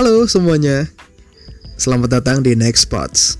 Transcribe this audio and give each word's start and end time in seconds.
Halo 0.00 0.24
semuanya, 0.24 0.88
selamat 1.76 2.08
datang 2.08 2.40
di 2.40 2.56
Next 2.56 2.88
Spots. 2.88 3.36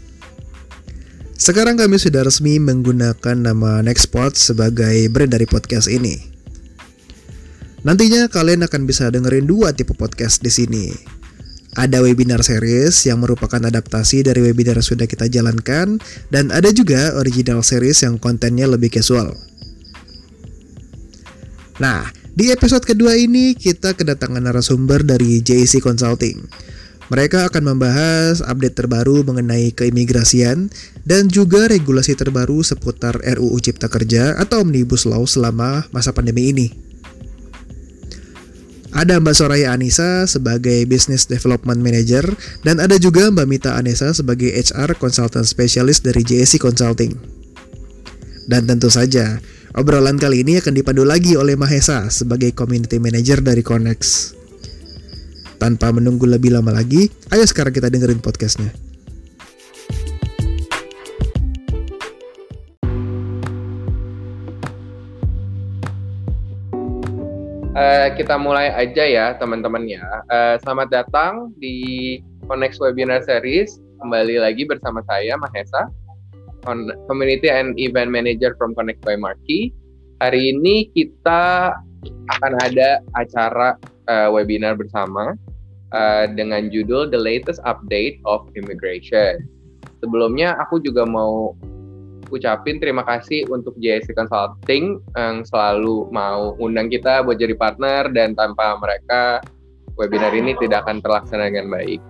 Sekarang 1.32 1.80
kami 1.80 1.96
sudah 1.96 2.20
resmi 2.20 2.60
menggunakan 2.60 3.32
nama 3.32 3.80
Next 3.80 4.04
Spots 4.04 4.52
sebagai 4.52 5.08
brand 5.08 5.32
dari 5.32 5.48
podcast 5.48 5.88
ini. 5.88 6.20
Nantinya 7.80 8.28
kalian 8.28 8.60
akan 8.68 8.84
bisa 8.84 9.08
dengerin 9.08 9.48
dua 9.48 9.72
tipe 9.72 9.96
podcast 9.96 10.44
di 10.44 10.52
sini. 10.52 10.92
Ada 11.80 12.04
webinar 12.04 12.44
series 12.44 13.08
yang 13.08 13.24
merupakan 13.24 13.64
adaptasi 13.64 14.28
dari 14.28 14.44
webinar 14.44 14.76
yang 14.76 14.88
sudah 14.92 15.08
kita 15.08 15.32
jalankan 15.32 15.96
dan 16.28 16.52
ada 16.52 16.68
juga 16.76 17.16
original 17.16 17.64
series 17.64 18.04
yang 18.04 18.20
kontennya 18.20 18.68
lebih 18.68 18.92
casual. 18.92 19.32
Nah, 21.80 22.19
di 22.34 22.54
episode 22.54 22.86
kedua 22.86 23.18
ini 23.18 23.58
kita 23.58 23.94
kedatangan 23.98 24.42
narasumber 24.42 25.02
dari 25.02 25.42
JC 25.42 25.82
Consulting. 25.82 26.46
Mereka 27.10 27.50
akan 27.50 27.74
membahas 27.74 28.38
update 28.38 28.78
terbaru 28.78 29.26
mengenai 29.26 29.74
keimigrasian 29.74 30.70
dan 31.02 31.26
juga 31.26 31.66
regulasi 31.66 32.14
terbaru 32.14 32.62
seputar 32.62 33.18
RUU 33.18 33.58
Cipta 33.58 33.90
Kerja 33.90 34.38
atau 34.38 34.62
Omnibus 34.62 35.10
Law 35.10 35.26
selama 35.26 35.90
masa 35.90 36.14
pandemi 36.14 36.54
ini. 36.54 36.70
Ada 38.94 39.18
Mbak 39.18 39.34
Soraya 39.34 39.74
Anissa 39.74 40.26
sebagai 40.26 40.86
Business 40.86 41.26
Development 41.26 41.78
Manager 41.78 42.26
dan 42.62 42.78
ada 42.78 42.94
juga 42.98 43.26
Mbak 43.30 43.46
Mita 43.46 43.74
Anissa 43.74 44.14
sebagai 44.14 44.50
HR 44.50 44.94
Consultant 44.98 45.46
Specialist 45.46 46.06
dari 46.06 46.22
JSC 46.22 46.62
Consulting. 46.62 47.14
Dan 48.50 48.66
tentu 48.66 48.90
saja, 48.90 49.38
Obrolan 49.70 50.18
kali 50.18 50.42
ini 50.42 50.58
akan 50.58 50.74
dipandu 50.74 51.06
lagi 51.06 51.38
oleh 51.38 51.54
Mahesa 51.54 52.10
sebagai 52.10 52.50
Community 52.50 52.98
Manager 52.98 53.38
dari 53.38 53.62
Connex. 53.62 54.34
Tanpa 55.62 55.94
menunggu 55.94 56.26
lebih 56.26 56.58
lama 56.58 56.74
lagi, 56.74 57.06
ayo 57.30 57.46
sekarang 57.46 57.70
kita 57.70 57.86
dengerin 57.86 58.18
podcastnya. 58.18 58.74
Uh, 67.70 68.10
kita 68.18 68.34
mulai 68.42 68.74
aja 68.74 69.06
ya 69.06 69.38
teman-teman 69.38 69.86
ya. 69.86 70.02
Uh, 70.26 70.58
selamat 70.66 70.90
datang 70.90 71.54
di 71.62 72.18
Connex 72.50 72.74
Webinar 72.82 73.22
Series. 73.22 73.78
Kembali 74.02 74.42
lagi 74.42 74.66
bersama 74.66 74.98
saya 75.06 75.38
Mahesa 75.38 75.86
on 76.66 76.90
Community 77.08 77.48
and 77.48 77.78
Event 77.78 78.10
Manager 78.10 78.56
from 78.58 78.74
Connect 78.74 79.00
by 79.04 79.16
Marquee. 79.16 79.72
Hari 80.20 80.52
ini 80.52 80.92
kita 80.92 81.72
akan 82.36 82.52
ada 82.60 83.00
acara 83.16 83.76
uh, 84.08 84.28
webinar 84.28 84.76
bersama 84.76 85.32
uh, 85.96 86.24
dengan 86.28 86.68
judul 86.68 87.08
The 87.08 87.20
Latest 87.20 87.60
Update 87.64 88.20
of 88.28 88.48
Immigration. 88.56 89.44
Sebelumnya 90.00 90.56
aku 90.60 90.80
juga 90.80 91.04
mau 91.04 91.56
ucapin 92.30 92.78
terima 92.78 93.02
kasih 93.02 93.44
untuk 93.50 93.74
JSC 93.82 94.14
Consulting 94.14 95.02
yang 95.18 95.42
selalu 95.42 96.08
mau 96.14 96.54
undang 96.62 96.88
kita 96.88 97.26
buat 97.26 97.36
jadi 97.36 97.58
partner 97.58 98.08
dan 98.14 98.38
tanpa 98.38 98.78
mereka 98.78 99.42
webinar 99.98 100.32
ini 100.32 100.54
tidak 100.62 100.86
akan 100.86 101.02
terlaksana 101.02 101.50
dengan 101.50 101.68
baik. 101.68 102.00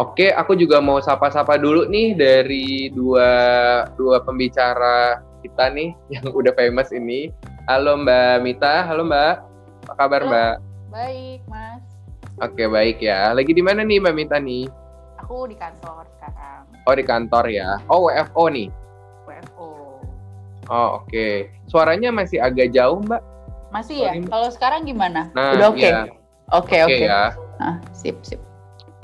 Oke, 0.00 0.32
aku 0.32 0.56
juga 0.56 0.80
mau 0.80 0.96
sapa-sapa 0.96 1.60
dulu 1.60 1.84
nih 1.92 2.16
dari 2.16 2.88
dua 2.88 3.28
dua 4.00 4.24
pembicara 4.24 5.20
kita 5.44 5.68
nih 5.68 5.92
yang 6.16 6.24
udah 6.32 6.56
famous 6.56 6.88
ini. 6.88 7.28
Halo 7.68 8.00
Mbak 8.00 8.40
Mita, 8.40 8.88
halo 8.88 9.04
Mbak. 9.04 9.34
Apa 9.84 9.92
kabar 10.00 10.24
halo. 10.24 10.32
Mbak? 10.32 10.54
Baik, 10.88 11.40
Mas. 11.52 11.84
Oke, 12.40 12.64
baik 12.64 13.04
ya. 13.04 13.36
Lagi 13.36 13.52
di 13.52 13.60
mana 13.60 13.84
nih 13.84 14.00
Mbak 14.00 14.14
Mita 14.16 14.40
nih? 14.40 14.72
Aku 15.20 15.44
di 15.44 15.56
kantor 15.60 16.08
sekarang. 16.16 16.64
Oh, 16.88 16.96
di 16.96 17.04
kantor 17.04 17.44
ya. 17.52 17.76
Oh, 17.92 18.08
WFO 18.08 18.48
nih. 18.48 18.72
WFO. 19.28 20.00
Oh, 20.72 21.04
oke. 21.04 21.12
Okay. 21.12 21.52
Suaranya 21.68 22.08
masih 22.08 22.40
agak 22.40 22.72
jauh, 22.72 23.04
Mbak? 23.04 23.20
Masih 23.68 24.08
ya? 24.08 24.16
Kalau 24.16 24.48
sekarang 24.48 24.88
gimana? 24.88 25.28
Nah, 25.36 25.60
Udah 25.60 25.68
oke. 25.68 25.76
Okay? 25.76 25.92
Iya. 25.92 26.00
Oke, 26.56 26.78
oke. 26.88 27.04
ya. 27.04 27.36
Ah, 27.60 27.76
sip, 27.92 28.16
sip. 28.24 28.40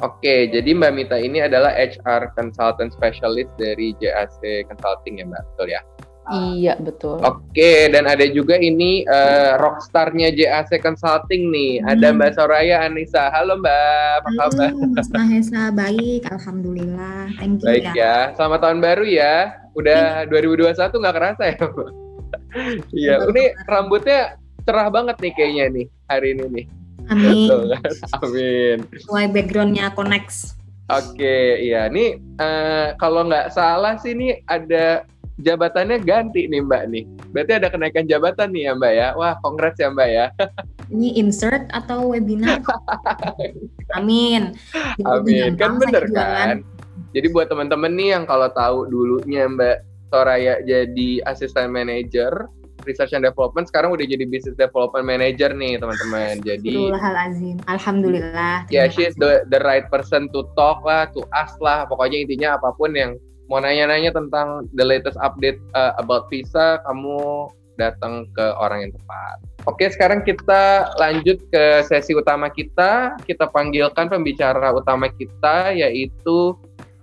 Oke, 0.04 0.52
jadi 0.52 0.76
Mbak 0.76 0.92
Mita 0.92 1.16
ini 1.16 1.40
adalah 1.40 1.72
HR 1.72 2.36
Consultant 2.36 2.92
Specialist 2.92 3.48
dari 3.56 3.96
JAC 3.96 4.68
Consulting 4.68 5.24
ya 5.24 5.24
Mbak, 5.24 5.42
betul 5.56 5.68
ya? 5.72 5.80
Iya, 6.26 6.74
betul. 6.82 7.22
Oke, 7.22 7.86
dan 7.94 8.10
ada 8.10 8.26
juga 8.26 8.58
ini 8.58 9.06
uh, 9.06 9.56
rockstarnya 9.62 10.34
JAC 10.34 10.82
Consulting 10.82 11.48
nih. 11.54 11.80
Hmm. 11.80 11.90
Ada 11.96 12.08
Mbak 12.12 12.30
Soraya 12.34 12.76
Anissa. 12.82 13.30
Halo 13.30 13.56
Mbak, 13.62 14.10
apa 14.20 14.28
Halo, 14.28 14.40
kabar? 14.52 14.70
Mas 14.90 15.08
Mahesa, 15.14 15.62
baik. 15.70 16.22
Alhamdulillah. 16.28 17.30
Thank 17.38 17.62
you 17.62 17.66
baik 17.70 17.86
ya. 17.94 17.94
ya. 17.94 18.16
Selamat 18.34 18.68
tahun 18.68 18.78
baru 18.82 19.04
ya. 19.06 19.54
Udah 19.78 20.26
2021 20.28 20.76
nggak 20.76 21.16
kerasa 21.16 21.42
ya 21.52 21.56
Iya, 22.90 23.14
ini 23.28 23.52
rambutnya 23.68 24.40
cerah 24.66 24.88
banget 24.90 25.16
nih 25.22 25.32
kayaknya 25.36 25.64
nih 25.72 25.86
hari 26.10 26.28
ini 26.34 26.44
nih. 26.50 26.66
Amin. 27.12 27.48
Kan? 27.48 27.92
Amin. 28.22 28.76
Sesuai 28.92 29.26
backgroundnya 29.30 29.92
Connect. 29.94 30.56
Oke, 30.86 31.18
okay, 31.18 31.46
iya. 31.66 31.90
Nih 31.90 32.22
uh, 32.38 32.94
kalau 33.02 33.26
nggak 33.26 33.50
salah 33.50 33.98
sih 33.98 34.14
nih 34.14 34.38
ada 34.46 35.02
jabatannya 35.42 36.00
ganti 36.00 36.48
nih 36.48 36.62
Mbak 36.64 36.82
nih. 36.94 37.04
Berarti 37.34 37.52
ada 37.58 37.68
kenaikan 37.68 38.08
jabatan 38.08 38.54
nih 38.54 38.70
ya 38.70 38.72
Mbak 38.78 38.92
ya. 38.94 39.08
Wah, 39.18 39.34
congrats 39.44 39.78
ya 39.82 39.88
Mbak 39.92 40.08
ya. 40.08 40.26
Ini 40.94 41.08
insert 41.18 41.66
atau 41.74 42.14
webinar? 42.14 42.62
Amin. 43.98 44.54
Amin. 45.02 45.58
Kan 45.58 45.82
bener 45.82 46.06
kan? 46.14 46.62
Jadi 47.10 47.26
buat 47.32 47.50
teman-teman 47.50 47.92
nih 47.96 48.08
yang 48.16 48.24
kalau 48.24 48.48
tahu 48.54 48.86
dulunya 48.86 49.50
Mbak 49.50 49.76
Soraya 50.06 50.62
jadi 50.62 51.18
asisten 51.26 51.74
manager, 51.74 52.46
research 52.86 53.12
and 53.12 53.26
development 53.26 53.66
sekarang 53.68 53.92
udah 53.92 54.06
jadi 54.06 54.24
business 54.24 54.56
development 54.56 55.04
manager 55.04 55.50
nih 55.52 55.76
teman-teman. 55.76 56.40
Jadi. 56.46 56.94
Alhamdulillah. 57.66 58.70
Ya, 58.70 58.70
yeah, 58.70 58.86
she's 58.86 59.12
the 59.18 59.44
the 59.50 59.60
right 59.66 59.90
person 59.92 60.30
to 60.32 60.46
talk 60.54 60.80
lah, 60.86 61.10
to 61.12 61.26
ask 61.34 61.58
lah. 61.58 61.84
Pokoknya 61.90 62.22
intinya 62.22 62.56
apa 62.56 62.72
pun 62.78 62.94
yang 62.94 63.18
mau 63.46 63.62
nanya-nanya 63.62 64.14
tentang 64.14 64.66
the 64.74 64.82
latest 64.86 65.18
update 65.22 65.58
uh, 65.74 65.94
about 65.98 66.26
visa, 66.30 66.82
kamu 66.86 67.50
datang 67.76 68.24
ke 68.32 68.46
orang 68.56 68.88
yang 68.88 68.92
tepat. 68.96 69.36
Oke, 69.68 69.84
sekarang 69.90 70.24
kita 70.24 70.94
lanjut 70.96 71.38
ke 71.52 71.84
sesi 71.84 72.16
utama 72.16 72.48
kita. 72.48 73.14
Kita 73.26 73.50
panggilkan 73.50 74.08
pembicara 74.08 74.72
utama 74.72 75.10
kita 75.12 75.74
yaitu 75.74 76.56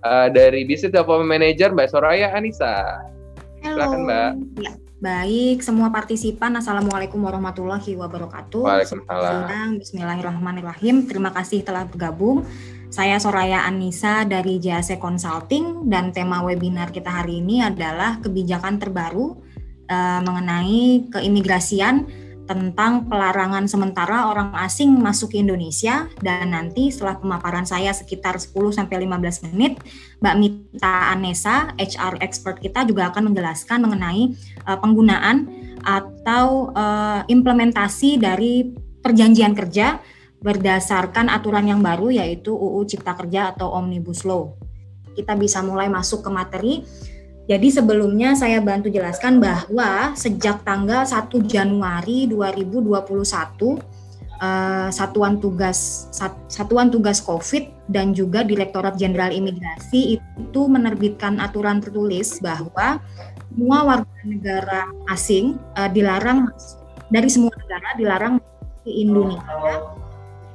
uh, 0.04 0.28
dari 0.28 0.66
Business 0.66 0.92
Development 0.92 1.28
Manager 1.28 1.72
Mbak 1.72 1.88
Soraya 1.92 2.32
Anissa. 2.34 3.00
Halo. 3.64 3.76
Silakan 3.76 4.00
Mbak. 4.04 4.32
Ya. 4.60 4.72
Baik, 5.04 5.60
semua 5.60 5.92
partisipan, 5.92 6.56
Assalamualaikum 6.56 7.20
warahmatullahi 7.20 7.92
wabarakatuh. 7.92 8.64
Waalaikumsalam. 8.64 9.76
Bismillahirrahmanirrahim. 9.76 11.04
Terima 11.04 11.28
kasih 11.28 11.60
telah 11.60 11.84
bergabung. 11.84 12.48
Saya 12.88 13.20
Soraya 13.20 13.68
Anissa 13.68 14.24
dari 14.24 14.56
JAC 14.56 14.96
Consulting 14.96 15.92
dan 15.92 16.08
tema 16.08 16.40
webinar 16.40 16.88
kita 16.88 17.20
hari 17.20 17.44
ini 17.44 17.60
adalah 17.60 18.16
kebijakan 18.24 18.80
terbaru 18.80 19.36
uh, 19.92 20.24
mengenai 20.24 21.12
keimigrasian 21.12 22.08
tentang 22.44 23.08
pelarangan 23.08 23.64
sementara 23.64 24.28
orang 24.28 24.52
asing 24.60 24.92
masuk 24.92 25.32
ke 25.32 25.40
Indonesia 25.40 26.08
dan 26.20 26.52
nanti 26.52 26.92
setelah 26.92 27.16
pemaparan 27.16 27.64
saya 27.64 27.90
sekitar 27.96 28.36
10 28.36 28.52
sampai 28.76 29.08
15 29.08 29.48
menit 29.52 29.80
Mbak 30.20 30.36
Mita 30.36 30.96
Anessa 31.12 31.72
HR 31.80 32.20
expert 32.20 32.60
kita 32.60 32.84
juga 32.84 33.08
akan 33.08 33.32
menjelaskan 33.32 33.88
mengenai 33.88 34.36
uh, 34.68 34.76
penggunaan 34.76 35.48
atau 35.84 36.72
uh, 36.72 37.24
implementasi 37.28 38.20
dari 38.20 38.76
perjanjian 39.04 39.52
kerja 39.52 40.00
berdasarkan 40.44 41.32
aturan 41.32 41.64
yang 41.64 41.80
baru 41.80 42.12
yaitu 42.12 42.52
UU 42.52 42.84
Cipta 42.84 43.16
Kerja 43.16 43.56
atau 43.56 43.72
Omnibus 43.72 44.28
Law. 44.28 44.52
Kita 45.16 45.32
bisa 45.40 45.64
mulai 45.64 45.88
masuk 45.88 46.20
ke 46.20 46.30
materi 46.32 46.74
jadi 47.44 47.68
sebelumnya 47.68 48.32
saya 48.32 48.56
bantu 48.64 48.88
jelaskan 48.88 49.36
bahwa 49.36 50.16
sejak 50.16 50.64
tanggal 50.64 51.04
1 51.04 51.28
Januari 51.44 52.24
2021 52.24 53.04
uh, 54.40 54.88
Satuan 54.88 55.36
Tugas 55.36 56.08
Satuan 56.48 56.88
Tugas 56.88 57.20
Covid 57.20 57.68
dan 57.92 58.16
juga 58.16 58.40
Direktorat 58.40 58.96
Jenderal 58.96 59.28
Imigrasi 59.28 60.16
itu 60.16 60.60
menerbitkan 60.64 61.36
aturan 61.36 61.84
tertulis 61.84 62.40
bahwa 62.40 62.96
semua 63.52 63.78
warga 63.84 64.20
negara 64.24 64.88
asing 65.12 65.60
uh, 65.76 65.90
dilarang 65.92 66.48
dari 67.12 67.28
semua 67.28 67.52
negara 67.60 67.88
dilarang 68.00 68.34
ke 68.82 68.90
Indonesia 68.90 69.44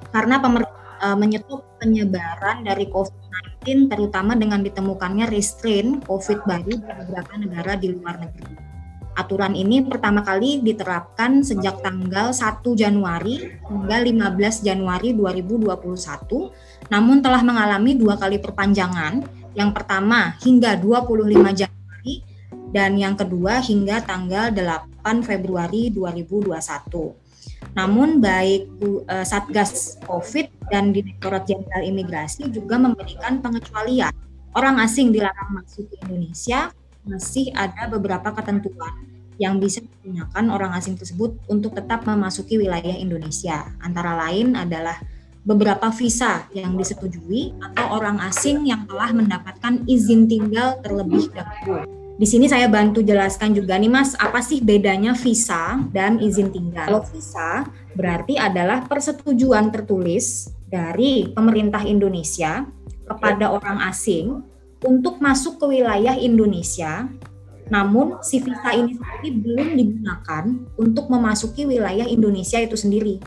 karena 0.09 0.41
pemerintah 0.41 0.85
uh, 1.05 1.17
menyetop 1.17 1.68
penyebaran 1.79 2.67
dari 2.67 2.85
COVID-19 2.91 3.87
terutama 3.89 4.35
dengan 4.35 4.61
ditemukannya 4.61 5.31
restrain 5.31 6.03
COVID 6.03 6.45
baru 6.45 6.75
di 6.75 6.83
beberapa 6.83 7.33
negara 7.39 7.73
di 7.79 7.95
luar 7.95 8.19
negeri. 8.19 8.69
Aturan 9.19 9.51
ini 9.51 9.83
pertama 9.83 10.23
kali 10.23 10.63
diterapkan 10.63 11.43
sejak 11.43 11.83
tanggal 11.83 12.31
1 12.31 12.63
Januari 12.79 13.51
hingga 13.67 13.97
15 13.99 14.63
Januari 14.63 15.11
2021 15.11 16.87
namun 16.87 17.19
telah 17.19 17.43
mengalami 17.43 17.99
dua 17.99 18.15
kali 18.15 18.39
perpanjangan. 18.39 19.19
Yang 19.57 19.71
pertama 19.75 20.39
hingga 20.39 20.79
25 20.79 21.35
Januari 21.51 22.15
dan 22.69 22.95
yang 22.95 23.17
kedua 23.17 23.59
hingga 23.59 23.99
tanggal 24.05 24.53
8 24.55 25.25
Februari 25.25 25.91
2021. 25.91 27.28
Namun 27.77 28.21
baik 28.23 28.69
uh, 29.05 29.25
Satgas 29.25 30.01
COVID 30.05 30.69
dan 30.73 30.93
Direktorat 30.93 31.45
Jenderal 31.45 31.85
Imigrasi 31.85 32.49
juga 32.49 32.81
memberikan 32.81 33.41
pengecualian. 33.41 34.13
Orang 34.57 34.81
asing 34.81 35.13
dilarang 35.13 35.53
masuk 35.53 35.89
ke 35.93 35.95
Indonesia, 36.09 36.73
masih 37.05 37.53
ada 37.53 37.85
beberapa 37.85 38.33
ketentuan 38.33 39.05
yang 39.39 39.61
bisa 39.61 39.79
digunakan 39.79 40.45
orang 40.51 40.75
asing 40.75 40.99
tersebut 40.99 41.37
untuk 41.47 41.71
tetap 41.77 42.03
memasuki 42.03 42.59
wilayah 42.59 42.97
Indonesia. 42.97 43.71
Antara 43.79 44.17
lain 44.27 44.57
adalah 44.57 44.99
beberapa 45.47 45.87
visa 45.95 46.45
yang 46.51 46.75
disetujui 46.75 47.55
atau 47.71 47.97
orang 47.97 48.19
asing 48.27 48.67
yang 48.67 48.83
telah 48.85 49.15
mendapatkan 49.15 49.87
izin 49.87 50.27
tinggal 50.27 50.77
terlebih 50.83 51.31
dahulu. 51.31 51.98
Di 52.19 52.27
sini 52.27 52.51
saya 52.51 52.67
bantu 52.67 52.99
jelaskan 52.99 53.55
juga 53.55 53.79
nih 53.79 53.87
Mas, 53.87 54.11
apa 54.19 54.43
sih 54.43 54.59
bedanya 54.59 55.15
visa 55.15 55.79
dan 55.95 56.19
izin 56.19 56.51
tinggal? 56.51 56.83
Kalau 56.83 57.03
visa 57.07 57.63
berarti 57.95 58.35
adalah 58.35 58.83
persetujuan 58.91 59.71
tertulis 59.71 60.51
dari 60.67 61.31
pemerintah 61.31 61.79
Indonesia 61.87 62.67
kepada 63.07 63.55
orang 63.55 63.79
asing 63.87 64.43
untuk 64.83 65.23
masuk 65.23 65.63
ke 65.63 65.79
wilayah 65.79 66.19
Indonesia. 66.19 67.07
Namun 67.71 68.19
si 68.19 68.43
visa 68.43 68.75
ini 68.75 68.99
sendiri 68.99 69.29
belum 69.39 69.69
digunakan 69.79 70.43
untuk 70.75 71.07
memasuki 71.07 71.63
wilayah 71.63 72.03
Indonesia 72.03 72.59
itu 72.59 72.75
sendiri. 72.75 73.23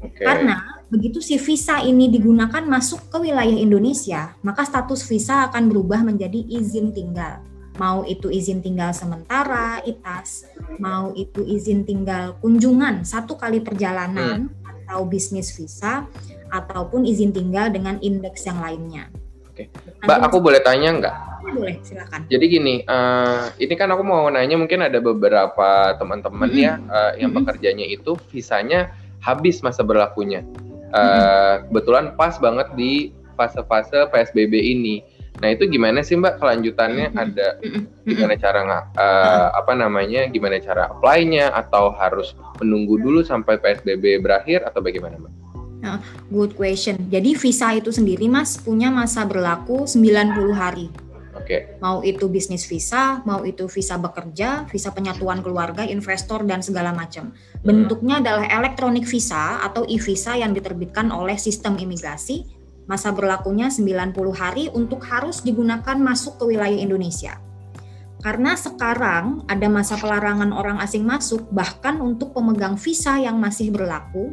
Okay. 0.00 0.24
Karena 0.24 0.80
begitu 0.88 1.20
si 1.20 1.36
visa 1.36 1.84
ini 1.84 2.08
digunakan 2.08 2.64
masuk 2.64 3.12
ke 3.12 3.28
wilayah 3.28 3.60
Indonesia, 3.60 4.32
maka 4.40 4.64
status 4.64 5.04
visa 5.04 5.52
akan 5.52 5.68
berubah 5.68 6.00
menjadi 6.00 6.40
izin 6.48 6.96
tinggal. 6.96 7.51
Mau 7.82 8.06
itu 8.06 8.30
izin 8.30 8.62
tinggal 8.62 8.94
sementara, 8.94 9.82
ITAS, 9.82 10.46
mau 10.78 11.10
itu 11.18 11.42
izin 11.42 11.82
tinggal 11.82 12.38
kunjungan 12.38 13.02
satu 13.02 13.34
kali 13.34 13.58
perjalanan 13.58 14.46
hmm. 14.46 14.86
atau 14.86 15.02
bisnis 15.02 15.50
visa, 15.50 16.06
ataupun 16.54 17.02
izin 17.02 17.34
tinggal 17.34 17.74
dengan 17.74 17.98
indeks 17.98 18.46
yang 18.46 18.62
lainnya. 18.62 19.10
Oke, 19.50 19.66
Mbak, 20.06 20.18
aku 20.30 20.38
boleh 20.38 20.62
tanya 20.62 20.94
nggak? 20.94 21.16
Boleh, 21.42 21.76
silakan. 21.82 22.22
Jadi 22.30 22.44
gini, 22.46 22.74
uh, 22.86 23.50
ini 23.58 23.74
kan 23.74 23.90
aku 23.90 24.06
mau 24.06 24.30
nanya 24.30 24.54
mungkin 24.54 24.86
ada 24.86 25.02
beberapa 25.02 25.98
teman-teman 25.98 26.48
mm 26.48 26.54
-hmm. 26.54 26.62
ya 26.62 26.74
uh, 26.86 27.12
yang 27.18 27.34
mm 27.34 27.42
-hmm. 27.42 27.50
pekerjanya 27.50 27.86
itu 27.90 28.14
visanya 28.30 28.94
habis 29.18 29.58
masa 29.58 29.82
berlakunya 29.82 30.46
uh, 30.92 31.64
kebetulan 31.66 32.14
pas 32.14 32.36
banget 32.36 32.68
di 32.76 33.10
fase-fase 33.34 34.06
PSBB 34.12 34.54
ini. 34.54 35.02
Nah 35.42 35.50
itu 35.50 35.66
gimana 35.66 36.06
sih 36.06 36.14
Mbak 36.14 36.38
kelanjutannya 36.38 37.18
ada 37.18 37.58
gimana 38.06 38.38
cara 38.38 38.62
uh, 38.94 39.48
apa 39.58 39.74
namanya 39.74 40.30
gimana 40.30 40.62
cara 40.62 40.86
apply-nya 40.94 41.50
atau 41.50 41.90
harus 41.90 42.38
menunggu 42.62 43.02
dulu 43.02 43.26
sampai 43.26 43.58
PSBB 43.58 44.22
berakhir 44.22 44.62
atau 44.62 44.78
bagaimana 44.78 45.18
Mbak? 45.18 45.32
Nah, 45.82 45.98
good 46.30 46.54
question. 46.54 46.94
Jadi 47.10 47.34
visa 47.34 47.74
itu 47.74 47.90
sendiri 47.90 48.30
Mas 48.30 48.54
punya 48.54 48.86
masa 48.94 49.26
berlaku 49.26 49.82
90 49.82 50.54
hari. 50.54 50.86
Oke. 51.34 51.42
Okay. 51.42 51.60
Mau 51.82 52.06
itu 52.06 52.30
bisnis 52.30 52.62
visa, 52.70 53.18
mau 53.26 53.42
itu 53.42 53.66
visa 53.66 53.98
bekerja, 53.98 54.70
visa 54.70 54.94
penyatuan 54.94 55.42
keluarga, 55.42 55.82
investor 55.82 56.46
dan 56.46 56.62
segala 56.62 56.94
macam. 56.94 57.34
Bentuknya 57.66 58.22
adalah 58.22 58.46
elektronik 58.46 59.10
visa 59.10 59.58
atau 59.58 59.82
e-visa 59.90 60.38
yang 60.38 60.54
diterbitkan 60.54 61.10
oleh 61.10 61.34
sistem 61.34 61.74
imigrasi. 61.82 62.61
Masa 62.90 63.14
berlakunya 63.14 63.70
90 63.70 64.14
hari 64.34 64.68
untuk 64.74 65.02
harus 65.06 65.40
digunakan 65.40 65.94
masuk 65.98 66.42
ke 66.42 66.54
wilayah 66.54 66.78
Indonesia. 66.78 67.38
Karena 68.22 68.54
sekarang 68.54 69.42
ada 69.50 69.66
masa 69.66 69.98
pelarangan 69.98 70.54
orang 70.54 70.78
asing 70.78 71.02
masuk 71.02 71.42
bahkan 71.50 71.98
untuk 71.98 72.30
pemegang 72.30 72.78
visa 72.78 73.18
yang 73.18 73.34
masih 73.42 73.74
berlaku. 73.74 74.30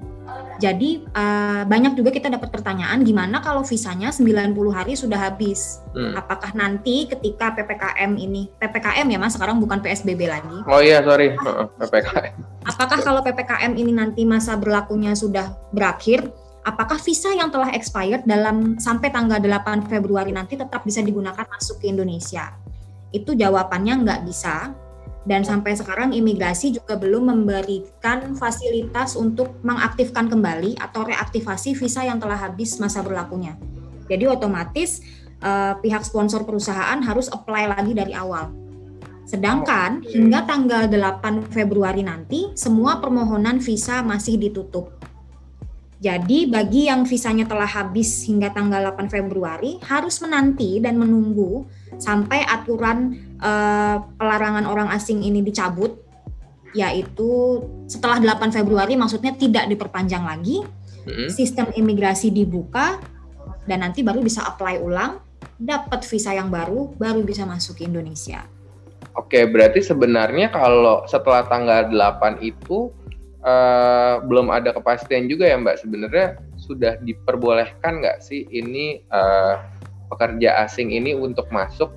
Jadi 0.62 1.02
uh, 1.10 1.66
banyak 1.66 1.98
juga 1.98 2.14
kita 2.14 2.30
dapat 2.30 2.54
pertanyaan 2.54 3.02
gimana 3.02 3.42
kalau 3.42 3.66
visanya 3.66 4.14
90 4.14 4.54
hari 4.70 4.94
sudah 4.94 5.18
habis. 5.18 5.82
Hmm. 5.98 6.14
Apakah 6.14 6.54
nanti 6.54 7.10
ketika 7.10 7.50
PPKM 7.58 8.14
ini 8.14 8.54
PPKM 8.62 9.10
ya 9.10 9.18
Mas 9.18 9.34
sekarang 9.34 9.58
bukan 9.58 9.82
PSBB 9.82 10.30
lagi. 10.30 10.58
Oh 10.70 10.86
iya 10.86 11.02
sorry 11.02 11.34
PPKM. 11.82 12.38
Apakah 12.70 13.02
kalau 13.02 13.26
PPKM 13.26 13.74
ini 13.74 13.90
nanti 13.90 14.22
masa 14.22 14.54
berlakunya 14.54 15.18
sudah 15.18 15.50
berakhir 15.74 16.30
apakah 16.70 17.02
visa 17.02 17.34
yang 17.34 17.50
telah 17.50 17.74
expired 17.74 18.30
dalam 18.30 18.78
sampai 18.78 19.10
tanggal 19.10 19.42
8 19.42 19.90
Februari 19.90 20.30
nanti 20.30 20.54
tetap 20.54 20.86
bisa 20.86 21.02
digunakan 21.02 21.44
masuk 21.50 21.82
ke 21.82 21.90
Indonesia? 21.90 22.54
Itu 23.10 23.34
jawabannya 23.34 24.06
nggak 24.06 24.22
bisa. 24.30 24.74
Dan 25.28 25.44
sampai 25.46 25.76
sekarang 25.76 26.16
imigrasi 26.16 26.74
juga 26.80 26.96
belum 26.96 27.30
memberikan 27.30 28.34
fasilitas 28.34 29.14
untuk 29.20 29.62
mengaktifkan 29.62 30.32
kembali 30.32 30.80
atau 30.80 31.06
reaktivasi 31.06 31.76
visa 31.76 32.08
yang 32.08 32.18
telah 32.18 32.40
habis 32.40 32.80
masa 32.80 33.04
berlakunya. 33.04 33.54
Jadi 34.10 34.26
otomatis 34.26 35.04
uh, 35.44 35.78
pihak 35.78 36.02
sponsor 36.08 36.48
perusahaan 36.48 36.98
harus 37.04 37.30
apply 37.30 37.68
lagi 37.68 37.94
dari 37.94 38.16
awal. 38.16 38.50
Sedangkan 39.30 40.02
hingga 40.02 40.50
tanggal 40.50 40.90
8 40.90 41.54
Februari 41.54 42.02
nanti 42.02 42.50
semua 42.58 42.98
permohonan 42.98 43.62
visa 43.62 44.02
masih 44.02 44.42
ditutup. 44.42 44.99
Jadi 46.00 46.48
bagi 46.48 46.88
yang 46.88 47.04
visanya 47.04 47.44
telah 47.44 47.68
habis 47.68 48.24
hingga 48.24 48.56
tanggal 48.56 48.96
8 48.96 49.12
Februari 49.12 49.84
harus 49.84 50.24
menanti 50.24 50.80
dan 50.80 50.96
menunggu 50.96 51.68
sampai 52.00 52.40
aturan 52.48 53.20
uh, 53.44 54.00
pelarangan 54.16 54.64
orang 54.64 54.88
asing 54.96 55.20
ini 55.20 55.44
dicabut 55.44 56.00
yaitu 56.72 57.60
setelah 57.92 58.16
8 58.24 58.56
Februari 58.56 58.96
maksudnya 58.96 59.36
tidak 59.36 59.68
diperpanjang 59.68 60.24
lagi. 60.24 60.64
Hmm. 61.04 61.28
Sistem 61.28 61.68
imigrasi 61.76 62.32
dibuka 62.32 63.04
dan 63.68 63.84
nanti 63.84 64.00
baru 64.00 64.24
bisa 64.24 64.48
apply 64.48 64.80
ulang, 64.80 65.20
dapat 65.60 66.00
visa 66.08 66.32
yang 66.32 66.48
baru, 66.48 66.96
baru 66.96 67.28
bisa 67.28 67.44
masuk 67.44 67.84
ke 67.84 67.84
Indonesia. 67.84 68.48
Oke, 69.20 69.44
berarti 69.52 69.84
sebenarnya 69.84 70.48
kalau 70.48 71.04
setelah 71.04 71.44
tanggal 71.44 71.92
8 71.92 72.40
itu 72.40 72.94
uh, 73.50 74.14
belum 74.26 74.54
ada 74.54 74.70
kepastian 74.72 75.26
juga 75.26 75.50
ya 75.50 75.58
Mbak. 75.58 75.78
Sebenarnya 75.82 76.28
sudah 76.62 77.02
diperbolehkan 77.02 78.04
nggak 78.06 78.22
sih 78.22 78.46
ini 78.54 79.02
uh, 79.10 79.58
pekerja 80.14 80.66
asing 80.66 80.94
ini 80.94 81.18
untuk 81.18 81.50
masuk? 81.50 81.90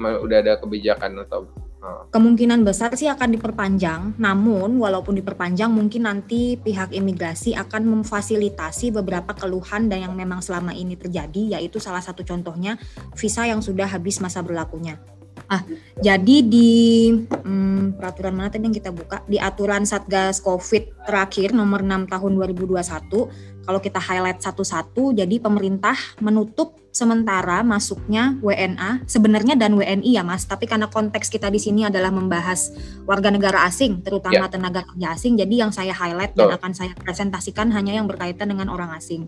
Udah 0.00 0.42
ada 0.42 0.58
kebijakan 0.58 1.22
atau 1.22 1.46
uh. 1.78 2.10
kemungkinan 2.10 2.66
besar 2.66 2.96
sih 2.98 3.06
akan 3.06 3.36
diperpanjang. 3.38 4.18
Namun 4.18 4.80
walaupun 4.80 5.14
diperpanjang 5.14 5.70
mungkin 5.70 6.08
nanti 6.08 6.58
pihak 6.58 6.90
imigrasi 6.90 7.54
akan 7.54 8.00
memfasilitasi 8.00 8.90
beberapa 8.90 9.36
keluhan 9.36 9.86
dan 9.86 10.10
yang 10.10 10.14
memang 10.16 10.42
selama 10.42 10.74
ini 10.74 10.98
terjadi 10.98 11.58
yaitu 11.58 11.78
salah 11.78 12.02
satu 12.02 12.26
contohnya 12.26 12.80
visa 13.14 13.46
yang 13.46 13.62
sudah 13.62 13.86
habis 13.86 14.18
masa 14.18 14.42
berlakunya. 14.42 14.98
Ah, 15.44 15.60
jadi 16.00 16.40
di 16.40 16.72
hmm, 17.12 17.63
peraturan 18.04 18.36
mana 18.36 18.52
tadi 18.52 18.68
yang 18.68 18.76
kita 18.76 18.92
buka 18.92 19.24
di 19.24 19.40
aturan 19.40 19.88
Satgas 19.88 20.44
Covid 20.44 21.08
terakhir 21.08 21.56
nomor 21.56 21.80
6 21.80 22.12
tahun 22.12 22.32
2021 22.36 23.64
kalau 23.64 23.80
kita 23.80 23.96
highlight 23.96 24.44
satu-satu 24.44 25.16
jadi 25.16 25.40
pemerintah 25.40 25.96
menutup 26.20 26.76
sementara 26.92 27.64
masuknya 27.64 28.36
WNA 28.44 29.08
sebenarnya 29.08 29.56
dan 29.56 29.74
WNI 29.74 30.20
ya 30.20 30.22
Mas, 30.22 30.44
tapi 30.44 30.68
karena 30.68 30.86
konteks 30.92 31.32
kita 31.32 31.48
di 31.48 31.56
sini 31.56 31.88
adalah 31.88 32.12
membahas 32.12 32.76
warga 33.08 33.32
negara 33.32 33.64
asing 33.64 34.04
terutama 34.04 34.44
yeah. 34.44 34.52
tenaga 34.52 34.84
kerja 34.84 35.16
asing 35.16 35.40
jadi 35.40 35.64
yang 35.64 35.72
saya 35.72 35.96
highlight 35.96 36.36
dan 36.36 36.54
akan 36.54 36.76
saya 36.76 36.92
presentasikan 36.92 37.72
hanya 37.72 37.96
yang 37.96 38.04
berkaitan 38.04 38.52
dengan 38.52 38.68
orang 38.68 38.92
asing. 38.94 39.26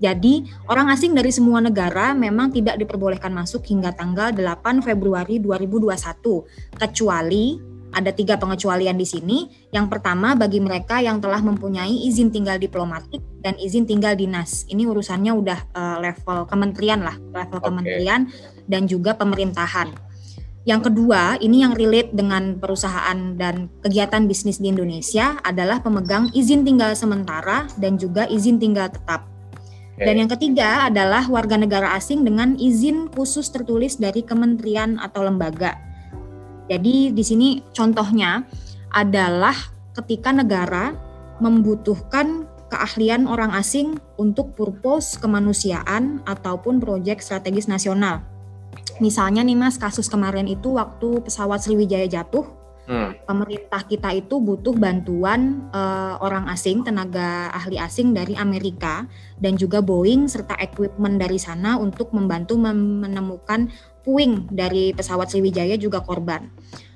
Jadi, 0.00 0.48
orang 0.64 0.88
asing 0.88 1.12
dari 1.12 1.28
semua 1.28 1.60
negara 1.60 2.16
memang 2.16 2.48
tidak 2.48 2.80
diperbolehkan 2.80 3.36
masuk 3.36 3.68
hingga 3.68 3.92
tanggal 3.92 4.32
8 4.32 4.80
Februari 4.80 5.36
2021, 5.36 6.80
kecuali 6.80 7.60
ada 7.90 8.10
tiga 8.14 8.38
pengecualian 8.38 8.94
di 8.94 9.06
sini. 9.06 9.38
Yang 9.74 9.86
pertama 9.98 10.38
bagi 10.38 10.62
mereka 10.62 11.02
yang 11.02 11.18
telah 11.18 11.42
mempunyai 11.42 12.06
izin 12.06 12.30
tinggal 12.30 12.56
diplomatik 12.56 13.20
dan 13.42 13.58
izin 13.58 13.86
tinggal 13.86 14.14
dinas. 14.14 14.66
Ini 14.70 14.86
urusannya 14.86 15.32
udah 15.34 15.58
uh, 15.74 15.96
level 15.98 16.46
kementerian 16.46 17.02
lah, 17.02 17.16
level 17.34 17.58
okay. 17.58 17.66
kementerian 17.66 18.20
dan 18.70 18.86
juga 18.86 19.18
pemerintahan. 19.18 19.90
Yang 20.68 20.92
kedua, 20.92 21.40
ini 21.40 21.64
yang 21.64 21.72
relate 21.72 22.12
dengan 22.12 22.60
perusahaan 22.60 23.16
dan 23.34 23.72
kegiatan 23.80 24.28
bisnis 24.28 24.60
di 24.60 24.68
Indonesia 24.68 25.40
adalah 25.40 25.80
pemegang 25.80 26.28
izin 26.36 26.68
tinggal 26.68 26.92
sementara 26.92 27.64
dan 27.80 27.96
juga 27.96 28.28
izin 28.28 28.60
tinggal 28.60 28.92
tetap. 28.92 29.24
Dan 30.00 30.16
yang 30.16 30.30
ketiga 30.32 30.88
adalah 30.88 31.28
warga 31.28 31.60
negara 31.60 31.92
asing 31.92 32.24
dengan 32.24 32.56
izin 32.56 33.12
khusus 33.12 33.52
tertulis 33.52 34.00
dari 34.00 34.24
kementerian 34.24 34.96
atau 34.96 35.28
lembaga. 35.28 35.76
Jadi 36.70 37.10
di 37.10 37.24
sini 37.26 37.58
contohnya 37.74 38.46
adalah 38.94 39.54
ketika 39.98 40.30
negara 40.30 40.94
membutuhkan 41.42 42.46
keahlian 42.70 43.26
orang 43.26 43.50
asing 43.50 43.98
untuk 44.14 44.54
purpose 44.54 45.18
kemanusiaan 45.18 46.22
ataupun 46.22 46.78
proyek 46.78 47.18
strategis 47.18 47.66
nasional. 47.66 48.22
Misalnya 49.02 49.42
nih 49.42 49.58
Mas, 49.58 49.74
kasus 49.74 50.06
kemarin 50.06 50.46
itu 50.46 50.78
waktu 50.78 51.18
pesawat 51.26 51.58
Sriwijaya 51.58 52.06
jatuh, 52.06 52.46
hmm. 52.86 53.26
pemerintah 53.26 53.82
kita 53.82 54.14
itu 54.14 54.38
butuh 54.38 54.76
bantuan 54.76 55.66
uh, 55.74 56.20
orang 56.22 56.46
asing, 56.52 56.86
tenaga 56.86 57.50
ahli 57.50 57.80
asing 57.80 58.14
dari 58.14 58.38
Amerika 58.38 59.10
dan 59.42 59.58
juga 59.58 59.82
Boeing 59.82 60.30
serta 60.30 60.54
equipment 60.62 61.18
dari 61.18 61.40
sana 61.40 61.80
untuk 61.80 62.14
membantu 62.14 62.54
menemukan 62.60 63.72
puing 64.00 64.48
dari 64.50 64.92
pesawat 64.96 65.30
Sriwijaya 65.30 65.76
juga 65.76 66.00
korban. 66.00 66.48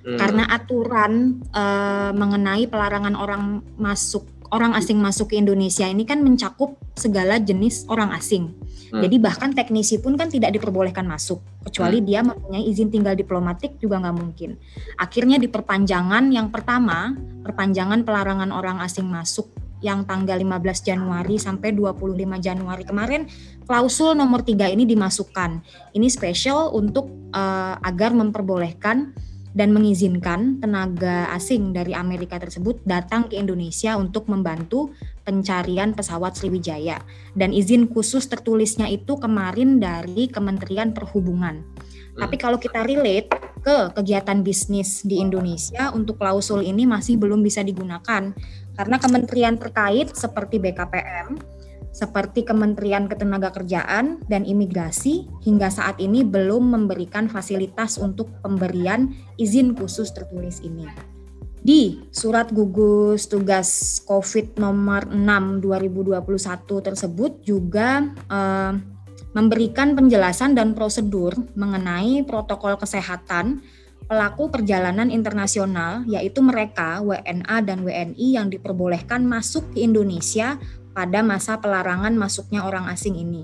Hmm. 0.05 0.21
Karena 0.21 0.45
aturan 0.53 1.41
uh, 1.53 2.13
mengenai 2.13 2.69
pelarangan 2.69 3.17
orang 3.17 3.65
masuk 3.81 4.29
orang 4.53 4.77
asing 4.77 5.01
masuk 5.01 5.33
ke 5.33 5.41
Indonesia 5.41 5.89
ini 5.89 6.07
kan 6.07 6.21
mencakup 6.21 6.77
segala 6.95 7.41
jenis 7.41 7.89
orang 7.91 8.13
asing. 8.15 8.55
Hmm. 8.93 9.03
Jadi 9.03 9.17
bahkan 9.19 9.51
teknisi 9.51 9.99
pun 9.99 10.15
kan 10.15 10.31
tidak 10.31 10.55
diperbolehkan 10.55 11.03
masuk 11.09 11.43
kecuali 11.67 11.99
hmm. 11.99 12.07
dia 12.07 12.21
mempunyai 12.23 12.65
izin 12.69 12.93
tinggal 12.93 13.19
diplomatik 13.19 13.81
juga 13.83 13.99
nggak 13.99 14.17
mungkin. 14.17 14.55
Akhirnya 15.01 15.41
di 15.41 15.51
perpanjangan 15.51 16.31
yang 16.31 16.53
pertama, 16.53 17.17
perpanjangan 17.43 18.07
pelarangan 18.07 18.55
orang 18.55 18.79
asing 18.85 19.09
masuk 19.09 19.51
yang 19.85 20.09
tanggal 20.09 20.41
15 20.41 20.81
Januari 20.81 21.37
sampai 21.37 21.77
25 21.77 22.17
Januari 22.41 22.89
kemarin 22.89 23.29
klausul 23.69 24.17
nomor 24.17 24.41
tiga 24.41 24.65
ini 24.73 24.89
dimasukkan. 24.89 25.61
Ini 25.93 26.09
spesial 26.09 26.73
untuk 26.73 27.13
uh, 27.37 27.77
agar 27.85 28.17
memperbolehkan 28.17 29.13
dan 29.55 29.71
mengizinkan 29.71 30.59
tenaga 30.59 31.31
asing 31.31 31.71
dari 31.71 31.95
Amerika 31.95 32.43
tersebut 32.43 32.83
datang 32.83 33.31
ke 33.31 33.39
Indonesia 33.39 33.95
untuk 33.95 34.27
membantu 34.27 34.91
pencarian 35.23 35.95
pesawat 35.95 36.35
Sriwijaya. 36.35 36.99
Dan 37.39 37.55
izin 37.55 37.87
khusus 37.87 38.27
tertulisnya 38.27 38.91
itu 38.91 39.15
kemarin 39.15 39.79
dari 39.79 40.27
Kementerian 40.27 40.91
Perhubungan. 40.91 41.63
Hmm. 41.63 42.19
Tapi 42.27 42.35
kalau 42.35 42.59
kita 42.59 42.83
relate 42.83 43.31
ke 43.65 43.97
kegiatan 43.97 44.45
bisnis 44.45 45.01
di 45.03 45.25
Indonesia 45.25 45.89
untuk 45.97 46.21
klausul 46.21 46.61
ini 46.61 46.85
masih 46.85 47.17
belum 47.17 47.41
bisa 47.41 47.65
digunakan 47.65 48.37
karena 48.77 48.97
kementerian 49.01 49.57
terkait 49.57 50.13
seperti 50.13 50.61
BKPM 50.61 51.41
seperti 51.95 52.43
Kementerian 52.43 53.07
Ketenagakerjaan 53.07 54.27
dan 54.27 54.43
Imigrasi 54.43 55.31
hingga 55.47 55.71
saat 55.71 56.03
ini 56.03 56.27
belum 56.27 56.75
memberikan 56.75 57.31
fasilitas 57.31 58.03
untuk 58.03 58.35
pemberian 58.43 59.15
izin 59.39 59.79
khusus 59.79 60.11
tertulis 60.11 60.59
ini. 60.67 60.91
Di 61.65 62.03
surat 62.11 62.51
gugus 62.51 63.31
tugas 63.31 64.03
COVID 64.05 64.59
nomor 64.59 65.07
6 65.09 65.63
2021 65.65 66.19
tersebut 66.83 67.33
juga 67.47 68.11
eh, 68.27 68.73
memberikan 69.35 69.99
penjelasan 69.99 70.55
dan 70.55 70.73
prosedur 70.73 71.35
mengenai 71.59 72.23
protokol 72.23 72.79
kesehatan 72.79 73.61
pelaku 74.07 74.53
perjalanan 74.53 75.11
internasional 75.11 76.07
yaitu 76.07 76.41
mereka 76.45 77.03
WNA 77.03 77.57
dan 77.67 77.83
WNI 77.83 78.27
yang 78.41 78.47
diperbolehkan 78.49 79.27
masuk 79.27 79.75
ke 79.75 79.83
Indonesia 79.83 80.57
pada 80.95 81.27
masa 81.27 81.59
pelarangan 81.59 82.15
masuknya 82.15 82.63
orang 82.63 82.87
asing 82.87 83.19
ini. 83.19 83.43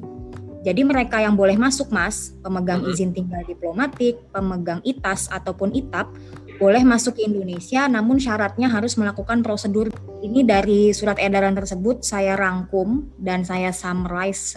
Jadi 0.61 0.85
mereka 0.85 1.17
yang 1.25 1.41
boleh 1.41 1.57
masuk 1.57 1.89
mas, 1.89 2.37
pemegang 2.45 2.85
izin 2.85 3.17
tinggal 3.17 3.41
diplomatik, 3.49 4.21
pemegang 4.29 4.85
ITAS 4.85 5.33
ataupun 5.33 5.73
ITAP, 5.73 6.13
boleh 6.61 6.85
masuk 6.85 7.17
ke 7.17 7.25
Indonesia 7.25 7.89
namun 7.89 8.21
syaratnya 8.21 8.69
harus 8.69 9.01
melakukan 9.01 9.41
prosedur 9.41 9.89
ini 10.21 10.45
dari 10.45 10.93
surat 10.93 11.17
edaran 11.17 11.57
tersebut 11.57 12.05
saya 12.05 12.37
rangkum 12.37 13.09
dan 13.17 13.43
saya 13.43 13.73
summarize 13.73 14.55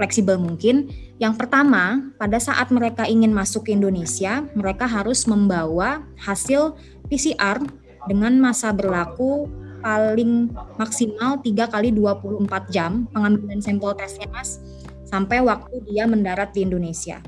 fleksibel 0.00 0.40
mungkin. 0.40 0.90
Yang 1.20 1.44
pertama, 1.44 2.10
pada 2.18 2.40
saat 2.42 2.74
mereka 2.74 3.06
ingin 3.06 3.30
masuk 3.30 3.68
ke 3.68 3.76
Indonesia, 3.76 4.42
mereka 4.56 4.88
harus 4.88 5.28
membawa 5.28 6.02
hasil 6.18 6.74
PCR 7.06 7.62
dengan 8.10 8.34
masa 8.42 8.74
berlaku 8.74 9.46
paling 9.82 10.50
maksimal 10.78 11.38
3 11.42 11.74
kali 11.74 11.90
24 11.94 12.70
jam 12.70 13.06
pengambilan 13.10 13.58
sampel 13.62 13.94
tesnya 13.98 14.30
Mas 14.30 14.62
sampai 15.06 15.42
waktu 15.42 15.82
dia 15.86 16.06
mendarat 16.06 16.54
di 16.54 16.66
Indonesia. 16.66 17.18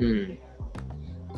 Hmm. 0.00 0.36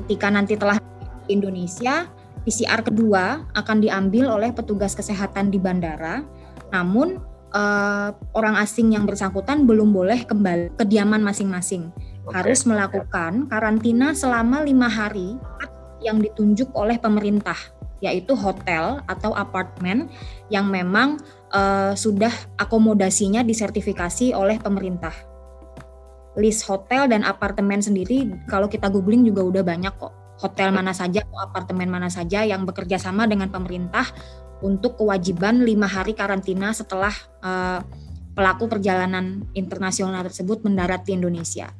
Ketika 0.05 0.31
nanti 0.31 0.59
telah 0.59 0.79
Indonesia, 1.29 2.09
PCR 2.45 2.85
kedua 2.85 3.49
akan 3.57 3.81
diambil 3.81 4.29
oleh 4.29 4.51
petugas 4.53 4.93
kesehatan 4.93 5.49
di 5.49 5.57
bandara. 5.57 6.23
Namun 6.71 7.23
uh, 7.55 8.11
orang 8.37 8.59
asing 8.61 8.93
yang 8.93 9.09
bersangkutan 9.09 9.65
belum 9.65 9.95
boleh 9.95 10.27
kembali 10.27 10.77
ke 10.77 10.85
diaman 10.85 11.23
masing-masing. 11.25 11.89
Okay. 12.29 12.35
Harus 12.37 12.69
melakukan 12.69 13.49
karantina 13.49 14.13
selama 14.13 14.61
lima 14.67 14.91
hari 14.91 15.39
yang 16.05 16.21
ditunjuk 16.21 16.69
oleh 16.77 17.01
pemerintah 17.01 17.57
yaitu 18.05 18.37
hotel 18.37 19.01
atau 19.09 19.33
apartemen 19.33 20.13
yang 20.53 20.69
memang 20.69 21.17
uh, 21.57 21.97
sudah 21.97 22.33
akomodasinya 22.61 23.41
disertifikasi 23.41 24.37
oleh 24.37 24.61
pemerintah. 24.61 25.17
List 26.37 26.69
hotel 26.69 27.09
dan 27.09 27.25
apartemen 27.25 27.81
sendiri 27.81 28.29
kalau 28.45 28.69
kita 28.69 28.93
googling 28.93 29.25
juga 29.25 29.41
udah 29.41 29.63
banyak 29.65 29.95
kok. 29.97 30.13
Hotel 30.43 30.75
mana 30.75 30.91
saja 30.91 31.23
atau 31.23 31.39
apartemen 31.39 31.87
mana 31.87 32.11
saja 32.11 32.43
yang 32.43 32.67
bekerja 32.67 32.99
sama 32.99 33.31
dengan 33.31 33.51
pemerintah 33.55 34.09
untuk 34.65 34.99
kewajiban 34.99 35.63
lima 35.63 35.87
hari 35.87 36.17
karantina 36.17 36.75
setelah 36.75 37.13
uh, 37.45 37.85
pelaku 38.35 38.67
perjalanan 38.67 39.47
internasional 39.55 40.27
tersebut 40.27 40.67
mendarat 40.67 41.07
di 41.07 41.15
Indonesia. 41.15 41.71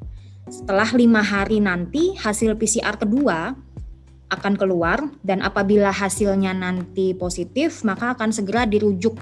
Setelah 0.47 0.93
lima 0.95 1.25
hari 1.25 1.59
nanti 1.59 2.15
hasil 2.15 2.55
PCR 2.55 3.01
kedua 3.01 3.57
akan 4.31 4.55
keluar 4.59 5.03
dan 5.25 5.41
apabila 5.41 5.91
hasilnya 5.91 6.53
nanti 6.53 7.13
positif 7.15 7.83
maka 7.83 8.15
akan 8.15 8.31
segera 8.31 8.69
dirujuk 8.69 9.19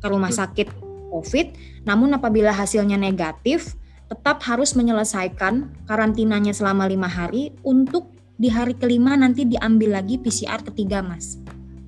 ke 0.00 0.06
rumah 0.06 0.30
sakit 0.30 0.84
COVID. 1.14 1.46
Namun 1.86 2.18
apabila 2.18 2.50
hasilnya 2.50 2.98
negatif 2.98 3.78
tetap 4.10 4.42
harus 4.44 4.74
menyelesaikan 4.74 5.86
karantinanya 5.86 6.52
selama 6.52 6.90
lima 6.90 7.08
hari 7.08 7.54
untuk 7.62 8.13
di 8.34 8.48
hari 8.50 8.74
kelima 8.74 9.14
nanti 9.14 9.46
diambil 9.46 10.02
lagi 10.02 10.18
PCR 10.18 10.60
ketiga 10.66 11.00
mas. 11.00 11.38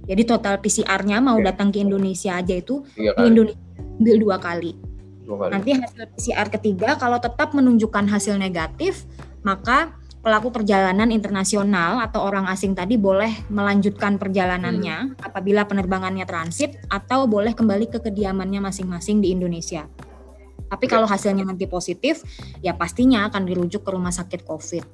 Jadi 0.07 0.23
total 0.23 0.63
PCR-nya 0.63 1.19
mau 1.19 1.35
datang 1.43 1.75
ke 1.75 1.83
Indonesia 1.83 2.39
aja 2.39 2.55
itu 2.55 2.87
di 2.95 3.11
Indonesia 3.27 3.67
ambil 3.99 4.17
dua 4.23 4.37
kali. 4.39 4.73
dua 5.27 5.37
kali. 5.47 5.51
Nanti 5.51 5.71
hasil 5.75 6.05
PCR 6.15 6.49
ketiga 6.55 6.95
kalau 6.95 7.19
tetap 7.19 7.51
menunjukkan 7.51 8.07
hasil 8.07 8.39
negatif 8.39 9.03
maka 9.43 9.99
pelaku 10.27 10.51
perjalanan 10.51 11.15
internasional 11.15 12.03
atau 12.03 12.27
orang 12.27 12.51
asing 12.51 12.75
tadi 12.75 12.99
boleh 12.99 13.47
melanjutkan 13.47 14.19
perjalanannya 14.19 15.15
hmm. 15.15 15.23
apabila 15.23 15.71
penerbangannya 15.71 16.27
transit 16.27 16.83
atau 16.91 17.31
boleh 17.31 17.55
kembali 17.55 17.87
ke 17.87 18.03
kediamannya 18.03 18.59
masing-masing 18.59 19.23
di 19.23 19.31
Indonesia. 19.31 19.87
Tapi 20.67 20.91
kalau 20.91 21.07
hasilnya 21.07 21.47
nanti 21.47 21.71
positif, 21.71 22.27
ya 22.59 22.75
pastinya 22.75 23.31
akan 23.31 23.47
dirujuk 23.47 23.87
ke 23.87 23.91
rumah 23.95 24.11
sakit 24.11 24.43
COVID. 24.43 24.85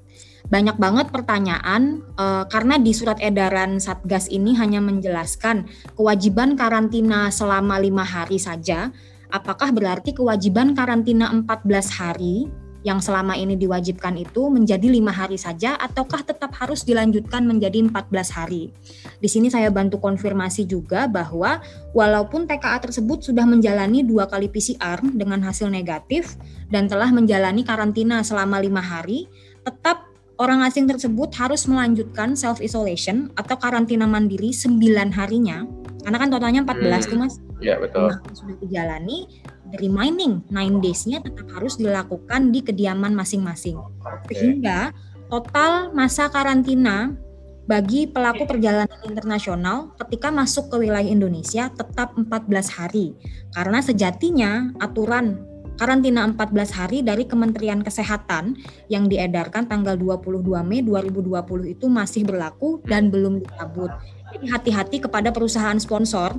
Banyak 0.49 0.77
banget 0.81 1.15
pertanyaan 1.15 2.03
uh, 2.19 2.45
karena 2.51 2.81
di 2.81 2.91
surat 2.91 3.21
edaran 3.23 3.79
Satgas 3.79 4.27
ini 4.33 4.57
hanya 4.59 4.83
menjelaskan 4.83 5.69
kewajiban 5.95 6.59
karantina 6.59 7.31
selama 7.31 7.79
lima 7.79 8.03
hari 8.03 8.41
saja. 8.41 8.91
Apakah 9.33 9.73
berarti 9.73 10.13
kewajiban 10.13 10.77
karantina 10.77 11.33
14 11.33 11.49
hari 11.97 12.53
yang 12.83 12.99
selama 12.99 13.39
ini 13.39 13.55
diwajibkan 13.55 14.19
itu 14.19 14.51
menjadi 14.51 14.91
lima 14.91 15.15
hari 15.15 15.39
saja 15.39 15.79
ataukah 15.79 16.27
tetap 16.27 16.51
harus 16.59 16.83
dilanjutkan 16.83 17.47
menjadi 17.47 17.79
14 17.87 18.11
hari. 18.35 18.75
Di 19.23 19.29
sini 19.31 19.49
saya 19.49 19.71
bantu 19.71 20.03
konfirmasi 20.03 20.67
juga 20.67 21.07
bahwa 21.07 21.63
walaupun 21.95 22.51
TKA 22.51 22.83
tersebut 22.83 23.23
sudah 23.23 23.47
menjalani 23.47 24.03
dua 24.03 24.27
kali 24.27 24.51
PCR 24.51 24.99
dengan 25.15 25.41
hasil 25.47 25.71
negatif 25.71 26.35
dan 26.69 26.91
telah 26.91 27.09
menjalani 27.15 27.63
karantina 27.63 28.27
selama 28.27 28.59
lima 28.59 28.83
hari, 28.83 29.31
tetap 29.63 30.12
orang 30.43 30.67
asing 30.67 30.91
tersebut 30.91 31.31
harus 31.39 31.71
melanjutkan 31.71 32.35
self 32.35 32.59
isolation 32.59 33.31
atau 33.39 33.55
karantina 33.55 34.11
mandiri 34.11 34.51
9 34.51 34.83
harinya 35.15 35.63
karena 36.03 36.19
kan 36.19 36.29
totalnya 36.35 36.61
14 36.67 36.83
hmm. 36.83 37.03
tuh 37.07 37.19
Mas. 37.19 37.35
Iya, 37.63 37.79
betul. 37.79 38.11
Nah, 38.11 38.19
sudah 38.35 38.57
dijalani 38.59 39.19
remaining 39.79 40.43
9 40.51 40.83
days-nya 40.83 41.23
tetap 41.23 41.47
harus 41.55 41.79
dilakukan 41.79 42.51
di 42.51 42.61
kediaman 42.61 43.15
masing-masing. 43.15 43.79
Sehingga 44.27 44.91
total 45.31 45.95
masa 45.95 46.27
karantina 46.27 47.15
bagi 47.71 48.11
pelaku 48.11 48.51
perjalanan 48.51 48.99
internasional 49.07 49.95
ketika 50.03 50.35
masuk 50.35 50.75
ke 50.75 50.83
wilayah 50.83 51.07
Indonesia 51.07 51.71
tetap 51.71 52.19
14 52.19 52.51
hari. 52.83 53.15
Karena 53.55 53.79
sejatinya 53.79 54.75
aturan 54.83 55.52
karantina 55.77 56.25
14 56.27 56.79
hari 56.79 56.99
dari 57.01 57.25
Kementerian 57.25 57.81
Kesehatan 57.81 58.57
yang 58.93 59.09
diedarkan 59.09 59.67
tanggal 59.67 59.97
22 59.97 60.43
Mei 60.65 60.85
2020 60.85 61.75
itu 61.75 61.87
masih 61.89 62.23
berlaku 62.29 62.83
dan 62.85 63.09
belum 63.09 63.43
dicabut. 63.43 63.91
Jadi 64.33 64.47
hati-hati 64.49 64.97
kepada 65.05 65.29
perusahaan 65.29 65.77
sponsor 65.77 66.37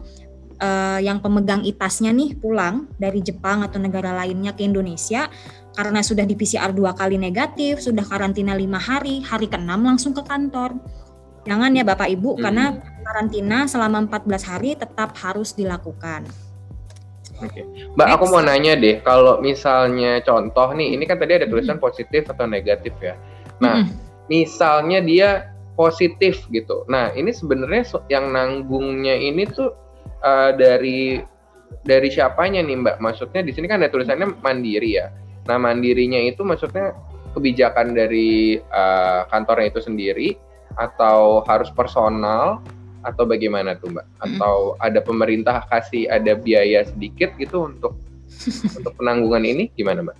uh, 0.59 0.99
yang 1.01 1.21
pemegang 1.21 1.61
itasnya 1.61 2.09
nih 2.09 2.37
pulang 2.37 2.89
dari 2.97 3.21
Jepang 3.21 3.61
atau 3.61 3.77
negara 3.77 4.13
lainnya 4.13 4.53
ke 4.53 4.65
Indonesia 4.65 5.29
karena 5.73 6.05
sudah 6.05 6.25
di 6.25 6.37
PCR 6.37 6.69
dua 6.69 6.93
kali 6.93 7.17
negatif, 7.17 7.81
sudah 7.81 8.05
karantina 8.05 8.53
lima 8.53 8.77
hari, 8.77 9.25
hari 9.25 9.49
keenam 9.49 9.81
langsung 9.81 10.13
ke 10.13 10.21
kantor. 10.21 10.77
Jangan 11.43 11.75
ya 11.75 11.83
Bapak 11.83 12.07
Ibu, 12.07 12.37
hmm. 12.37 12.41
karena 12.45 12.65
karantina 13.03 13.67
selama 13.67 14.05
14 14.07 14.49
hari 14.49 14.69
tetap 14.79 15.17
harus 15.19 15.51
dilakukan. 15.57 16.23
Oke, 17.41 17.65
okay. 17.65 17.65
Mbak, 17.97 18.07
Next. 18.07 18.15
aku 18.19 18.25
mau 18.29 18.41
nanya 18.45 18.73
deh, 18.77 19.01
kalau 19.01 19.41
misalnya 19.41 20.21
contoh 20.21 20.69
nih, 20.77 20.93
ini 20.93 21.03
kan 21.09 21.17
tadi 21.17 21.41
ada 21.41 21.49
tulisan 21.49 21.81
hmm. 21.81 21.85
positif 21.85 22.29
atau 22.29 22.45
negatif 22.45 22.93
ya. 23.01 23.17
Nah, 23.57 23.83
hmm. 23.83 23.89
misalnya 24.29 25.01
dia 25.01 25.29
positif 25.73 26.45
gitu. 26.53 26.85
Nah, 26.85 27.09
ini 27.17 27.33
sebenarnya 27.33 27.89
yang 28.13 28.29
nanggungnya 28.29 29.17
ini 29.17 29.49
tuh 29.49 29.73
uh, 30.21 30.53
dari 30.53 31.25
dari 31.81 32.09
siapanya 32.13 32.61
nih 32.61 32.77
Mbak? 32.85 32.97
Maksudnya 33.01 33.41
di 33.41 33.51
sini 33.51 33.65
kan 33.65 33.81
ada 33.81 33.89
tulisannya 33.89 34.37
mandiri 34.45 35.01
ya. 35.01 35.09
Nah, 35.49 35.57
mandirinya 35.57 36.21
itu 36.21 36.45
maksudnya 36.45 36.93
kebijakan 37.33 37.97
dari 37.97 38.61
uh, 38.61 39.25
kantornya 39.33 39.73
itu 39.73 39.81
sendiri 39.81 40.37
atau 40.77 41.41
harus 41.49 41.69
personal 41.73 42.61
atau 43.03 43.23
bagaimana 43.27 43.75
tuh 43.77 43.93
Mbak? 43.93 44.05
Atau 44.19 44.55
ada 44.79 44.99
pemerintah 45.03 45.63
kasih 45.67 46.09
ada 46.09 46.33
biaya 46.33 46.87
sedikit 46.87 47.35
gitu 47.37 47.67
untuk 47.69 47.99
untuk 48.77 48.93
penanggungan 48.97 49.43
ini 49.45 49.69
gimana 49.75 50.01
Mbak? 50.01 50.17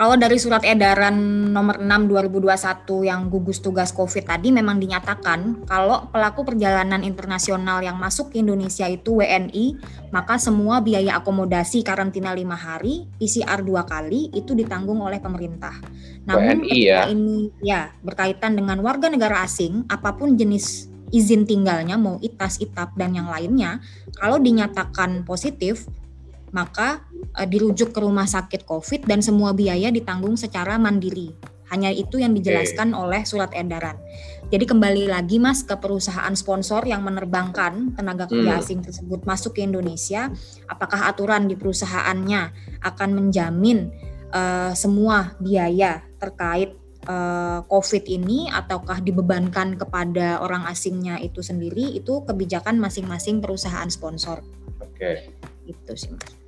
Kalau 0.00 0.16
dari 0.16 0.40
surat 0.40 0.64
edaran 0.64 1.12
nomor 1.52 1.76
6 1.76 2.08
2021 2.08 3.04
yang 3.04 3.28
gugus 3.28 3.60
tugas 3.60 3.92
COVID 3.92 4.32
tadi 4.32 4.48
memang 4.48 4.80
dinyatakan 4.80 5.68
kalau 5.68 6.08
pelaku 6.08 6.40
perjalanan 6.40 7.04
internasional 7.04 7.84
yang 7.84 8.00
masuk 8.00 8.32
ke 8.32 8.40
Indonesia 8.40 8.88
itu 8.88 9.20
WNI, 9.20 9.76
maka 10.08 10.40
semua 10.40 10.80
biaya 10.80 11.20
akomodasi 11.20 11.84
karantina 11.84 12.32
lima 12.32 12.56
hari, 12.56 13.12
PCR 13.20 13.60
dua 13.60 13.84
kali 13.84 14.32
itu 14.32 14.56
ditanggung 14.56 15.04
oleh 15.04 15.20
pemerintah. 15.20 15.76
Namun 16.24 16.64
WNI 16.64 16.78
ya. 16.80 17.04
ini 17.12 17.52
ya 17.60 17.92
berkaitan 18.00 18.56
dengan 18.56 18.80
warga 18.80 19.12
negara 19.12 19.44
asing, 19.44 19.84
apa 19.92 20.16
pun 20.16 20.32
jenis 20.32 20.88
izin 21.10 21.46
tinggalnya 21.46 21.98
mau 21.98 22.16
itas, 22.22 22.58
itap 22.62 22.94
dan 22.94 23.14
yang 23.14 23.28
lainnya, 23.28 23.82
kalau 24.16 24.38
dinyatakan 24.38 25.26
positif 25.26 25.86
maka 26.50 27.06
uh, 27.38 27.46
dirujuk 27.46 27.94
ke 27.94 28.00
rumah 28.02 28.26
sakit 28.26 28.66
COVID 28.66 29.06
dan 29.06 29.22
semua 29.22 29.54
biaya 29.54 29.90
ditanggung 29.90 30.34
secara 30.34 30.78
mandiri. 30.78 31.34
Hanya 31.70 31.94
itu 31.94 32.18
yang 32.18 32.34
dijelaskan 32.34 32.90
okay. 32.90 32.98
oleh 32.98 33.22
surat 33.22 33.54
edaran. 33.54 33.94
Jadi 34.50 34.66
kembali 34.66 35.06
lagi 35.06 35.38
Mas 35.38 35.62
ke 35.62 35.78
perusahaan 35.78 36.34
sponsor 36.34 36.82
yang 36.82 37.06
menerbangkan 37.06 37.94
tenaga 37.94 38.26
kerja 38.26 38.58
hmm. 38.58 38.62
asing 38.66 38.80
tersebut 38.82 39.22
masuk 39.22 39.54
ke 39.54 39.62
Indonesia, 39.62 40.34
apakah 40.66 41.06
aturan 41.06 41.46
di 41.46 41.54
perusahaannya 41.54 42.42
akan 42.82 43.10
menjamin 43.14 43.94
uh, 44.34 44.74
semua 44.74 45.38
biaya 45.38 46.02
terkait 46.18 46.79
uh, 47.10 47.58
COVID 47.66 48.06
ini 48.06 48.46
ataukah 48.46 49.02
dibebankan 49.02 49.74
kepada 49.74 50.38
orang 50.38 50.70
asingnya 50.70 51.18
itu 51.18 51.42
sendiri 51.42 51.98
itu 51.98 52.22
kebijakan 52.22 52.78
masing-masing 52.78 53.42
perusahaan 53.42 53.90
sponsor. 53.90 54.46
Oke. 54.78 54.94
Okay. 54.94 55.16
Itu 55.66 55.98
sih 55.98 56.14
Mas 56.14 56.40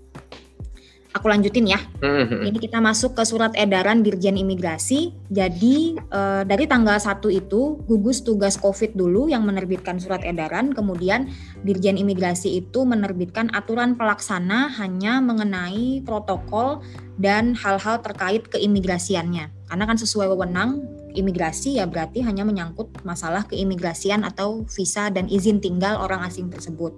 aku 1.12 1.28
lanjutin 1.28 1.68
ya. 1.68 1.80
Mm-hmm. 2.00 2.40
Ini 2.48 2.58
kita 2.58 2.78
masuk 2.80 3.14
ke 3.14 3.22
surat 3.22 3.52
edaran 3.54 4.00
Dirjen 4.00 4.40
Imigrasi. 4.40 5.12
Jadi 5.28 5.96
uh, 6.10 6.42
dari 6.42 6.64
tanggal 6.64 6.96
1 6.96 7.20
itu 7.30 7.78
gugus 7.84 8.24
tugas 8.24 8.56
Covid 8.56 8.96
dulu 8.96 9.28
yang 9.28 9.44
menerbitkan 9.44 10.00
surat 10.00 10.24
edaran, 10.24 10.72
kemudian 10.72 11.28
Dirjen 11.62 12.00
Imigrasi 12.00 12.58
itu 12.64 12.82
menerbitkan 12.88 13.52
aturan 13.52 13.94
pelaksana 13.94 14.72
hanya 14.80 15.20
mengenai 15.20 16.02
protokol 16.02 16.82
dan 17.20 17.54
hal-hal 17.54 18.00
terkait 18.00 18.48
keimigrasiannya. 18.48 19.61
Karena 19.72 19.88
kan 19.88 19.96
sesuai 19.96 20.36
wewenang 20.36 20.84
imigrasi 21.16 21.80
ya 21.80 21.88
berarti 21.88 22.20
hanya 22.20 22.44
menyangkut 22.44 22.92
masalah 23.08 23.48
keimigrasian 23.48 24.20
atau 24.20 24.68
visa 24.68 25.08
dan 25.08 25.32
izin 25.32 25.64
tinggal 25.64 25.96
orang 25.96 26.20
asing 26.28 26.52
tersebut. 26.52 26.92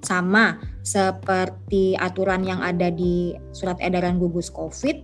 Sama 0.00 0.56
seperti 0.80 2.00
aturan 2.00 2.40
yang 2.40 2.64
ada 2.64 2.88
di 2.88 3.36
surat 3.52 3.76
edaran 3.84 4.16
gugus 4.16 4.48
COVID, 4.48 4.96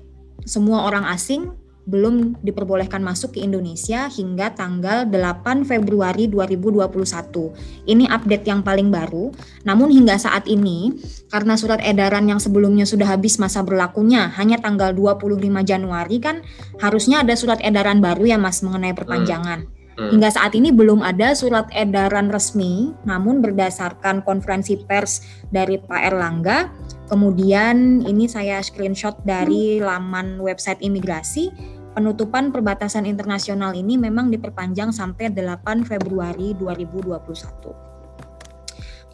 semua 0.48 0.88
orang 0.88 1.04
asing 1.12 1.52
belum 1.86 2.42
diperbolehkan 2.42 2.98
masuk 2.98 3.38
ke 3.38 3.46
Indonesia 3.46 4.10
hingga 4.10 4.50
tanggal 4.58 5.06
8 5.06 5.62
Februari 5.62 6.26
2021. 6.26 7.86
Ini 7.86 8.04
update 8.10 8.44
yang 8.50 8.66
paling 8.66 8.90
baru. 8.90 9.30
Namun 9.62 9.94
hingga 9.94 10.18
saat 10.18 10.50
ini 10.50 10.98
karena 11.30 11.54
surat 11.54 11.78
edaran 11.86 12.26
yang 12.26 12.42
sebelumnya 12.42 12.82
sudah 12.82 13.14
habis 13.14 13.38
masa 13.38 13.62
berlakunya 13.62 14.34
hanya 14.34 14.58
tanggal 14.58 14.90
25 14.90 15.38
Januari 15.62 16.18
kan 16.18 16.42
harusnya 16.82 17.22
ada 17.22 17.38
surat 17.38 17.62
edaran 17.62 18.02
baru 18.02 18.34
ya 18.34 18.38
Mas 18.38 18.66
mengenai 18.66 18.92
perpanjangan. 18.92 19.70
Hmm. 19.70 19.76
Hmm. 19.96 20.12
Hingga 20.12 20.28
saat 20.28 20.52
ini 20.52 20.76
belum 20.76 21.00
ada 21.00 21.32
surat 21.32 21.72
edaran 21.72 22.28
resmi, 22.28 22.92
namun 23.08 23.40
berdasarkan 23.40 24.20
konferensi 24.28 24.76
pers 24.76 25.24
dari 25.48 25.80
Pak 25.80 26.12
Erlangga, 26.12 26.68
kemudian 27.08 28.04
ini 28.04 28.28
saya 28.28 28.60
screenshot 28.60 29.16
dari 29.24 29.80
laman 29.80 30.36
website 30.44 30.84
imigrasi, 30.84 31.48
penutupan 31.96 32.52
perbatasan 32.52 33.08
internasional 33.08 33.72
ini 33.72 33.96
memang 33.96 34.28
diperpanjang 34.28 34.92
sampai 34.92 35.32
8 35.32 35.88
Februari 35.88 36.52
2021. 36.52 37.16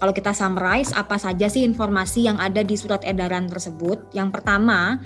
Kalau 0.03 0.11
kita 0.11 0.35
summarize 0.35 0.90
apa 0.90 1.14
saja 1.14 1.47
sih 1.47 1.62
informasi 1.62 2.27
yang 2.27 2.42
ada 2.42 2.66
di 2.66 2.75
surat 2.75 3.07
edaran 3.07 3.47
tersebut? 3.47 4.11
Yang 4.11 4.35
pertama, 4.35 4.99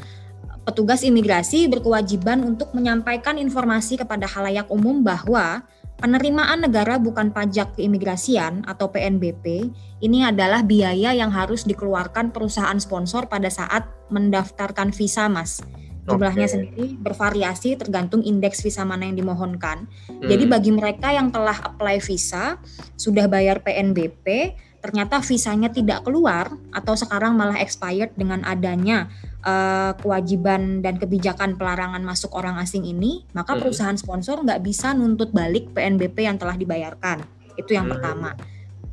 petugas 0.64 1.04
imigrasi 1.04 1.68
berkewajiban 1.68 2.40
untuk 2.40 2.72
menyampaikan 2.72 3.36
informasi 3.36 4.00
kepada 4.00 4.24
halayak 4.24 4.72
umum 4.72 5.04
bahwa 5.04 5.60
penerimaan 6.00 6.64
negara 6.64 6.96
bukan 6.96 7.28
pajak 7.28 7.76
keimigrasian 7.76 8.64
atau 8.64 8.88
PNBP 8.88 9.68
ini 10.00 10.24
adalah 10.24 10.64
biaya 10.64 11.12
yang 11.12 11.28
harus 11.28 11.68
dikeluarkan 11.68 12.32
perusahaan 12.32 12.80
sponsor 12.80 13.28
pada 13.28 13.52
saat 13.52 13.84
mendaftarkan 14.08 14.96
visa, 14.96 15.28
Mas. 15.28 15.60
Jumlahnya 16.06 16.46
okay. 16.46 16.54
sendiri 16.54 16.86
bervariasi 17.02 17.74
tergantung 17.74 18.22
indeks 18.22 18.62
visa 18.62 18.86
mana 18.86 19.10
yang 19.10 19.18
dimohonkan. 19.18 19.90
Hmm. 20.06 20.22
Jadi 20.22 20.44
bagi 20.46 20.70
mereka 20.70 21.10
yang 21.10 21.34
telah 21.34 21.58
apply 21.66 21.98
visa, 21.98 22.62
sudah 22.94 23.26
bayar 23.26 23.60
PNBP, 23.66 24.54
ternyata 24.78 25.18
visanya 25.18 25.66
tidak 25.66 26.06
keluar 26.06 26.54
atau 26.70 26.94
sekarang 26.94 27.34
malah 27.34 27.58
expired 27.58 28.14
dengan 28.14 28.46
adanya 28.46 29.10
uh, 29.42 29.98
kewajiban 29.98 30.78
dan 30.78 31.02
kebijakan 31.02 31.58
pelarangan 31.58 32.06
masuk 32.06 32.30
orang 32.38 32.62
asing 32.62 32.86
ini, 32.86 33.26
maka 33.34 33.58
hmm. 33.58 33.66
perusahaan 33.66 33.98
sponsor 33.98 34.46
nggak 34.46 34.62
bisa 34.62 34.94
nuntut 34.94 35.34
balik 35.34 35.74
PNBP 35.74 36.22
yang 36.22 36.38
telah 36.38 36.54
dibayarkan. 36.54 37.26
Itu 37.58 37.74
yang 37.74 37.90
hmm. 37.90 37.94
pertama. 37.98 38.30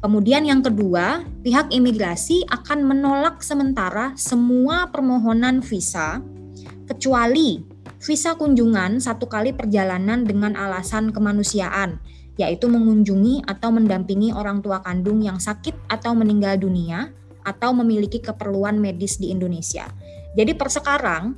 Kemudian 0.03 0.43
yang 0.43 0.59
kedua, 0.59 1.23
pihak 1.47 1.71
imigrasi 1.71 2.43
akan 2.51 2.83
menolak 2.83 3.39
sementara 3.39 4.11
semua 4.19 4.91
permohonan 4.91 5.63
visa 5.63 6.19
kecuali 6.87 7.63
visa 8.03 8.35
kunjungan 8.35 8.99
satu 8.99 9.31
kali 9.31 9.55
perjalanan 9.55 10.27
dengan 10.27 10.59
alasan 10.59 11.15
kemanusiaan 11.15 12.03
yaitu 12.35 12.65
mengunjungi 12.65 13.45
atau 13.45 13.69
mendampingi 13.69 14.33
orang 14.33 14.59
tua 14.65 14.81
kandung 14.81 15.21
yang 15.21 15.37
sakit 15.37 15.77
atau 15.85 16.17
meninggal 16.17 16.57
dunia 16.57 17.13
atau 17.45 17.75
memiliki 17.75 18.17
keperluan 18.23 18.81
medis 18.81 19.21
di 19.21 19.29
Indonesia. 19.29 19.85
Jadi 20.33 20.57
per 20.57 20.73
sekarang 20.73 21.37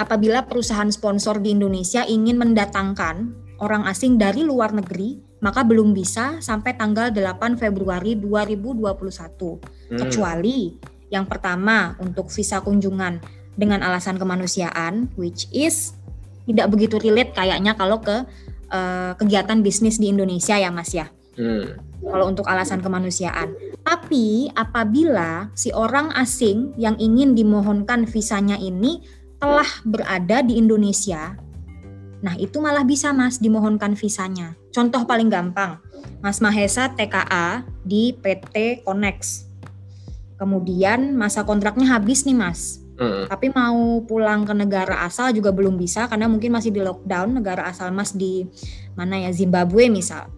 apabila 0.00 0.48
perusahaan 0.48 0.90
sponsor 0.90 1.38
di 1.38 1.54
Indonesia 1.54 2.02
ingin 2.02 2.40
mendatangkan 2.40 3.16
orang 3.62 3.86
asing 3.86 4.16
dari 4.16 4.42
luar 4.42 4.74
negeri, 4.74 5.20
maka 5.44 5.62
belum 5.62 5.94
bisa 5.94 6.40
sampai 6.42 6.74
tanggal 6.74 7.12
8 7.12 7.60
Februari 7.60 8.18
2021. 8.18 8.90
Hmm. 8.90 9.98
Kecuali 10.00 10.74
yang 11.12 11.28
pertama 11.28 11.94
untuk 12.00 12.32
visa 12.32 12.58
kunjungan 12.64 13.39
dengan 13.58 13.82
alasan 13.82 14.16
kemanusiaan 14.20 15.10
which 15.18 15.50
is 15.50 15.94
tidak 16.50 16.66
begitu 16.72 16.98
relate 16.98 17.30
kayaknya 17.34 17.78
kalau 17.78 18.02
ke 18.02 18.26
uh, 18.70 19.12
kegiatan 19.18 19.60
bisnis 19.60 19.98
di 19.98 20.10
Indonesia 20.10 20.56
ya 20.56 20.70
Mas 20.72 20.94
ya. 20.94 21.10
Hmm. 21.38 21.78
Kalau 22.00 22.32
untuk 22.32 22.48
alasan 22.48 22.80
kemanusiaan. 22.80 23.52
Tapi 23.84 24.48
apabila 24.56 25.52
si 25.52 25.68
orang 25.70 26.10
asing 26.16 26.72
yang 26.80 26.96
ingin 26.96 27.36
dimohonkan 27.36 28.08
visanya 28.08 28.56
ini 28.56 29.04
telah 29.36 29.68
berada 29.84 30.40
di 30.40 30.56
Indonesia, 30.56 31.36
nah 32.24 32.36
itu 32.40 32.56
malah 32.60 32.84
bisa 32.84 33.12
Mas 33.12 33.36
dimohonkan 33.36 33.96
visanya. 33.96 34.56
Contoh 34.72 35.04
paling 35.04 35.28
gampang, 35.28 35.80
Mas 36.24 36.40
Mahesa 36.40 36.92
TKA 36.92 37.68
di 37.84 38.16
PT 38.16 38.84
Konex. 38.84 39.48
Kemudian 40.40 41.12
masa 41.16 41.44
kontraknya 41.44 42.00
habis 42.00 42.24
nih 42.24 42.36
Mas. 42.36 42.79
Hmm. 43.00 43.24
Tapi 43.32 43.48
mau 43.48 44.04
pulang 44.04 44.44
ke 44.44 44.52
negara 44.52 45.08
asal 45.08 45.32
juga 45.32 45.48
belum 45.56 45.80
bisa 45.80 46.04
karena 46.04 46.28
mungkin 46.28 46.52
masih 46.52 46.68
di 46.68 46.84
lockdown 46.84 47.40
negara 47.40 47.64
asal 47.64 47.88
Mas 47.96 48.12
di 48.12 48.44
mana 48.92 49.16
ya 49.16 49.32
Zimbabwe 49.32 49.88
misal. 49.88 50.28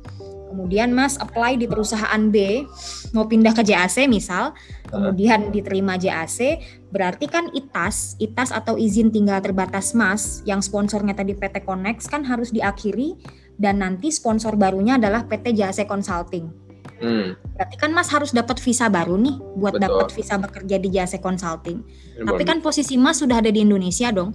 Kemudian 0.53 0.93
Mas 0.93 1.17
apply 1.17 1.57
di 1.57 1.65
perusahaan 1.65 2.29
B, 2.29 2.69
mau 3.17 3.25
pindah 3.25 3.57
ke 3.57 3.65
JAC 3.65 4.05
misal, 4.05 4.53
kemudian 4.85 5.49
diterima 5.49 5.97
JAC, 5.97 6.61
berarti 6.93 7.25
kan 7.25 7.49
ITAS, 7.57 8.21
ITAS 8.21 8.53
atau 8.53 8.77
izin 8.77 9.09
tinggal 9.09 9.41
terbatas 9.41 9.97
Mas, 9.97 10.45
yang 10.45 10.61
sponsornya 10.61 11.17
tadi 11.17 11.33
PT 11.33 11.65
Connect 11.65 12.05
kan 12.05 12.29
harus 12.29 12.53
diakhiri 12.53 13.17
dan 13.57 13.81
nanti 13.81 14.13
sponsor 14.13 14.53
barunya 14.61 15.01
adalah 15.01 15.25
PT 15.25 15.57
JAC 15.57 15.89
Consulting. 15.89 16.62
Hmm. 17.03 17.35
Berarti 17.59 17.77
kan 17.77 17.91
Mas 17.91 18.09
harus 18.15 18.31
dapat 18.31 18.63
visa 18.63 18.87
baru 18.87 19.19
nih 19.19 19.37
buat 19.59 19.75
dapat 19.75 20.15
visa 20.15 20.39
bekerja 20.39 20.79
di 20.79 20.89
JAC 20.95 21.19
Consulting. 21.19 21.83
Ya, 22.15 22.31
Tapi 22.31 22.43
kan 22.47 22.63
posisi 22.63 22.95
Mas 22.95 23.19
sudah 23.19 23.43
ada 23.43 23.51
di 23.51 23.61
Indonesia 23.67 24.15
dong. 24.15 24.31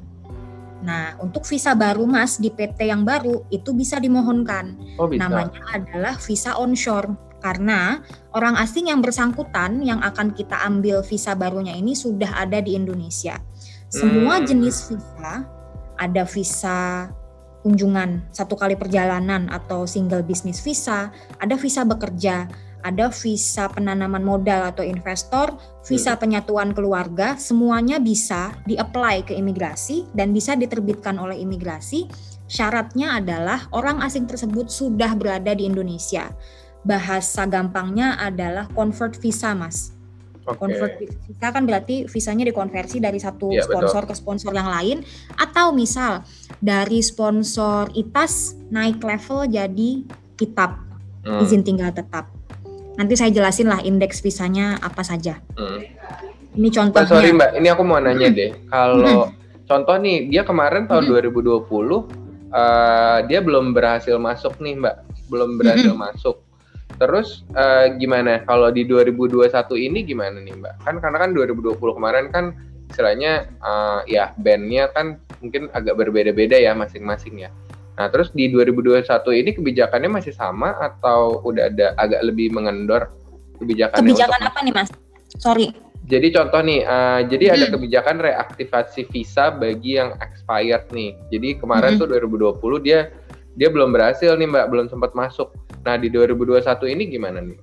Nah, 0.84 1.18
untuk 1.24 1.48
visa 1.48 1.74
baru 1.74 2.06
Mas 2.06 2.38
di 2.38 2.52
PT 2.52 2.92
yang 2.92 3.08
baru 3.08 3.48
itu 3.50 3.72
bisa 3.72 3.98
dimohonkan. 3.98 4.78
Oh, 5.00 5.08
bisa. 5.08 5.26
Namanya 5.26 5.64
adalah 5.74 6.16
visa 6.20 6.54
onshore 6.60 7.16
karena 7.42 8.04
orang 8.36 8.60
asing 8.60 8.92
yang 8.92 9.00
bersangkutan 9.00 9.82
yang 9.82 10.04
akan 10.04 10.36
kita 10.36 10.58
ambil 10.68 11.06
visa 11.06 11.38
barunya 11.38 11.74
ini 11.74 11.96
sudah 11.96 12.36
ada 12.36 12.60
di 12.60 12.76
Indonesia. 12.76 13.40
Semua 13.88 14.44
hmm. 14.44 14.46
jenis 14.46 14.78
visa 14.92 15.48
ada 15.98 16.24
visa 16.28 17.10
kunjungan 17.68 18.32
satu 18.32 18.56
kali 18.56 18.80
perjalanan 18.80 19.52
atau 19.52 19.84
single 19.84 20.24
business 20.24 20.64
visa, 20.64 21.12
ada 21.44 21.60
visa 21.60 21.84
bekerja, 21.84 22.48
ada 22.88 23.12
visa 23.12 23.68
penanaman 23.68 24.24
modal 24.24 24.72
atau 24.72 24.88
investor, 24.88 25.60
visa 25.84 26.16
hmm. 26.16 26.22
penyatuan 26.24 26.72
keluarga, 26.72 27.36
semuanya 27.36 28.00
bisa 28.00 28.56
di-apply 28.64 29.28
ke 29.28 29.36
imigrasi 29.36 30.08
dan 30.16 30.32
bisa 30.32 30.56
diterbitkan 30.56 31.20
oleh 31.20 31.36
imigrasi. 31.44 32.08
Syaratnya 32.48 33.20
adalah 33.20 33.68
orang 33.76 34.00
asing 34.00 34.24
tersebut 34.24 34.72
sudah 34.72 35.12
berada 35.20 35.52
di 35.52 35.68
Indonesia. 35.68 36.32
Bahasa 36.88 37.44
gampangnya 37.44 38.16
adalah 38.16 38.72
convert 38.72 39.20
visa, 39.20 39.52
Mas. 39.52 39.97
Okay. 40.48 40.60
Convert 40.64 40.94
visa 41.04 41.48
kan 41.52 41.64
berarti 41.68 41.96
visanya 42.08 42.48
dikonversi 42.48 43.04
dari 43.04 43.20
satu 43.20 43.52
ya, 43.52 43.68
sponsor 43.68 44.08
betul. 44.08 44.16
ke 44.16 44.22
sponsor 44.24 44.52
yang 44.56 44.72
lain 44.72 45.04
atau 45.36 45.76
misal 45.76 46.24
dari 46.64 47.04
sponsor 47.04 47.92
ITAS 47.92 48.56
naik 48.72 49.04
level 49.04 49.44
jadi 49.52 50.08
kitab 50.40 50.80
hmm. 51.28 51.44
izin 51.44 51.68
tinggal 51.68 51.92
tetap. 51.92 52.32
Nanti 52.96 53.14
saya 53.20 53.30
jelasin 53.30 53.68
lah 53.68 53.84
indeks 53.84 54.24
visanya 54.24 54.80
apa 54.80 55.04
saja. 55.04 55.44
Hmm. 55.60 55.84
Ini 56.58 56.70
contohnya. 56.72 57.06
Oh, 57.06 57.12
sorry 57.12 57.36
Mbak, 57.36 57.52
ini 57.60 57.68
aku 57.68 57.84
mau 57.84 58.00
nanya 58.00 58.32
deh. 58.40 58.56
Kalau 58.72 59.28
hmm. 59.28 59.68
contoh 59.68 59.96
nih, 60.00 60.32
dia 60.32 60.48
kemarin 60.48 60.88
tahun 60.88 61.12
hmm. 61.12 61.36
2020 61.68 61.68
uh, 62.56 63.18
dia 63.28 63.40
belum 63.44 63.76
berhasil 63.76 64.16
masuk 64.16 64.58
nih 64.64 64.80
Mbak, 64.80 64.96
belum 65.28 65.50
berhasil 65.60 65.92
hmm. 65.92 66.00
masuk. 66.00 66.47
Terus 66.98 67.46
uh, 67.54 67.94
gimana 67.98 68.42
kalau 68.46 68.74
di 68.74 68.86
2021 68.86 69.54
ini 69.78 70.00
gimana 70.02 70.42
nih 70.42 70.58
Mbak? 70.58 70.74
Kan 70.82 70.98
karena 70.98 71.18
kan 71.22 71.30
2020 71.34 71.78
kemarin 71.78 72.26
kan 72.34 72.58
istilahnya 72.90 73.52
uh, 73.62 74.02
ya 74.10 74.34
bandnya 74.42 74.90
kan 74.96 75.22
mungkin 75.44 75.70
agak 75.78 75.98
berbeda-beda 76.02 76.58
ya 76.58 76.74
masing-masing 76.74 77.46
ya. 77.46 77.50
Nah, 77.98 78.14
terus 78.14 78.30
di 78.30 78.50
2021 78.54 79.10
ini 79.34 79.50
kebijakannya 79.58 80.10
masih 80.22 80.34
sama 80.34 80.78
atau 80.78 81.42
udah 81.42 81.74
ada 81.74 81.88
agak 81.98 82.22
lebih 82.30 82.54
mengendor 82.54 83.10
kebijakannya? 83.58 84.14
Kebijakan 84.14 84.42
apa 84.46 84.60
nih, 84.62 84.74
Mas? 84.74 84.90
Sorry. 85.42 85.74
Jadi 86.08 86.32
contoh 86.32 86.62
nih, 86.64 86.88
uh, 86.88 87.26
jadi 87.26 87.46
hmm. 87.52 87.56
ada 87.58 87.66
kebijakan 87.74 88.18
reaktivasi 88.22 89.10
visa 89.12 89.50
bagi 89.50 89.98
yang 89.98 90.14
expired 90.22 90.88
nih. 90.94 91.18
Jadi 91.34 91.58
kemarin 91.58 91.98
hmm. 91.98 92.00
tuh 92.00 92.08
2020 92.16 92.86
dia 92.86 93.12
dia 93.58 93.70
belum 93.74 93.90
berhasil 93.90 94.38
nih, 94.38 94.46
Mbak, 94.46 94.66
belum 94.70 94.88
sempat 94.94 95.18
masuk. 95.18 95.50
Nah, 95.88 95.96
di 95.96 96.12
2021 96.12 96.68
ini 96.92 97.08
gimana 97.08 97.40
nih? 97.40 97.56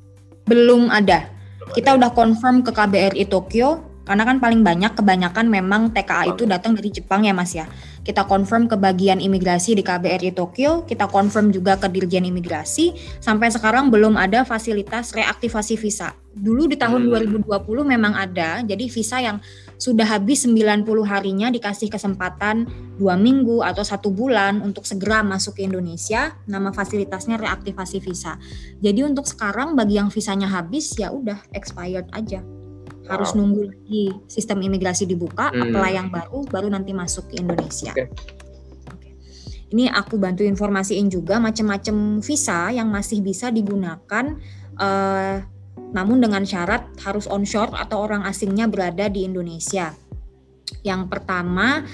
Belum 0.48 0.88
ada. 0.88 1.28
Belum 1.28 1.76
Kita 1.76 1.92
ada. 1.92 1.98
udah 2.00 2.10
confirm 2.16 2.64
ke 2.64 2.72
KBRI 2.72 3.28
Tokyo 3.28 3.84
karena 4.04 4.24
kan 4.24 4.36
paling 4.40 4.60
banyak 4.60 4.92
kebanyakan 4.96 5.48
memang 5.48 5.92
TKA 5.92 6.36
itu 6.36 6.44
datang 6.44 6.76
dari 6.76 6.88
Jepang 6.92 7.24
ya 7.24 7.36
Mas 7.36 7.52
ya. 7.52 7.68
Kita 8.04 8.28
confirm 8.28 8.68
ke 8.68 8.76
bagian 8.76 9.16
imigrasi 9.16 9.76
di 9.76 9.80
KBRI 9.80 10.36
Tokyo, 10.36 10.84
kita 10.84 11.08
confirm 11.08 11.48
juga 11.48 11.80
ke 11.80 11.88
Dirjen 11.88 12.28
Imigrasi. 12.28 12.92
Sampai 13.20 13.48
sekarang 13.48 13.88
belum 13.88 14.20
ada 14.20 14.44
fasilitas 14.44 15.16
reaktivasi 15.16 15.80
visa. 15.80 16.12
Dulu 16.36 16.68
di 16.68 16.76
tahun 16.76 17.08
hmm. 17.08 17.44
2020 17.48 17.64
memang 17.96 18.12
ada, 18.12 18.60
jadi 18.60 18.84
visa 18.92 19.24
yang 19.24 19.40
sudah 19.76 20.06
habis 20.06 20.46
90 20.46 20.84
harinya 21.04 21.48
dikasih 21.50 21.90
kesempatan 21.90 22.66
dua 22.98 23.18
minggu 23.18 23.60
atau 23.60 23.82
satu 23.82 24.14
bulan 24.14 24.62
untuk 24.62 24.86
segera 24.86 25.20
masuk 25.26 25.58
ke 25.58 25.66
Indonesia. 25.66 26.34
Nama 26.46 26.70
fasilitasnya 26.70 27.36
reaktivasi 27.38 27.98
visa. 27.98 28.38
Jadi 28.78 29.02
untuk 29.02 29.26
sekarang 29.26 29.74
bagi 29.74 29.98
yang 29.98 30.08
visanya 30.08 30.46
habis 30.46 30.94
ya 30.94 31.10
udah 31.10 31.38
expired 31.52 32.06
aja 32.14 32.44
harus 33.04 33.36
wow. 33.36 33.44
nunggu 33.44 33.62
lagi 33.68 34.04
sistem 34.28 34.64
imigrasi 34.64 35.04
dibuka, 35.04 35.52
hmm. 35.52 35.60
apply 35.60 35.90
yang 35.92 36.08
baru, 36.08 36.40
baru 36.48 36.68
nanti 36.72 36.96
masuk 36.96 37.28
ke 37.28 37.44
Indonesia. 37.44 37.92
Okay. 37.92 39.12
Ini 39.74 39.92
aku 39.92 40.16
bantu 40.16 40.46
informasiin 40.46 41.12
juga 41.12 41.36
macam-macam 41.36 42.24
visa 42.24 42.72
yang 42.72 42.88
masih 42.88 43.20
bisa 43.20 43.52
digunakan, 43.52 44.40
uh, 44.80 45.36
namun 45.94 46.18
dengan 46.18 46.42
syarat 46.42 46.86
harus 47.06 47.30
onshore 47.30 47.70
atau 47.78 48.02
orang 48.02 48.26
asingnya 48.26 48.66
berada 48.66 49.06
di 49.06 49.26
Indonesia. 49.26 49.94
Yang 50.82 51.06
pertama, 51.06 51.86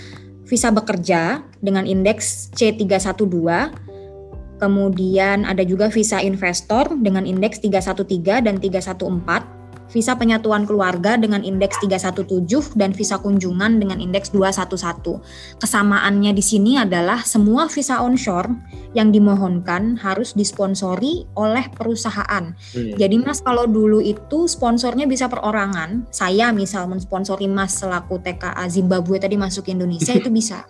visa 0.49 0.73
bekerja 0.73 1.45
dengan 1.61 1.85
indeks 1.85 2.51
C312. 2.57 3.71
Kemudian 4.61 5.49
ada 5.49 5.65
juga 5.65 5.89
visa 5.89 6.21
investor 6.21 6.93
dengan 6.97 7.25
indeks 7.25 7.61
313 7.65 8.45
dan 8.45 8.57
314 8.61 9.60
visa 9.91 10.15
penyatuan 10.15 10.65
keluarga 10.65 11.19
dengan 11.19 11.43
indeks 11.43 11.83
317 11.83 12.79
dan 12.79 12.95
visa 12.95 13.19
kunjungan 13.19 13.83
dengan 13.83 13.99
indeks 13.99 14.31
211. 14.31 15.59
Kesamaannya 15.59 16.33
di 16.33 16.43
sini 16.43 16.79
adalah 16.79 17.27
semua 17.27 17.67
visa 17.67 18.01
onshore 18.01 18.51
yang 18.95 19.11
dimohonkan 19.11 19.99
harus 19.99 20.35
disponsori 20.35 21.27
oleh 21.39 21.67
perusahaan. 21.75 22.55
Hmm. 22.55 22.95
Jadi 22.97 23.17
Mas 23.23 23.43
kalau 23.43 23.67
dulu 23.67 23.99
itu 24.03 24.47
sponsornya 24.47 25.07
bisa 25.11 25.27
perorangan, 25.27 26.07
saya 26.15 26.55
misal 26.55 26.87
mensponsori 26.91 27.51
Mas 27.51 27.79
selaku 27.79 28.23
TKA 28.23 28.67
Zimbabwe 28.71 29.19
tadi 29.19 29.35
masuk 29.39 29.67
ke 29.67 29.75
Indonesia 29.75 30.15
itu 30.21 30.31
bisa. 30.31 30.67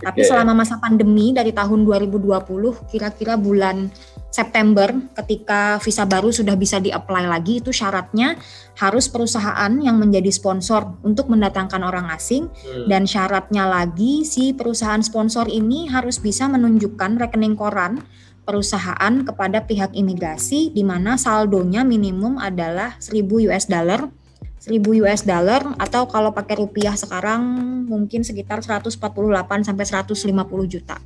Tapi 0.00 0.20
selama 0.26 0.52
masa 0.52 0.76
pandemi 0.78 1.32
dari 1.32 1.50
tahun 1.50 1.86
2020 1.86 2.90
kira-kira 2.90 3.34
bulan 3.38 3.88
September 4.34 4.90
ketika 5.22 5.78
visa 5.78 6.02
baru 6.02 6.34
sudah 6.34 6.58
bisa 6.58 6.82
di-apply 6.82 7.30
lagi 7.30 7.62
itu 7.62 7.70
syaratnya 7.70 8.34
harus 8.82 9.06
perusahaan 9.06 9.70
yang 9.78 9.94
menjadi 9.94 10.26
sponsor 10.34 10.98
untuk 11.06 11.30
mendatangkan 11.30 11.78
orang 11.86 12.10
asing. 12.10 12.50
Hmm. 12.50 12.90
dan 12.90 13.06
syaratnya 13.06 13.64
lagi 13.64 14.26
si 14.26 14.50
perusahaan 14.52 15.00
sponsor 15.00 15.46
ini 15.46 15.86
harus 15.86 16.18
bisa 16.18 16.50
menunjukkan 16.50 17.16
rekening 17.22 17.54
koran 17.54 18.02
perusahaan 18.44 19.24
kepada 19.24 19.64
pihak 19.64 19.96
imigrasi 19.96 20.74
di 20.74 20.84
mana 20.84 21.16
saldonya 21.16 21.86
minimum 21.86 22.36
adalah 22.36 22.98
1000 23.00 23.48
US 23.48 23.64
dollar 23.70 24.10
1000 24.64 24.80
US 25.04 25.28
dollar 25.28 25.76
atau 25.76 26.08
kalau 26.08 26.32
pakai 26.32 26.56
rupiah 26.56 26.96
sekarang 26.96 27.44
mungkin 27.84 28.24
sekitar 28.24 28.64
148 28.64 28.96
sampai 29.60 29.84
150 29.84 30.72
juta. 30.72 30.96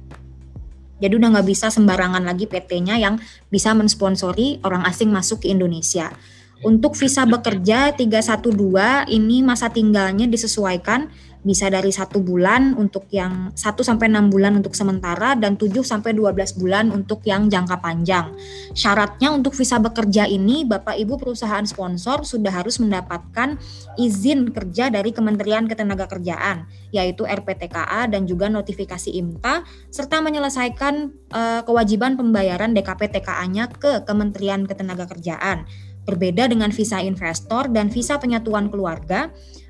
Jadi 1.03 1.15
udah 1.19 1.29
nggak 1.35 1.47
bisa 1.47 1.67
sembarangan 1.67 2.23
lagi 2.23 2.47
PT-nya 2.47 3.03
yang 3.03 3.19
bisa 3.51 3.75
mensponsori 3.75 4.63
orang 4.63 4.87
asing 4.87 5.11
masuk 5.11 5.43
ke 5.43 5.51
Indonesia. 5.51 6.15
Untuk 6.63 6.95
visa 6.99 7.27
bekerja 7.27 7.95
312 7.95 9.11
ini 9.11 9.43
masa 9.43 9.71
tinggalnya 9.71 10.31
disesuaikan 10.31 11.11
bisa 11.47 11.71
dari 11.71 11.95
satu 11.95 12.19
bulan 12.19 12.75
untuk 12.75 13.07
yang 13.15 13.55
1 13.55 13.59
sampai 13.59 14.11
6 14.11 14.33
bulan 14.33 14.59
untuk 14.59 14.75
sementara 14.75 15.39
dan 15.39 15.55
7 15.55 15.87
sampai 15.87 16.13
12 16.15 16.59
bulan 16.59 16.91
untuk 16.91 17.23
yang 17.25 17.47
jangka 17.47 17.79
panjang. 17.79 18.35
Syaratnya 18.75 19.31
untuk 19.31 19.55
visa 19.55 19.79
bekerja 19.79 20.27
ini 20.27 20.67
Bapak 20.67 20.99
Ibu 20.99 21.17
perusahaan 21.17 21.63
sponsor 21.63 22.27
sudah 22.27 22.51
harus 22.51 22.83
mendapatkan 22.83 23.55
izin 23.97 24.51
kerja 24.51 24.91
dari 24.91 25.15
Kementerian 25.15 25.71
Ketenagakerjaan 25.71 26.67
yaitu 26.91 27.29
RPTKA 27.29 28.09
dan 28.11 28.25
juga 28.25 28.49
notifikasi 28.49 29.13
IMTA 29.13 29.63
serta 29.93 30.25
menyelesaikan 30.25 30.95
uh, 31.31 31.61
kewajiban 31.63 32.17
pembayaran 32.17 32.73
DKP 32.73 33.21
TKA-nya 33.21 33.71
ke 33.73 34.03
Kementerian 34.09 34.65
Ketenagakerjaan. 34.65 35.69
Berbeda 36.09 36.49
dengan 36.49 36.73
visa 36.73 37.05
investor 37.05 37.69
dan 37.69 37.93
visa 37.93 38.17
penyatuan 38.17 38.73
keluarga, 38.73 39.29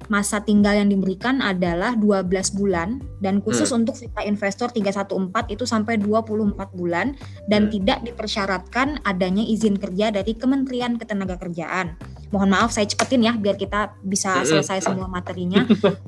masa 0.08 0.40
tinggal 0.40 0.74
yang 0.76 0.88
diberikan 0.88 1.40
adalah 1.44 1.92
12 1.96 2.28
bulan 2.56 3.00
dan 3.20 3.44
khusus 3.44 3.68
hmm. 3.70 3.78
untuk 3.84 3.94
visa 3.96 4.20
investor 4.24 4.68
314 4.72 5.52
itu 5.52 5.64
sampai 5.68 6.00
24 6.00 6.56
bulan 6.72 7.16
dan 7.46 7.68
hmm. 7.68 7.72
tidak 7.76 7.98
dipersyaratkan 8.08 9.04
adanya 9.04 9.44
izin 9.44 9.76
kerja 9.76 10.08
dari 10.12 10.32
Kementerian 10.34 10.96
Ketenagakerjaan. 10.96 11.96
mohon 12.28 12.52
maaf 12.52 12.68
saya 12.68 12.84
cepetin 12.84 13.24
ya 13.24 13.32
biar 13.32 13.56
kita 13.56 13.96
bisa 14.04 14.44
selesai 14.44 14.84
semua 14.84 15.08
materinya. 15.08 15.64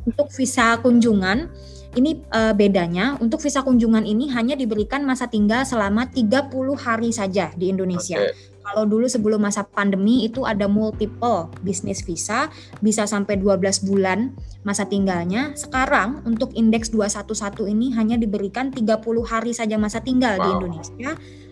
Untuk 0.09 0.29
visa 0.37 0.77
kunjungan 0.85 1.49
ini 1.97 2.23
uh, 2.31 2.55
bedanya 2.55 3.19
untuk 3.19 3.43
visa 3.43 3.65
kunjungan 3.67 4.07
ini 4.07 4.31
hanya 4.31 4.55
diberikan 4.55 5.03
masa 5.03 5.27
tinggal 5.27 5.67
selama 5.67 6.07
30 6.07 6.53
hari 6.79 7.11
saja 7.11 7.51
di 7.57 7.73
Indonesia. 7.73 8.21
Okay. 8.21 8.50
Kalau 8.61 8.85
dulu 8.85 9.09
sebelum 9.09 9.41
masa 9.41 9.65
pandemi 9.65 10.29
itu 10.29 10.45
ada 10.45 10.69
multiple 10.69 11.49
bisnis 11.65 12.05
visa 12.05 12.53
bisa 12.85 13.09
sampai 13.09 13.41
12 13.41 13.89
bulan 13.89 14.37
masa 14.63 14.85
tinggalnya. 14.85 15.57
Sekarang 15.57 16.21
untuk 16.29 16.53
indeks 16.53 16.93
211 16.93 17.67
ini 17.73 17.93
hanya 17.97 18.21
diberikan 18.21 18.69
30 18.69 19.01
hari 19.25 19.57
saja 19.57 19.81
masa 19.81 20.05
tinggal 20.05 20.37
wow. 20.37 20.45
di 20.45 20.49
Indonesia. 20.61 21.11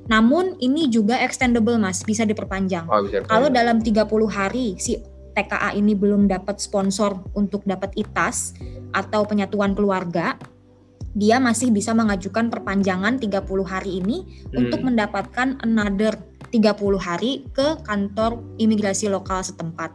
Namun 0.09 0.57
ini 0.61 0.88
juga 0.88 1.21
extendable 1.21 1.77
Mas, 1.77 2.01
bisa 2.01 2.25
diperpanjang. 2.25 2.88
Oh, 2.88 3.05
bisa 3.05 3.25
Kalau 3.29 3.53
dalam 3.53 3.85
30 3.85 4.09
hari 4.29 4.77
si 4.81 4.97
TKA 5.37 5.77
ini 5.77 5.92
belum 5.94 6.27
dapat 6.27 6.59
sponsor 6.59 7.14
untuk 7.37 7.62
dapat 7.68 7.94
ITAS 7.94 8.57
atau 8.90 9.23
penyatuan 9.29 9.77
keluarga, 9.77 10.35
dia 11.16 11.40
masih 11.40 11.73
bisa 11.73 11.97
mengajukan 11.97 12.53
perpanjangan 12.53 13.16
30 13.16 13.40
hari 13.64 14.05
ini 14.05 14.25
hmm. 14.25 14.57
untuk 14.57 14.81
mendapatkan 14.85 15.57
another 15.64 16.16
30 16.53 17.01
hari 17.01 17.44
ke 17.53 17.81
kantor 17.85 18.40
imigrasi 18.57 19.12
lokal 19.12 19.44
setempat. 19.44 19.92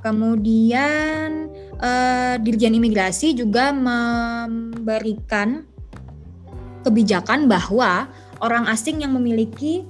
Kemudian 0.00 1.52
eh, 1.76 2.34
Dirjen 2.40 2.72
Imigrasi 2.72 3.36
juga 3.36 3.68
memberikan 3.68 5.68
kebijakan 6.80 7.44
bahwa 7.44 8.08
orang 8.40 8.64
asing 8.72 9.04
yang 9.04 9.12
memiliki 9.12 9.84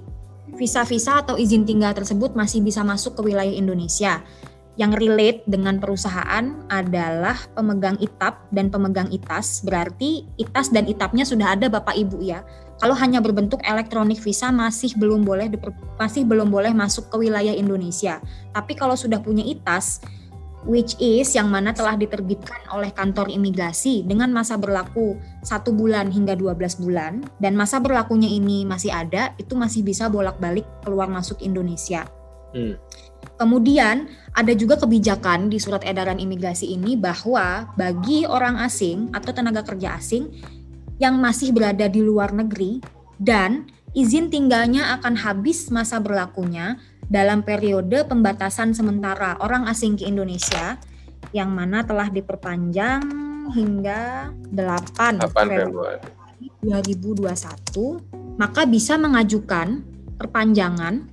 visa-visa 0.59 1.23
atau 1.23 1.39
izin 1.39 1.63
tinggal 1.63 1.95
tersebut 1.95 2.35
masih 2.35 2.59
bisa 2.59 2.83
masuk 2.83 3.15
ke 3.15 3.31
wilayah 3.31 3.55
Indonesia. 3.55 4.27
Yang 4.81 4.93
relate 4.97 5.41
dengan 5.45 5.77
perusahaan 5.77 6.65
adalah 6.73 7.37
pemegang 7.53 8.01
ITAP 8.01 8.49
dan 8.49 8.73
pemegang 8.73 9.13
ITAS. 9.13 9.61
Berarti 9.61 10.25
ITAS 10.41 10.73
dan 10.73 10.89
ITAPnya 10.89 11.29
sudah 11.29 11.53
ada 11.53 11.69
Bapak 11.69 12.01
Ibu 12.01 12.25
ya. 12.25 12.41
Kalau 12.81 12.97
hanya 12.97 13.21
berbentuk 13.21 13.61
elektronik 13.61 14.17
visa 14.25 14.49
masih 14.49 14.97
belum 14.97 15.21
boleh 15.21 15.53
masih 16.01 16.25
belum 16.25 16.49
boleh 16.49 16.73
masuk 16.73 17.13
ke 17.13 17.21
wilayah 17.21 17.53
Indonesia. 17.53 18.25
Tapi 18.57 18.73
kalau 18.73 18.97
sudah 18.97 19.21
punya 19.21 19.45
ITAS, 19.45 20.01
which 20.65 20.97
is 20.97 21.29
yang 21.33 21.49
mana 21.49 21.77
telah 21.77 21.97
diterbitkan 21.97 22.65
oleh 22.73 22.93
kantor 22.93 23.29
imigrasi 23.29 24.05
dengan 24.05 24.33
masa 24.33 24.61
berlaku 24.61 25.17
satu 25.45 25.73
bulan 25.73 26.13
hingga 26.13 26.37
12 26.37 26.81
bulan 26.81 27.25
dan 27.37 27.57
masa 27.57 27.81
berlakunya 27.81 28.29
ini 28.29 28.65
masih 28.69 28.93
ada 28.93 29.33
itu 29.41 29.57
masih 29.57 29.85
bisa 29.85 30.09
bolak-balik 30.09 30.65
keluar 30.85 31.09
masuk 31.09 31.41
Indonesia. 31.45 32.05
Hmm. 32.57 32.77
Kemudian 33.37 34.09
ada 34.35 34.53
juga 34.55 34.79
kebijakan 34.79 35.51
di 35.51 35.59
surat 35.59 35.83
edaran 35.83 36.23
imigrasi 36.23 36.71
ini 36.71 36.95
bahwa 36.95 37.71
bagi 37.75 38.25
orang 38.27 38.63
asing 38.63 39.11
atau 39.11 39.35
tenaga 39.35 39.67
kerja 39.67 39.99
asing 39.99 40.31
yang 41.03 41.19
masih 41.19 41.51
berada 41.51 41.91
di 41.91 42.05
luar 42.05 42.31
negeri 42.31 42.79
dan 43.19 43.67
izin 43.97 44.31
tinggalnya 44.31 44.95
akan 45.01 45.19
habis 45.19 45.73
masa 45.75 45.99
berlakunya 45.99 46.79
dalam 47.11 47.43
periode 47.43 48.07
pembatasan 48.07 48.71
sementara 48.71 49.35
orang 49.43 49.67
asing 49.67 49.99
ke 49.99 50.07
Indonesia 50.07 50.79
yang 51.35 51.51
mana 51.51 51.83
telah 51.83 52.07
diperpanjang 52.07 53.03
hingga 53.51 54.31
8, 54.55 55.27
8 55.27 55.35
Februari 55.35 56.07
2021 56.63 58.39
maka 58.39 58.63
bisa 58.69 58.95
mengajukan 58.95 59.83
perpanjangan 60.21 61.09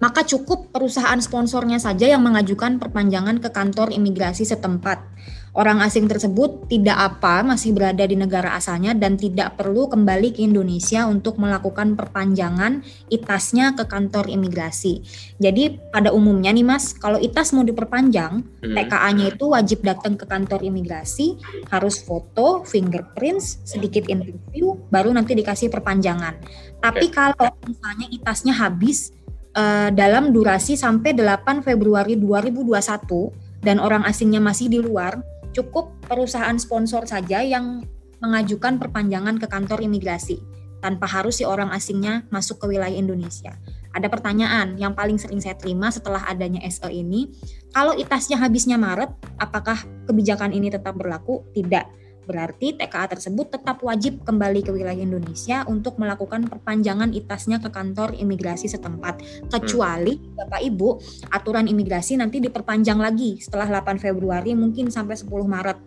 maka 0.00 0.24
cukup 0.24 0.72
perusahaan 0.72 1.20
sponsornya 1.20 1.76
saja 1.76 2.08
yang 2.08 2.24
mengajukan 2.24 2.80
perpanjangan 2.80 3.38
ke 3.38 3.52
kantor 3.52 3.92
imigrasi 3.92 4.48
setempat 4.48 5.04
Orang 5.50 5.82
asing 5.82 6.06
tersebut 6.06 6.70
tidak 6.70 6.94
apa 6.94 7.42
masih 7.42 7.74
berada 7.74 8.06
di 8.06 8.14
negara 8.14 8.54
asalnya 8.54 8.94
dan 8.94 9.18
tidak 9.18 9.58
perlu 9.58 9.90
kembali 9.90 10.30
ke 10.30 10.46
Indonesia 10.46 11.10
untuk 11.10 11.42
melakukan 11.42 11.98
perpanjangan 11.98 12.86
ITASnya 13.10 13.74
ke 13.74 13.90
kantor 13.90 14.30
imigrasi. 14.30 15.02
Jadi 15.42 15.90
pada 15.90 16.14
umumnya 16.14 16.54
nih 16.54 16.62
Mas, 16.62 16.94
kalau 16.94 17.18
ITAS 17.18 17.50
mau 17.50 17.66
diperpanjang, 17.66 18.46
hmm. 18.62 18.74
TKA-nya 18.78 19.34
itu 19.34 19.50
wajib 19.50 19.82
datang 19.82 20.14
ke 20.14 20.22
kantor 20.22 20.62
imigrasi, 20.62 21.42
harus 21.66 21.98
foto, 21.98 22.62
fingerprints, 22.62 23.58
sedikit 23.66 24.06
interview, 24.06 24.78
baru 24.86 25.10
nanti 25.10 25.34
dikasih 25.34 25.66
perpanjangan. 25.66 26.38
Tapi 26.78 27.10
kalau 27.10 27.50
misalnya 27.66 28.06
ITASnya 28.06 28.54
habis 28.54 29.10
uh, 29.56 29.88
dalam 29.94 30.30
durasi 30.30 30.78
sampai 30.78 31.14
8 31.16 31.66
Februari 31.66 32.14
2021 32.18 33.64
dan 33.64 33.76
orang 33.78 34.02
asingnya 34.06 34.40
masih 34.40 34.72
di 34.72 34.78
luar, 34.80 35.20
cukup 35.50 35.92
perusahaan 36.06 36.56
sponsor 36.56 37.04
saja 37.04 37.42
yang 37.42 37.84
mengajukan 38.20 38.76
perpanjangan 38.76 39.40
ke 39.40 39.46
kantor 39.48 39.80
imigrasi 39.80 40.40
tanpa 40.80 41.04
harus 41.08 41.40
si 41.40 41.44
orang 41.44 41.72
asingnya 41.72 42.24
masuk 42.32 42.60
ke 42.60 42.76
wilayah 42.76 42.96
Indonesia. 42.96 43.52
Ada 43.90 44.06
pertanyaan 44.06 44.78
yang 44.78 44.94
paling 44.94 45.18
sering 45.18 45.42
saya 45.42 45.58
terima 45.58 45.90
setelah 45.90 46.22
adanya 46.30 46.62
SE 46.70 46.86
ini, 46.88 47.34
kalau 47.74 47.92
itasnya 47.98 48.38
habisnya 48.38 48.78
Maret, 48.78 49.10
apakah 49.36 49.76
kebijakan 50.06 50.54
ini 50.54 50.70
tetap 50.70 50.94
berlaku? 50.94 51.42
Tidak. 51.52 52.09
Berarti 52.28 52.76
TKA 52.76 53.16
tersebut 53.16 53.50
tetap 53.50 53.80
wajib 53.80 54.22
kembali 54.22 54.62
ke 54.62 54.70
wilayah 54.70 55.00
Indonesia 55.00 55.64
untuk 55.66 55.96
melakukan 55.96 56.46
perpanjangan 56.46 57.10
itasnya 57.16 57.58
ke 57.58 57.72
kantor 57.72 58.14
imigrasi 58.14 58.68
setempat. 58.70 59.24
Kecuali 59.48 60.14
hmm. 60.14 60.36
Bapak 60.36 60.60
Ibu, 60.60 60.88
aturan 61.32 61.66
imigrasi 61.66 62.20
nanti 62.20 62.38
diperpanjang 62.38 63.00
lagi 63.00 63.40
setelah 63.40 63.80
8 63.80 63.98
Februari 63.98 64.52
mungkin 64.54 64.92
sampai 64.92 65.16
10 65.16 65.26
Maret. 65.26 65.78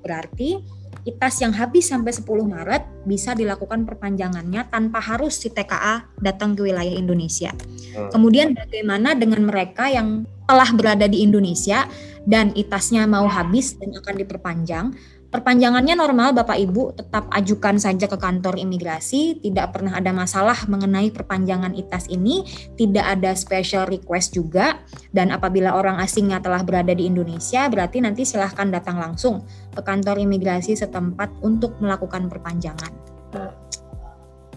Berarti 0.00 0.80
itas 1.04 1.40
yang 1.40 1.56
habis 1.56 1.88
sampai 1.88 2.12
10 2.12 2.24
Maret 2.44 2.82
bisa 3.08 3.32
dilakukan 3.32 3.88
perpanjangannya 3.88 4.68
tanpa 4.68 5.00
harus 5.00 5.40
si 5.40 5.48
TKA 5.48 6.04
datang 6.20 6.52
ke 6.52 6.64
wilayah 6.68 6.92
Indonesia. 6.92 7.52
Hmm. 7.96 8.08
Kemudian 8.12 8.52
bagaimana 8.56 9.16
dengan 9.16 9.48
mereka 9.48 9.88
yang 9.88 10.24
telah 10.44 10.70
berada 10.74 11.06
di 11.06 11.22
Indonesia 11.22 11.86
dan 12.26 12.52
itasnya 12.52 13.06
mau 13.08 13.24
habis 13.30 13.78
dan 13.80 13.96
akan 13.96 14.14
diperpanjang? 14.18 14.86
Perpanjangannya 15.30 15.94
normal 15.94 16.34
Bapak 16.34 16.58
Ibu 16.58 16.98
tetap 16.98 17.30
ajukan 17.30 17.78
saja 17.78 18.10
ke 18.10 18.18
kantor 18.18 18.58
imigrasi, 18.58 19.38
tidak 19.38 19.78
pernah 19.78 19.94
ada 19.94 20.10
masalah 20.10 20.58
mengenai 20.66 21.14
perpanjangan 21.14 21.70
ITAS 21.70 22.10
ini, 22.10 22.42
tidak 22.74 23.06
ada 23.06 23.30
special 23.38 23.86
request 23.86 24.34
juga. 24.34 24.82
Dan 25.14 25.30
apabila 25.30 25.78
orang 25.78 26.02
asingnya 26.02 26.42
telah 26.42 26.66
berada 26.66 26.90
di 26.90 27.06
Indonesia 27.06 27.70
berarti 27.70 28.02
nanti 28.02 28.26
silahkan 28.26 28.74
datang 28.74 28.98
langsung 28.98 29.46
ke 29.70 29.78
kantor 29.78 30.18
imigrasi 30.18 30.74
setempat 30.74 31.30
untuk 31.46 31.78
melakukan 31.78 32.26
perpanjangan. 32.26 32.90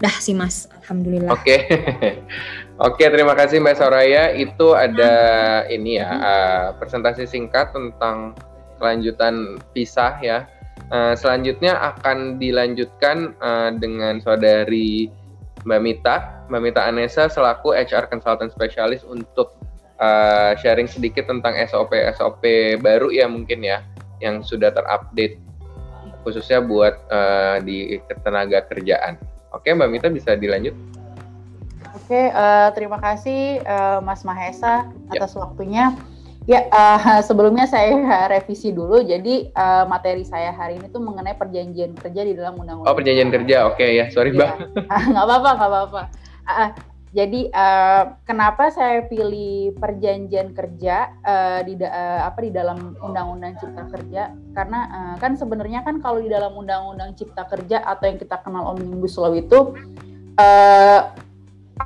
Dah 0.02 0.16
sih 0.18 0.34
Mas, 0.34 0.66
Alhamdulillah. 0.82 1.30
Oke, 1.30 1.70
oke 2.90 3.04
terima 3.14 3.38
kasih 3.38 3.62
Mbak 3.62 3.78
Soraya. 3.78 4.34
Itu 4.34 4.74
ada 4.74 5.14
ini 5.70 6.02
ya 6.02 6.10
uh, 6.18 6.66
presentasi 6.82 7.30
singkat 7.30 7.70
tentang 7.70 8.34
kelanjutan 8.82 9.62
pisah 9.70 10.18
ya 10.18 10.50
Uh, 10.92 11.16
selanjutnya 11.16 11.80
akan 11.80 12.36
dilanjutkan 12.36 13.32
uh, 13.40 13.72
dengan 13.72 14.20
saudari 14.20 15.08
Mbak 15.64 15.80
Mita, 15.80 16.44
Mbak 16.52 16.60
Mita 16.60 16.82
Anessa 16.84 17.24
selaku 17.32 17.72
HR 17.72 18.12
Consultant 18.12 18.52
Specialist 18.52 19.08
untuk 19.08 19.56
uh, 19.96 20.52
sharing 20.60 20.84
sedikit 20.84 21.24
tentang 21.24 21.56
SOP-SOP 21.56 22.44
baru 22.84 23.08
ya 23.08 23.24
mungkin 23.24 23.64
ya 23.64 23.80
yang 24.20 24.44
sudah 24.44 24.70
terupdate 24.76 25.40
khususnya 26.24 26.60
buat 26.64 26.96
uh, 27.12 27.60
di 27.60 28.00
ketenaga 28.08 28.64
kerjaan. 28.68 29.20
Oke, 29.52 29.72
Mbak 29.72 29.88
Mita 29.92 30.08
bisa 30.08 30.36
dilanjut. 30.36 30.72
Oke, 31.94 32.28
uh, 32.32 32.68
terima 32.72 33.00
kasih 33.00 33.60
uh, 33.64 34.00
Mas 34.00 34.24
Mahesa 34.24 34.88
atas 35.12 35.32
ya. 35.32 35.38
waktunya. 35.40 35.84
Ya, 36.44 36.68
uh, 36.68 37.20
sebelumnya 37.28 37.64
saya 37.64 37.96
revisi 38.32 38.72
dulu. 38.72 39.00
Jadi 39.00 39.48
uh, 39.56 39.84
materi 39.88 40.24
saya 40.24 40.52
hari 40.52 40.76
ini 40.80 40.92
tuh 40.92 41.00
mengenai 41.00 41.36
perjanjian 41.36 41.96
kerja 41.96 42.20
di 42.24 42.32
dalam 42.36 42.60
undang-undang. 42.60 42.92
Oh, 42.92 42.96
perjanjian 42.96 43.32
kerja. 43.32 43.68
Oke 43.68 43.80
okay, 43.80 43.90
ya, 44.00 44.06
sorry, 44.12 44.36
ya. 44.36 44.52
Bang. 44.52 44.56
nggak 45.12 45.24
apa-apa, 45.24 45.50
nggak 45.56 45.70
apa-apa. 45.72 46.02
Uh, 46.44 46.70
jadi 47.14 47.46
uh, 47.54 48.18
kenapa 48.26 48.74
saya 48.74 49.06
pilih 49.06 49.78
perjanjian 49.78 50.50
kerja 50.50 51.14
uh, 51.22 51.62
di 51.62 51.78
uh, 51.78 52.26
apa 52.26 52.42
di 52.42 52.50
dalam 52.50 52.98
undang-undang 52.98 53.54
cipta 53.56 53.86
kerja? 53.86 54.34
Karena 54.52 54.80
uh, 54.90 55.14
kan 55.22 55.38
sebenarnya 55.38 55.86
kan 55.86 56.02
kalau 56.02 56.18
di 56.18 56.26
dalam 56.26 56.52
undang-undang 56.58 57.14
cipta 57.14 57.46
kerja 57.46 57.86
atau 57.86 58.10
yang 58.10 58.18
kita 58.18 58.42
kenal 58.42 58.74
omnibus 58.74 59.14
law 59.14 59.30
itu 59.30 59.78
uh, 60.42 61.00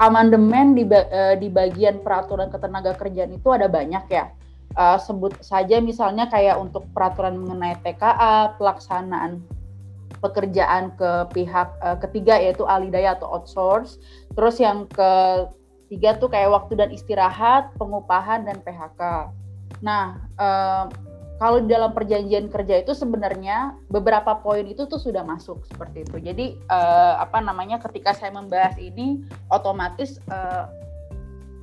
amandemen 0.01 0.73
di, 0.73 0.89
uh, 0.89 1.37
di 1.37 1.53
bagian 1.53 2.01
peraturan 2.01 2.49
ketenaga 2.49 2.97
kerjaan 2.97 3.37
itu 3.37 3.53
ada 3.53 3.69
banyak 3.69 4.09
ya 4.09 4.33
uh, 4.77 4.99
sebut 5.01 5.33
saja 5.41 5.81
misalnya 5.81 6.29
kayak 6.29 6.59
untuk 6.61 6.85
peraturan 6.93 7.39
mengenai 7.41 7.79
TKA, 7.81 8.59
pelaksanaan 8.61 9.41
pekerjaan 10.19 10.91
ke 10.99 11.31
pihak 11.31 11.69
uh, 11.79 11.97
ketiga 12.03 12.37
yaitu 12.37 12.67
alidaya 12.67 13.15
atau 13.15 13.31
outsource. 13.39 14.03
Terus 14.35 14.59
yang 14.59 14.91
ke 14.91 15.47
Tiga 15.89 16.21
tuh 16.21 16.29
kayak 16.29 16.53
waktu 16.53 16.77
dan 16.77 16.93
istirahat, 16.93 17.73
pengupahan 17.81 18.45
dan 18.45 18.61
PHK. 18.61 19.33
Nah, 19.81 20.21
eh, 20.37 20.85
kalau 21.41 21.65
di 21.65 21.73
dalam 21.73 21.97
perjanjian 21.97 22.53
kerja 22.53 22.85
itu 22.85 22.93
sebenarnya 22.93 23.73
beberapa 23.89 24.37
poin 24.37 24.69
itu 24.69 24.85
tuh 24.85 25.01
sudah 25.01 25.25
masuk 25.25 25.65
seperti 25.65 26.05
itu. 26.05 26.21
Jadi 26.21 26.47
eh, 26.61 27.15
apa 27.17 27.41
namanya 27.41 27.81
ketika 27.81 28.13
saya 28.13 28.37
membahas 28.37 28.77
ini 28.77 29.25
otomatis 29.49 30.21
eh, 30.29 30.65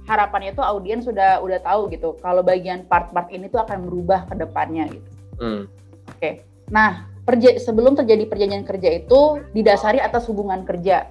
harapannya 0.06 0.54
itu 0.54 0.62
audiens 0.62 1.06
sudah 1.06 1.42
udah 1.42 1.60
tahu 1.62 1.90
gitu 1.90 2.18
kalau 2.22 2.46
bagian 2.46 2.86
part-part 2.86 3.30
ini 3.34 3.50
tuh 3.50 3.62
akan 3.66 3.90
berubah 3.90 4.30
ke 4.30 4.38
depannya 4.38 4.86
gitu. 4.90 5.10
Hmm. 5.42 5.62
Oke. 6.10 6.20
Okay. 6.22 6.34
Nah, 6.70 7.10
perja 7.26 7.58
sebelum 7.58 7.98
terjadi 7.98 8.30
perjanjian 8.30 8.66
kerja 8.66 8.90
itu 9.02 9.42
didasari 9.54 10.02
atas 10.02 10.30
hubungan 10.30 10.66
kerja. 10.66 11.10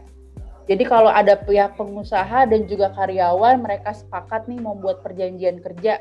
Jadi 0.65 0.81
kalau 0.89 1.13
ada 1.13 1.37
pihak 1.37 1.77
pengusaha 1.77 2.49
dan 2.49 2.65
juga 2.65 2.89
karyawan 2.97 3.61
mereka 3.61 3.93
sepakat 3.93 4.49
nih 4.49 4.65
membuat 4.65 5.05
perjanjian 5.05 5.61
kerja 5.61 6.01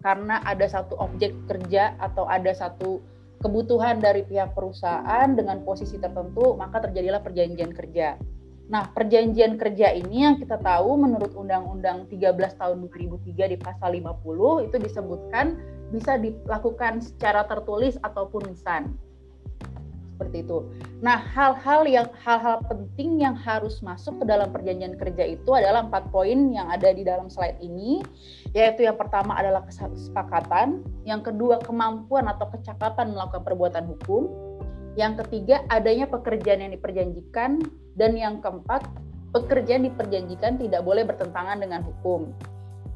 karena 0.00 0.40
ada 0.48 0.64
satu 0.64 0.96
objek 0.96 1.36
kerja 1.44 1.92
atau 2.00 2.24
ada 2.24 2.54
satu 2.56 3.04
kebutuhan 3.44 4.00
dari 4.00 4.24
pihak 4.24 4.56
perusahaan 4.56 5.28
dengan 5.36 5.60
posisi 5.62 6.00
tertentu 6.00 6.56
maka 6.56 6.88
terjadilah 6.88 7.20
perjanjian 7.20 7.76
kerja. 7.76 8.16
Nah, 8.68 8.84
perjanjian 8.92 9.56
kerja 9.56 9.96
ini 9.96 10.28
yang 10.28 10.36
kita 10.36 10.60
tahu 10.60 11.00
menurut 11.00 11.32
Undang-Undang 11.32 12.12
13 12.12 12.36
tahun 12.60 12.84
2003 12.84 13.52
di 13.52 13.56
pasal 13.56 13.96
50 13.96 14.68
itu 14.68 14.76
disebutkan 14.76 15.56
bisa 15.88 16.20
dilakukan 16.20 17.00
secara 17.00 17.48
tertulis 17.48 17.96
ataupun 18.04 18.52
lisan 18.52 18.92
seperti 20.18 20.42
itu. 20.42 20.66
Nah, 20.98 21.14
hal-hal 21.14 21.86
yang 21.86 22.10
hal-hal 22.26 22.58
penting 22.66 23.22
yang 23.22 23.38
harus 23.38 23.78
masuk 23.86 24.18
ke 24.18 24.24
dalam 24.26 24.50
perjanjian 24.50 24.98
kerja 24.98 25.22
itu 25.22 25.50
adalah 25.54 25.86
empat 25.86 26.10
poin 26.10 26.50
yang 26.50 26.66
ada 26.74 26.90
di 26.90 27.06
dalam 27.06 27.30
slide 27.30 27.62
ini, 27.62 28.02
yaitu 28.50 28.82
yang 28.82 28.98
pertama 28.98 29.38
adalah 29.38 29.62
kesepakatan, 29.62 30.82
yang 31.06 31.22
kedua 31.22 31.62
kemampuan 31.62 32.26
atau 32.26 32.50
kecakapan 32.50 33.14
melakukan 33.14 33.46
perbuatan 33.46 33.86
hukum, 33.94 34.26
yang 34.98 35.14
ketiga 35.14 35.62
adanya 35.70 36.10
pekerjaan 36.10 36.66
yang 36.66 36.74
diperjanjikan, 36.74 37.62
dan 37.98 38.14
yang 38.14 38.38
keempat 38.38 38.86
pekerjaan 39.34 39.84
diperjanjikan 39.84 40.56
tidak 40.56 40.86
boleh 40.86 41.04
bertentangan 41.04 41.58
dengan 41.60 41.84
hukum. 41.84 42.30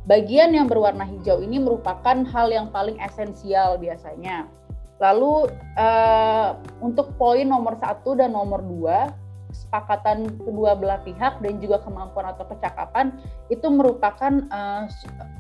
Bagian 0.08 0.54
yang 0.54 0.66
berwarna 0.66 1.04
hijau 1.06 1.42
ini 1.42 1.58
merupakan 1.62 2.24
hal 2.26 2.48
yang 2.50 2.70
paling 2.70 2.98
esensial 2.98 3.78
biasanya 3.78 4.50
Lalu 5.02 5.50
uh, 5.74 6.54
untuk 6.78 7.10
poin 7.18 7.42
nomor 7.42 7.74
satu 7.82 8.14
dan 8.14 8.38
nomor 8.38 8.62
dua, 8.62 9.10
kesepakatan 9.50 10.30
kedua 10.38 10.78
belah 10.78 11.02
pihak 11.02 11.42
dan 11.42 11.58
juga 11.58 11.82
kemampuan 11.82 12.30
atau 12.30 12.46
kecakapan 12.46 13.10
itu 13.50 13.66
merupakan 13.66 14.46
uh, 14.54 14.86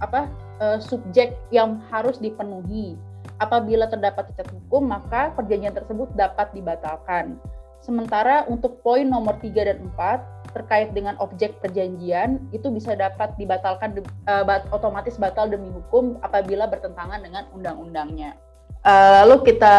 apa 0.02 0.26
uh, 0.58 0.82
subjek 0.82 1.38
yang 1.54 1.78
harus 1.94 2.18
dipenuhi. 2.18 2.98
Apabila 3.38 3.86
terdapat 3.86 4.34
cacat 4.34 4.50
hukum, 4.50 4.90
maka 4.90 5.30
perjanjian 5.38 5.74
tersebut 5.78 6.10
dapat 6.18 6.50
dibatalkan. 6.58 7.38
Sementara 7.82 8.46
untuk 8.46 8.78
poin 8.78 9.02
nomor 9.02 9.42
3 9.42 9.50
dan 9.66 9.78
4 9.98 10.54
terkait 10.54 10.94
dengan 10.94 11.18
objek 11.18 11.58
perjanjian 11.58 12.38
itu 12.54 12.70
bisa 12.70 12.94
dapat 12.94 13.34
dibatalkan 13.34 13.98
uh, 14.30 14.44
otomatis 14.70 15.18
batal 15.18 15.50
demi 15.50 15.66
hukum 15.72 16.20
apabila 16.22 16.70
bertentangan 16.70 17.18
dengan 17.18 17.48
undang-undangnya. 17.50 18.38
Uh, 18.82 19.22
lalu 19.22 19.54
kita 19.54 19.76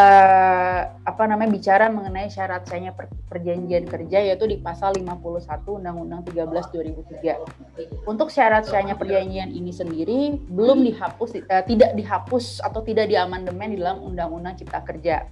apa 1.04 1.22
namanya 1.28 1.52
bicara 1.52 1.92
mengenai 1.92 2.32
syarat 2.32 2.64
sahnya 2.64 2.96
per, 2.96 3.12
perjanjian 3.28 3.84
kerja 3.84 4.24
yaitu 4.24 4.48
di 4.48 4.56
pasal 4.56 4.96
51 4.96 5.60
Undang-Undang 5.60 6.24
13 6.32 6.48
2003. 6.48 8.08
Untuk 8.08 8.32
syarat 8.32 8.64
sahnya 8.64 8.96
perjanjian 8.96 9.52
ini 9.52 9.76
sendiri 9.76 10.40
belum 10.48 10.88
dihapus 10.88 11.36
uh, 11.36 11.64
tidak 11.68 11.92
dihapus 11.92 12.64
atau 12.64 12.80
tidak 12.80 13.12
diamandemen 13.12 13.76
di 13.76 13.78
dalam 13.80 14.00
Undang-Undang 14.08 14.64
Cipta 14.64 14.80
Kerja. 14.80 15.28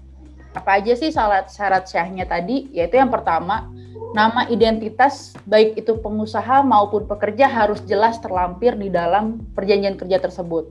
Apa 0.53 0.81
aja 0.81 0.93
sih 0.93 1.09
syarat 1.09 1.49
syarat 1.49 1.89
syahnya 1.89 2.29
tadi? 2.29 2.69
Yaitu 2.77 3.01
yang 3.01 3.09
pertama, 3.09 3.69
nama 4.13 4.45
identitas 4.53 5.33
baik 5.49 5.81
itu 5.81 5.97
pengusaha 5.99 6.61
maupun 6.61 7.09
pekerja 7.09 7.49
harus 7.49 7.81
jelas 7.89 8.21
terlampir 8.21 8.77
di 8.77 8.93
dalam 8.93 9.41
perjanjian 9.57 9.97
kerja 9.97 10.21
tersebut 10.21 10.69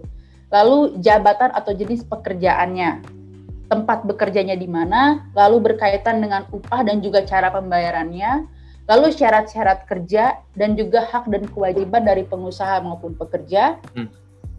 lalu 0.51 0.99
jabatan 0.99 1.49
atau 1.55 1.71
jenis 1.71 2.03
pekerjaannya, 2.05 3.01
tempat 3.71 4.03
bekerjanya 4.03 4.59
di 4.59 4.67
mana, 4.67 5.31
lalu 5.31 5.71
berkaitan 5.71 6.19
dengan 6.19 6.43
upah 6.51 6.83
dan 6.83 6.99
juga 6.99 7.23
cara 7.23 7.47
pembayarannya, 7.55 8.45
lalu 8.85 9.07
syarat-syarat 9.15 9.87
kerja 9.87 10.43
dan 10.59 10.75
juga 10.75 11.07
hak 11.07 11.31
dan 11.31 11.47
kewajiban 11.47 12.03
dari 12.03 12.27
pengusaha 12.27 12.83
maupun 12.83 13.15
pekerja. 13.15 13.79
Hmm. 13.95 14.11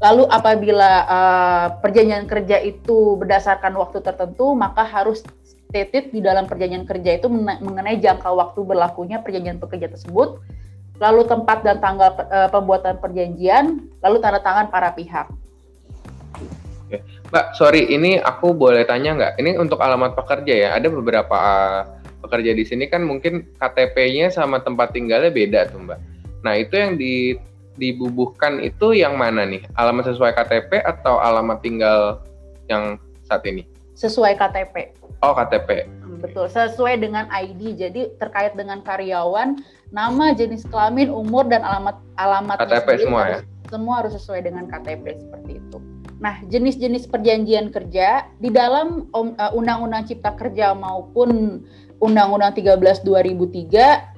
Lalu 0.03 0.27
apabila 0.27 1.07
uh, 1.07 1.67
perjanjian 1.79 2.27
kerja 2.27 2.59
itu 2.59 3.15
berdasarkan 3.23 3.79
waktu 3.79 4.03
tertentu, 4.03 4.51
maka 4.59 4.83
harus 4.83 5.23
stated 5.47 6.11
di 6.11 6.19
dalam 6.19 6.51
perjanjian 6.51 6.83
kerja 6.83 7.23
itu 7.23 7.31
mengenai 7.31 8.03
jangka 8.03 8.27
waktu 8.35 8.67
berlakunya 8.67 9.23
perjanjian 9.23 9.63
pekerja 9.63 9.87
tersebut, 9.95 10.43
lalu 10.99 11.23
tempat 11.31 11.63
dan 11.63 11.79
tanggal 11.79 12.19
uh, 12.19 12.51
pembuatan 12.51 12.99
perjanjian, 12.99 13.87
lalu 14.03 14.19
tanda 14.19 14.43
tangan 14.43 14.75
para 14.75 14.91
pihak. 14.91 15.31
Mbak, 17.33 17.47
sorry, 17.57 17.89
ini 17.89 18.21
aku 18.21 18.53
boleh 18.53 18.85
tanya 18.85 19.17
nggak? 19.17 19.33
Ini 19.41 19.57
untuk 19.57 19.81
alamat 19.81 20.13
pekerja 20.13 20.53
ya. 20.53 20.69
Ada 20.77 20.93
beberapa 20.93 21.33
uh, 21.33 21.83
pekerja 22.27 22.53
di 22.53 22.65
sini 22.67 22.85
kan 22.91 23.07
mungkin 23.07 23.49
KTP-nya 23.57 24.29
sama 24.29 24.61
tempat 24.61 24.93
tinggalnya 24.93 25.33
beda 25.33 25.73
tuh 25.73 25.81
Mbak. 25.81 26.01
Nah 26.45 26.55
itu 26.59 26.75
yang 26.77 27.01
di, 27.01 27.39
dibubuhkan 27.83 28.63
itu 28.63 28.95
yang 28.95 29.19
mana 29.19 29.43
nih? 29.43 29.67
Alamat 29.75 30.15
sesuai 30.15 30.39
KTP 30.39 30.87
atau 30.87 31.19
alamat 31.19 31.59
tinggal 31.59 32.23
yang 32.71 33.03
saat 33.27 33.43
ini? 33.43 33.67
Sesuai 33.99 34.39
KTP. 34.39 34.95
Oh 35.27 35.35
KTP. 35.35 35.91
Betul, 36.23 36.47
sesuai 36.47 37.03
dengan 37.03 37.27
ID. 37.35 37.75
Jadi 37.75 38.15
terkait 38.23 38.55
dengan 38.55 38.79
karyawan, 38.87 39.59
nama, 39.91 40.31
jenis 40.31 40.63
kelamin, 40.71 41.11
umur 41.11 41.51
dan 41.51 41.67
alamat 41.67 41.99
alamat 42.15 42.63
KTP 42.63 43.03
semua 43.03 43.21
harus, 43.27 43.43
ya. 43.43 43.67
Semua 43.67 43.95
harus 43.99 44.13
sesuai 44.15 44.41
dengan 44.47 44.65
KTP 44.71 45.19
seperti 45.19 45.53
itu. 45.59 45.79
Nah, 46.23 46.39
jenis-jenis 46.47 47.11
perjanjian 47.11 47.75
kerja 47.75 48.31
di 48.39 48.55
dalam 48.55 49.11
uh, 49.11 49.51
Undang-Undang 49.59 50.07
Cipta 50.07 50.39
Kerja 50.39 50.71
maupun 50.71 51.59
Undang-Undang 51.99 52.55
13 52.55 53.03
2003 53.03 54.12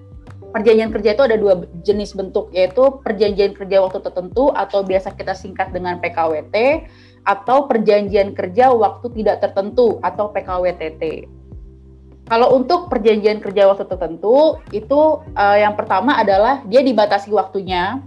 perjanjian 0.55 0.95
kerja 0.95 1.19
itu 1.19 1.25
ada 1.27 1.35
dua 1.35 1.67
jenis 1.83 2.15
bentuk 2.15 2.55
yaitu 2.55 3.03
perjanjian 3.03 3.59
kerja 3.59 3.83
waktu 3.83 3.99
tertentu 3.99 4.55
atau 4.55 4.87
biasa 4.87 5.19
kita 5.19 5.35
singkat 5.35 5.75
dengan 5.75 5.99
PKWT 5.99 6.87
atau 7.27 7.67
perjanjian 7.67 8.31
kerja 8.39 8.71
waktu 8.71 9.11
tidak 9.19 9.43
tertentu 9.43 9.99
atau 9.99 10.31
PKWTT. 10.31 11.27
Kalau 12.31 12.57
untuk 12.57 12.89
perjanjian 12.89 13.43
kerja 13.43 13.69
waktu 13.69 13.85
tertentu 13.85 14.63
itu 14.71 15.21
uh, 15.35 15.57
yang 15.59 15.75
pertama 15.75 16.17
adalah 16.17 16.63
dia 16.65 16.81
dibatasi 16.81 17.29
waktunya 17.35 18.01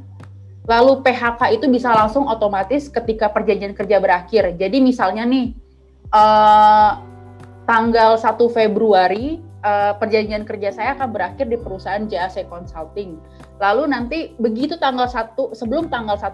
Lalu 0.67 0.99
PHK 0.99 1.55
itu 1.55 1.65
bisa 1.71 1.95
langsung 1.95 2.27
otomatis 2.27 2.91
ketika 2.91 3.31
perjanjian 3.31 3.71
kerja 3.71 4.03
berakhir. 4.03 4.51
Jadi 4.59 4.83
misalnya 4.83 5.23
nih 5.23 5.55
uh, 6.11 6.99
tanggal 7.63 8.19
1 8.19 8.35
Februari 8.51 9.39
uh, 9.67 9.93
perjanjian 9.99 10.47
kerja 10.47 10.71
saya 10.71 10.95
akan 10.95 11.11
berakhir 11.11 11.51
di 11.51 11.59
perusahaan 11.59 12.07
JAC 12.07 12.47
Consulting. 12.47 13.19
Lalu 13.59 13.83
nanti 13.91 14.19
begitu 14.39 14.79
tanggal 14.79 15.11
1 15.11 15.35
sebelum 15.51 15.91
tanggal 15.91 16.15
1 16.15 16.31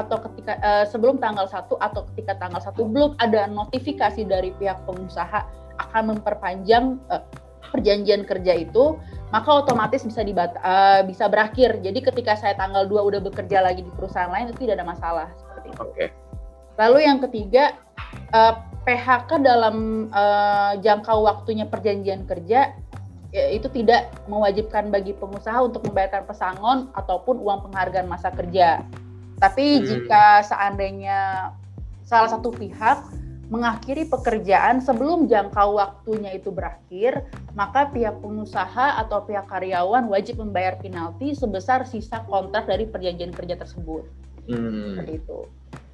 atau 0.00 0.16
ketika 0.30 0.52
uh, 0.64 0.84
sebelum 0.88 1.20
tanggal 1.20 1.44
1 1.44 1.68
atau 1.68 2.00
ketika 2.12 2.40
tanggal 2.40 2.62
1 2.62 2.72
belum 2.80 3.10
ada 3.20 3.44
notifikasi 3.50 4.24
dari 4.24 4.56
pihak 4.56 4.80
pengusaha 4.88 5.44
akan 5.88 6.16
memperpanjang 6.16 6.96
uh, 7.12 7.24
perjanjian 7.70 8.26
kerja 8.26 8.66
itu, 8.66 8.98
maka 9.30 9.62
otomatis 9.62 10.02
bisa 10.02 10.26
dibat 10.26 10.56
uh, 10.64 11.06
bisa 11.06 11.30
berakhir. 11.30 11.78
Jadi 11.84 12.02
ketika 12.02 12.34
saya 12.34 12.56
tanggal 12.58 12.88
2 12.88 12.96
udah 13.14 13.20
bekerja 13.22 13.62
lagi 13.62 13.84
di 13.84 13.92
perusahaan 13.94 14.32
lain 14.32 14.50
itu 14.50 14.66
tidak 14.66 14.82
ada 14.82 14.86
masalah 14.88 15.28
seperti 15.38 15.68
itu. 15.70 15.82
Oke. 15.84 15.94
Okay. 15.94 16.08
Lalu 16.80 16.98
yang 17.04 17.18
ketiga 17.20 17.76
uh, 18.32 18.69
PHK 18.84 19.44
dalam 19.44 20.08
uh, 20.08 20.72
jangka 20.80 21.12
waktunya 21.20 21.68
perjanjian 21.68 22.24
kerja 22.24 22.72
ya, 23.30 23.44
itu 23.52 23.68
tidak 23.70 24.10
mewajibkan 24.26 24.88
bagi 24.88 25.12
pengusaha 25.14 25.60
untuk 25.60 25.84
membayarkan 25.86 26.24
pesangon 26.26 26.78
ataupun 26.96 27.38
uang 27.38 27.70
penghargaan 27.70 28.08
masa 28.08 28.32
kerja. 28.32 28.82
Tapi 29.40 29.80
hmm. 29.80 29.84
jika 29.86 30.44
seandainya 30.44 31.52
salah 32.04 32.30
satu 32.32 32.52
pihak 32.52 33.04
mengakhiri 33.50 34.06
pekerjaan 34.06 34.78
sebelum 34.78 35.26
jangka 35.26 35.66
waktunya 35.66 36.38
itu 36.38 36.54
berakhir, 36.54 37.26
maka 37.58 37.90
pihak 37.90 38.22
pengusaha 38.22 39.02
atau 39.02 39.26
pihak 39.26 39.50
karyawan 39.50 40.06
wajib 40.06 40.38
membayar 40.38 40.78
penalti 40.78 41.34
sebesar 41.34 41.82
sisa 41.82 42.22
kontrak 42.30 42.70
dari 42.70 42.86
perjanjian 42.86 43.34
kerja 43.34 43.58
tersebut. 43.58 44.06
Hmm. 44.48 44.96
Seperti 44.96 45.12
itu. 45.20 45.38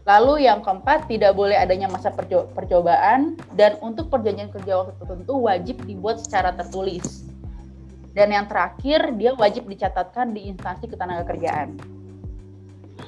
Lalu 0.06 0.46
yang 0.46 0.62
keempat, 0.62 1.10
tidak 1.10 1.34
boleh 1.34 1.58
adanya 1.58 1.90
masa 1.90 2.14
perco 2.14 2.46
percobaan 2.54 3.34
dan 3.58 3.74
untuk 3.82 4.06
perjanjian 4.06 4.54
kerja 4.54 4.86
waktu 4.86 4.94
tertentu 5.02 5.34
wajib 5.42 5.76
dibuat 5.82 6.22
secara 6.22 6.54
tertulis. 6.54 7.26
Dan 8.14 8.30
yang 8.30 8.46
terakhir, 8.46 9.12
dia 9.18 9.34
wajib 9.34 9.66
dicatatkan 9.66 10.30
di 10.30 10.46
instansi 10.46 10.86
ketenagakerjaan. 10.86 11.96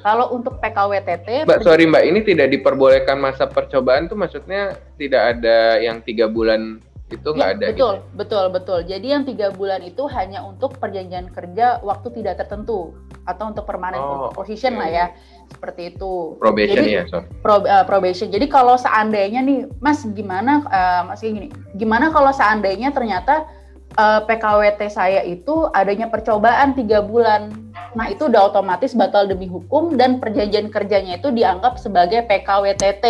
Kalau 0.02 0.30
untuk 0.36 0.60
PKWTT, 0.60 1.48
Mbak, 1.48 1.64
sorry 1.64 1.88
Mbak, 1.88 2.04
ini 2.04 2.20
tidak 2.22 2.52
diperbolehkan 2.52 3.18
masa 3.18 3.48
percobaan 3.48 4.06
tuh 4.06 4.20
maksudnya 4.20 4.76
tidak 5.00 5.38
ada 5.38 5.80
yang 5.80 6.04
tiga 6.04 6.28
bulan 6.28 6.78
itu 7.08 7.24
nggak 7.24 7.48
ya, 7.48 7.56
ada. 7.56 7.66
Betul, 7.72 7.94
gitu. 7.96 8.16
betul, 8.16 8.44
betul. 8.52 8.80
Jadi 8.84 9.06
yang 9.08 9.24
tiga 9.24 9.48
bulan 9.48 9.80
itu 9.80 10.04
hanya 10.12 10.44
untuk 10.44 10.76
perjanjian 10.76 11.32
kerja 11.32 11.80
waktu 11.80 12.12
tidak 12.20 12.44
tertentu 12.44 12.92
atau 13.24 13.44
untuk 13.48 13.64
permanent 13.64 14.00
Oh, 14.00 14.28
position 14.32 14.76
oke. 14.76 14.80
lah 14.84 14.88
ya, 14.92 15.06
seperti 15.48 15.96
itu. 15.96 16.36
Probation 16.36 16.84
Jadi, 16.84 16.96
ya, 17.00 17.02
sorry. 17.08 17.26
pro- 17.40 17.64
uh, 17.64 17.84
probation. 17.88 18.28
Jadi 18.28 18.46
kalau 18.48 18.76
seandainya 18.76 19.40
nih, 19.40 19.68
Mas 19.80 20.04
gimana, 20.04 20.64
uh, 20.68 21.02
Mas 21.08 21.24
gini, 21.24 21.48
gimana 21.76 22.12
kalau 22.12 22.28
seandainya 22.28 22.92
ternyata 22.92 23.48
uh, 23.96 24.20
PKWT 24.28 24.80
saya 24.92 25.24
itu 25.24 25.64
adanya 25.72 26.12
percobaan 26.12 26.76
tiga 26.76 27.00
bulan, 27.00 27.52
nah 27.96 28.12
itu 28.12 28.28
udah 28.28 28.52
otomatis 28.52 28.92
batal 28.92 29.24
demi 29.24 29.48
hukum 29.48 29.96
dan 29.96 30.20
perjanjian 30.20 30.68
kerjanya 30.68 31.16
itu 31.16 31.32
dianggap 31.32 31.80
sebagai 31.80 32.24
PKWTT, 32.28 33.04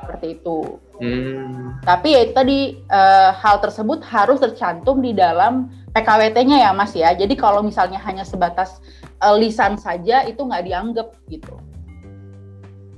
seperti 0.00 0.26
itu. 0.40 0.58
Hmm. 1.00 1.80
Tapi 1.82 2.08
ya 2.12 2.20
itu 2.28 2.32
tadi 2.36 2.58
uh, 2.92 3.32
hal 3.32 3.60
tersebut 3.64 4.04
harus 4.04 4.38
tercantum 4.38 5.00
di 5.00 5.16
dalam 5.16 5.72
PKWT-nya 5.96 6.68
ya 6.68 6.70
Mas 6.76 6.92
ya. 6.92 7.10
Jadi 7.16 7.34
kalau 7.34 7.64
misalnya 7.64 7.98
hanya 8.04 8.22
sebatas 8.22 8.78
uh, 9.24 9.34
lisan 9.34 9.80
saja 9.80 10.24
itu 10.28 10.40
nggak 10.44 10.64
dianggap 10.66 11.08
gitu. 11.32 11.56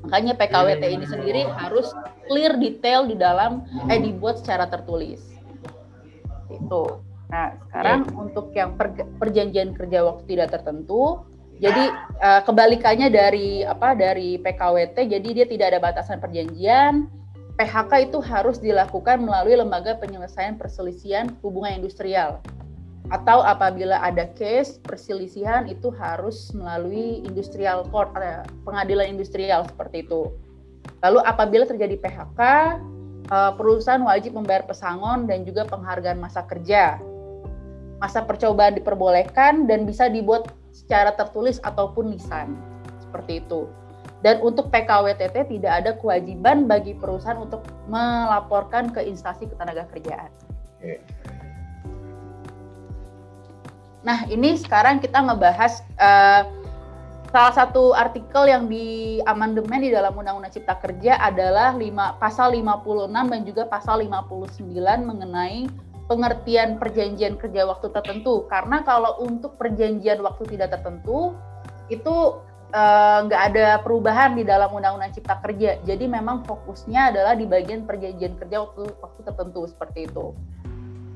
Makanya 0.02 0.34
PKWT 0.34 0.82
ini 0.82 1.06
sendiri 1.06 1.42
harus 1.46 1.94
clear 2.26 2.58
detail 2.58 3.06
di 3.06 3.14
dalam 3.14 3.62
eh 3.86 4.02
dibuat 4.02 4.42
secara 4.42 4.66
tertulis. 4.66 5.22
Itu. 6.50 7.00
Nah, 7.32 7.56
sekarang 7.64 8.12
untuk 8.12 8.52
yang 8.52 8.76
per- 8.76 9.08
perjanjian 9.16 9.72
kerja 9.72 10.04
waktu 10.04 10.36
tidak 10.36 10.52
tertentu 10.52 11.24
jadi 11.62 11.94
uh, 12.18 12.42
kebalikannya 12.42 13.08
dari 13.08 13.62
apa 13.62 13.94
dari 13.94 14.34
PKWT 14.42 14.98
jadi 15.06 15.28
dia 15.30 15.46
tidak 15.46 15.66
ada 15.70 15.78
batasan 15.78 16.18
perjanjian 16.18 17.06
PHK 17.54 18.10
itu 18.10 18.18
harus 18.18 18.58
dilakukan 18.58 19.22
melalui 19.22 19.54
lembaga 19.54 19.94
penyelesaian 20.02 20.58
perselisihan 20.58 21.30
hubungan 21.46 21.78
industrial 21.78 22.42
atau 23.10 23.42
apabila 23.42 23.98
ada 23.98 24.30
case 24.38 24.80
perselisihan 24.80 25.68
itu 25.68 25.90
harus 25.94 26.54
melalui 26.54 27.20
industrial 27.26 27.84
court 27.90 28.14
eh, 28.16 28.40
pengadilan 28.62 29.10
industrial 29.10 29.66
seperti 29.66 30.06
itu. 30.06 30.30
Lalu 31.04 31.18
apabila 31.26 31.68
terjadi 31.68 31.98
PHK 32.00 32.40
eh, 33.28 33.52
perusahaan 33.58 34.00
wajib 34.06 34.38
membayar 34.38 34.62
pesangon 34.64 35.26
dan 35.26 35.42
juga 35.42 35.66
penghargaan 35.66 36.18
masa 36.22 36.46
kerja. 36.46 37.02
Masa 37.98 38.24
percobaan 38.24 38.74
diperbolehkan 38.80 39.70
dan 39.70 39.86
bisa 39.86 40.10
dibuat 40.10 40.50
secara 40.72 41.12
tertulis 41.14 41.60
ataupun 41.62 42.16
lisan. 42.16 42.56
Seperti 42.98 43.44
itu. 43.44 43.68
Dan 44.22 44.38
untuk 44.40 44.70
PKWTT 44.70 45.50
tidak 45.50 45.72
ada 45.82 45.90
kewajiban 45.98 46.70
bagi 46.70 46.94
perusahaan 46.94 47.38
untuk 47.38 47.66
melaporkan 47.90 48.90
ke 48.90 49.02
instansi 49.02 49.50
ketenaga 49.50 49.86
kerjaan. 49.90 50.30
Oke. 50.78 51.02
Nah, 54.02 54.26
ini 54.26 54.58
sekarang 54.58 54.98
kita 54.98 55.22
ngebahas 55.22 55.82
eh, 55.94 56.42
salah 57.30 57.54
satu 57.54 57.94
artikel 57.94 58.50
yang 58.50 58.66
di 58.66 59.18
amandemen 59.24 59.78
di 59.82 59.90
dalam 59.94 60.14
Undang-Undang 60.14 60.54
Cipta 60.54 60.76
Kerja 60.78 61.18
adalah 61.22 61.74
lima, 61.74 62.18
pasal 62.18 62.54
56 62.54 63.08
dan 63.10 63.40
juga 63.46 63.62
pasal 63.66 64.02
59 64.06 64.68
mengenai 65.02 65.70
pengertian 66.12 66.76
perjanjian 66.76 67.40
kerja 67.40 67.64
waktu 67.64 67.88
tertentu. 67.88 68.44
Karena 68.52 68.84
kalau 68.84 69.16
untuk 69.24 69.56
perjanjian 69.56 70.20
waktu 70.20 70.44
tidak 70.52 70.76
tertentu 70.76 71.32
itu 71.88 72.36
eh, 72.76 73.18
nggak 73.24 73.42
ada 73.52 73.80
perubahan 73.80 74.36
di 74.36 74.44
dalam 74.44 74.68
Undang-Undang 74.76 75.16
Cipta 75.16 75.40
Kerja. 75.40 75.80
Jadi 75.88 76.04
memang 76.04 76.44
fokusnya 76.44 77.16
adalah 77.16 77.32
di 77.32 77.48
bagian 77.48 77.88
perjanjian 77.88 78.36
kerja 78.36 78.68
waktu 78.68 78.92
waktu 79.00 79.20
tertentu 79.24 79.64
seperti 79.64 80.04
itu. 80.04 80.36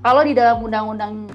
Kalau 0.01 0.22
di 0.24 0.32
dalam 0.32 0.64
Undang-Undang 0.64 1.28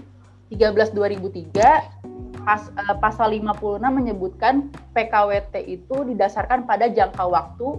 13 0.49 0.89
2003 0.97 2.41
pas, 2.41 2.73
eh, 2.73 2.95
pasal 2.97 3.37
56 3.37 3.93
menyebutkan 3.93 4.73
PKWT 4.97 5.53
itu 5.69 5.95
didasarkan 6.09 6.65
pada 6.65 6.89
jangka 6.89 7.29
waktu 7.29 7.77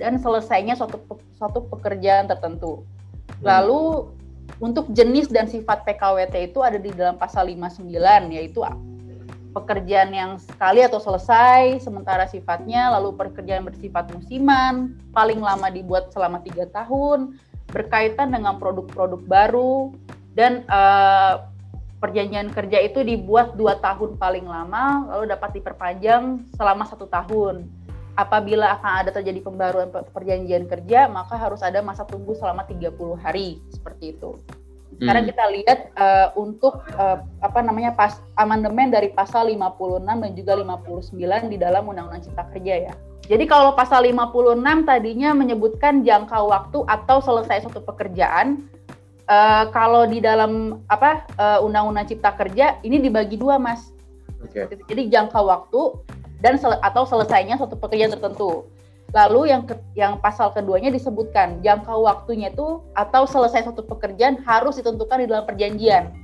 dan 0.00 0.16
selesainya 0.16 0.72
suatu 0.76 1.00
suatu 1.36 1.68
pekerjaan 1.68 2.28
tertentu. 2.28 2.84
Lalu 3.44 4.12
untuk 4.62 4.88
jenis 4.94 5.28
dan 5.28 5.50
sifat 5.50 5.84
PKWT 5.84 6.52
itu 6.52 6.58
ada 6.64 6.78
di 6.80 6.90
dalam 6.94 7.20
pasal 7.20 7.50
59 7.50 7.86
yaitu 8.32 8.64
pekerjaan 9.56 10.12
yang 10.12 10.36
sekali 10.36 10.84
atau 10.84 11.00
selesai 11.00 11.80
sementara 11.80 12.28
sifatnya 12.28 12.92
lalu 12.92 13.16
pekerjaan 13.16 13.64
bersifat 13.64 14.12
musiman 14.12 14.92
paling 15.16 15.40
lama 15.40 15.72
dibuat 15.72 16.12
selama 16.12 16.44
tiga 16.44 16.68
tahun 16.68 17.40
berkaitan 17.72 18.36
dengan 18.36 18.60
produk-produk 18.60 19.24
baru 19.24 19.96
dan 20.36 20.68
eh, 20.68 21.34
perjanjian 21.96 22.52
kerja 22.52 22.84
itu 22.84 23.00
dibuat 23.00 23.56
dua 23.56 23.80
tahun 23.80 24.20
paling 24.20 24.44
lama 24.44 25.08
lalu 25.08 25.32
dapat 25.32 25.56
diperpanjang 25.56 26.44
selama 26.60 26.84
satu 26.84 27.08
tahun 27.08 27.64
apabila 28.16 28.80
akan 28.80 28.92
ada 29.04 29.10
terjadi 29.12 29.44
pembaruan 29.44 29.92
pe- 29.92 30.08
perjanjian 30.10 30.64
kerja 30.66 31.06
maka 31.06 31.36
harus 31.36 31.60
ada 31.60 31.84
masa 31.84 32.02
tunggu 32.02 32.32
selama 32.34 32.64
30 32.64 32.92
hari 33.20 33.60
seperti 33.70 34.16
itu 34.16 34.40
sekarang 34.96 35.28
Hmm. 35.28 35.30
kita 35.34 35.44
lihat 35.52 35.78
eh, 35.92 36.28
untuk 36.40 36.80
eh, 36.88 37.18
apa 37.44 37.60
namanya 37.60 37.92
pas 37.92 38.16
amandemen 38.40 38.88
dari 38.88 39.12
pasal 39.12 39.52
56 39.52 40.00
dan 40.08 40.32
juga 40.32 40.52
59 40.56 41.52
di 41.52 41.56
dalam 41.60 41.84
Undang-Undang 41.84 42.24
Cipta 42.24 42.48
Kerja 42.48 42.74
ya. 42.88 42.94
Jadi 43.26 43.44
kalau 43.44 43.74
pasal 43.76 44.06
56 44.08 44.56
tadinya 44.86 45.34
menyebutkan 45.36 46.00
jangka 46.00 46.38
waktu 46.38 46.78
atau 46.86 47.18
selesai 47.20 47.66
suatu 47.68 47.84
pekerjaan 47.84 48.64
eh, 49.28 49.64
kalau 49.68 50.08
di 50.08 50.22
dalam 50.22 50.80
apa 50.88 51.28
Undang-Undang 51.60 52.16
Cipta 52.16 52.32
Kerja 52.32 52.80
ini 52.80 52.96
dibagi 52.96 53.36
dua, 53.36 53.60
Mas. 53.60 53.92
Oke. 54.40 54.64
Jadi 54.64 55.12
jangka 55.12 55.42
waktu 55.44 55.80
dan 56.46 56.54
sel- 56.62 56.78
atau 56.78 57.02
selesainya 57.02 57.58
suatu 57.58 57.74
pekerjaan 57.74 58.14
tertentu. 58.14 58.70
Lalu 59.10 59.50
yang 59.50 59.66
ke- 59.66 59.82
yang 59.98 60.22
pasal 60.22 60.54
keduanya 60.54 60.94
disebutkan 60.94 61.58
jangka 61.58 61.90
waktunya 61.90 62.54
itu 62.54 62.86
atau 62.94 63.26
selesai 63.26 63.66
suatu 63.66 63.82
pekerjaan 63.82 64.38
harus 64.46 64.78
ditentukan 64.78 65.18
di 65.18 65.26
dalam 65.26 65.42
perjanjian. 65.42 66.14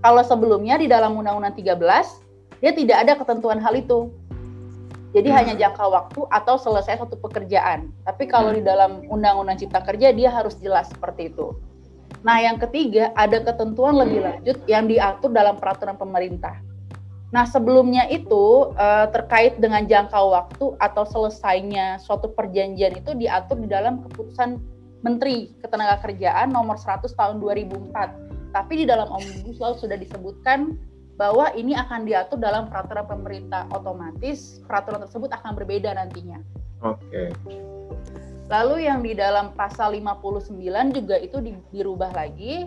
Kalau 0.00 0.24
sebelumnya 0.24 0.80
di 0.80 0.88
dalam 0.88 1.20
Undang-Undang 1.20 1.60
13 1.60 2.24
dia 2.64 2.72
tidak 2.72 2.96
ada 3.04 3.12
ketentuan 3.20 3.60
hal 3.60 3.76
itu. 3.76 4.08
Jadi 5.12 5.28
Hmm. 5.32 5.36
hanya 5.40 5.54
jangka 5.56 5.84
waktu 5.88 6.20
atau 6.32 6.56
selesai 6.60 7.00
suatu 7.00 7.16
pekerjaan. 7.20 7.92
Tapi 8.04 8.24
kalau 8.28 8.52
di 8.52 8.60
dalam 8.64 9.04
Undang-Undang 9.08 9.60
Cipta 9.60 9.80
Kerja 9.84 10.12
dia 10.12 10.28
harus 10.32 10.56
jelas 10.60 10.88
seperti 10.88 11.32
itu. 11.32 11.56
Nah, 12.20 12.40
yang 12.42 12.58
ketiga 12.60 13.14
ada 13.16 13.40
ketentuan 13.40 13.94
lebih 13.94 14.20
lanjut 14.20 14.56
yang 14.68 14.84
diatur 14.84 15.32
dalam 15.32 15.56
peraturan 15.56 15.96
pemerintah. 15.96 16.60
Nah, 17.28 17.44
sebelumnya 17.44 18.08
itu 18.08 18.72
eh, 18.72 19.06
terkait 19.12 19.60
dengan 19.60 19.84
jangka 19.84 20.16
waktu 20.16 20.72
atau 20.80 21.04
selesainya 21.04 22.00
suatu 22.00 22.32
perjanjian 22.32 22.96
itu 22.96 23.12
diatur 23.12 23.60
di 23.60 23.68
dalam 23.68 24.00
keputusan 24.08 24.56
Menteri 25.04 25.52
Ketenagakerjaan 25.62 26.50
nomor 26.50 26.80
100 26.80 27.12
tahun 27.14 27.38
2004. 27.38 28.50
Tapi 28.56 28.72
di 28.82 28.84
dalam 28.88 29.12
Omnibus 29.12 29.60
Law 29.60 29.76
sudah 29.76 29.94
disebutkan 30.00 30.74
bahwa 31.18 31.50
ini 31.58 31.74
akan 31.74 32.06
diatur 32.06 32.38
dalam 32.38 32.70
peraturan 32.70 33.04
pemerintah 33.04 33.66
otomatis 33.74 34.62
peraturan 34.64 35.02
tersebut 35.04 35.30
akan 35.34 35.52
berbeda 35.58 35.90
nantinya. 35.98 36.38
Oke. 36.80 37.34
Lalu 38.48 38.88
yang 38.88 39.04
di 39.04 39.12
dalam 39.12 39.52
pasal 39.52 39.92
59 39.92 40.54
juga 40.94 41.20
itu 41.20 41.42
di- 41.44 41.66
dirubah 41.74 42.14
lagi. 42.16 42.64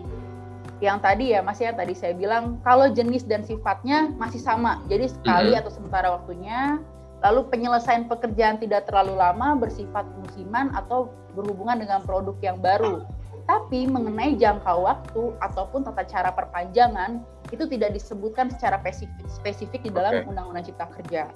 Yang 0.82 0.98
tadi 1.02 1.24
ya 1.30 1.40
Mas 1.46 1.62
ya 1.62 1.70
tadi 1.70 1.94
saya 1.94 2.12
bilang 2.14 2.58
kalau 2.66 2.90
jenis 2.90 3.22
dan 3.22 3.46
sifatnya 3.46 4.10
masih 4.18 4.42
sama. 4.42 4.82
Jadi 4.90 5.10
sekali 5.10 5.54
Mhm. 5.54 5.60
atau 5.62 5.70
sementara 5.70 6.08
waktunya. 6.18 6.82
Lalu 7.22 7.46
penyelesaian 7.54 8.10
pekerjaan 8.10 8.58
tidak 8.58 8.90
terlalu 8.90 9.14
lama 9.14 9.54
bersifat 9.54 10.02
musiman 10.18 10.74
atau 10.74 11.06
berhubungan 11.38 11.78
dengan 11.78 12.02
produk 12.02 12.34
yang 12.42 12.58
baru. 12.58 13.06
Tapi 13.46 13.86
mengenai 13.86 14.34
jangka 14.34 14.74
waktu 14.74 15.30
ataupun 15.38 15.86
tata 15.86 16.02
cara 16.02 16.34
perpanjangan 16.34 17.22
itu 17.54 17.62
tidak 17.70 17.94
disebutkan 17.94 18.50
secara 18.50 18.82
spesifik, 18.82 19.26
spesifik 19.30 19.80
di 19.86 19.90
dalam 19.94 20.22
Oke. 20.22 20.34
Undang-Undang 20.34 20.66
Cipta 20.66 20.86
Kerja 20.98 21.30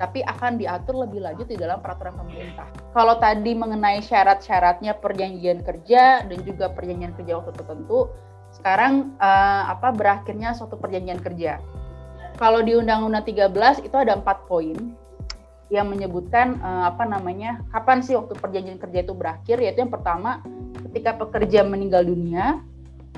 tapi 0.00 0.18
akan 0.26 0.58
diatur 0.58 1.06
lebih 1.06 1.22
lanjut 1.22 1.46
di 1.46 1.54
dalam 1.54 1.78
peraturan 1.78 2.18
pemerintah. 2.18 2.66
Kalau 2.90 3.22
tadi 3.22 3.54
mengenai 3.54 4.02
syarat-syaratnya 4.02 4.98
perjanjian 4.98 5.62
kerja 5.62 6.26
dan 6.26 6.38
juga 6.42 6.74
perjanjian 6.74 7.14
kerja 7.14 7.38
waktu 7.38 7.54
tertentu, 7.54 8.10
sekarang 8.62 9.18
eh, 9.18 9.62
apa 9.66 9.90
berakhirnya 9.90 10.54
suatu 10.54 10.78
perjanjian 10.78 11.18
kerja. 11.18 11.58
Kalau 12.38 12.62
di 12.62 12.78
Undang-Undang 12.78 13.26
13 13.26 13.82
itu 13.82 13.96
ada 13.98 14.14
empat 14.14 14.46
poin 14.46 14.78
yang 15.66 15.90
menyebutkan 15.90 16.62
eh, 16.62 16.84
apa 16.86 17.02
namanya 17.02 17.66
kapan 17.74 18.06
sih 18.06 18.14
waktu 18.14 18.38
perjanjian 18.38 18.78
kerja 18.78 19.02
itu 19.02 19.18
berakhir 19.18 19.58
yaitu 19.58 19.82
yang 19.82 19.90
pertama 19.90 20.38
ketika 20.86 21.18
pekerja 21.18 21.66
meninggal 21.66 22.06
dunia 22.06 22.62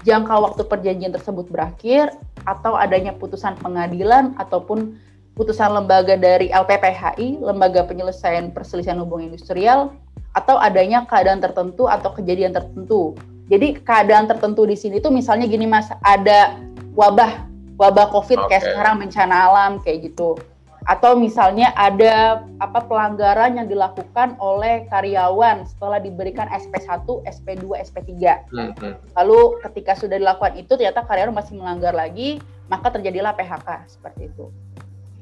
jangka 0.09 0.33
waktu 0.33 0.63
perjanjian 0.65 1.13
tersebut 1.13 1.53
berakhir 1.53 2.09
atau 2.49 2.75
adanya 2.81 3.13
putusan 3.13 3.53
pengadilan 3.61 4.33
ataupun 4.41 4.97
putusan 5.35 5.75
lembaga 5.75 6.15
dari 6.15 6.49
LPPHI, 6.55 7.43
Lembaga 7.43 7.83
Penyelesaian 7.85 8.55
Perselisihan 8.55 9.03
Hubungan 9.03 9.35
Industrial, 9.35 9.91
atau 10.35 10.59
adanya 10.59 11.03
keadaan 11.07 11.43
tertentu 11.43 11.91
atau 11.91 12.15
kejadian 12.15 12.55
tertentu. 12.55 13.19
Jadi 13.53 13.77
keadaan 13.85 14.25
tertentu 14.25 14.65
di 14.65 14.77
sini 14.77 15.01
tuh 15.05 15.13
misalnya 15.13 15.45
gini 15.45 15.69
mas, 15.69 15.93
ada 16.01 16.57
wabah, 16.97 17.45
wabah 17.77 18.07
COVID 18.09 18.49
okay. 18.49 18.57
kayak 18.57 18.65
sekarang 18.73 18.95
bencana 19.05 19.35
alam 19.51 19.73
kayak 19.85 20.13
gitu 20.13 20.41
atau 20.85 21.17
misalnya 21.17 21.73
ada 21.75 22.45
apa 22.61 22.85
pelanggaran 22.85 23.57
yang 23.57 23.67
dilakukan 23.69 24.37
oleh 24.37 24.85
karyawan 24.93 25.65
setelah 25.65 25.97
diberikan 25.97 26.45
SP1, 26.53 27.09
SP2, 27.25 27.65
SP3. 27.89 28.13
Hmm. 28.53 28.97
Lalu 29.17 29.41
ketika 29.65 29.97
sudah 29.97 30.21
dilakukan 30.21 30.61
itu 30.61 30.77
ternyata 30.77 31.01
karyawan 31.09 31.33
masih 31.33 31.57
melanggar 31.57 31.97
lagi, 31.97 32.41
maka 32.69 32.93
terjadilah 32.93 33.33
PHK 33.33 33.69
seperti 33.89 34.29
itu. 34.29 34.53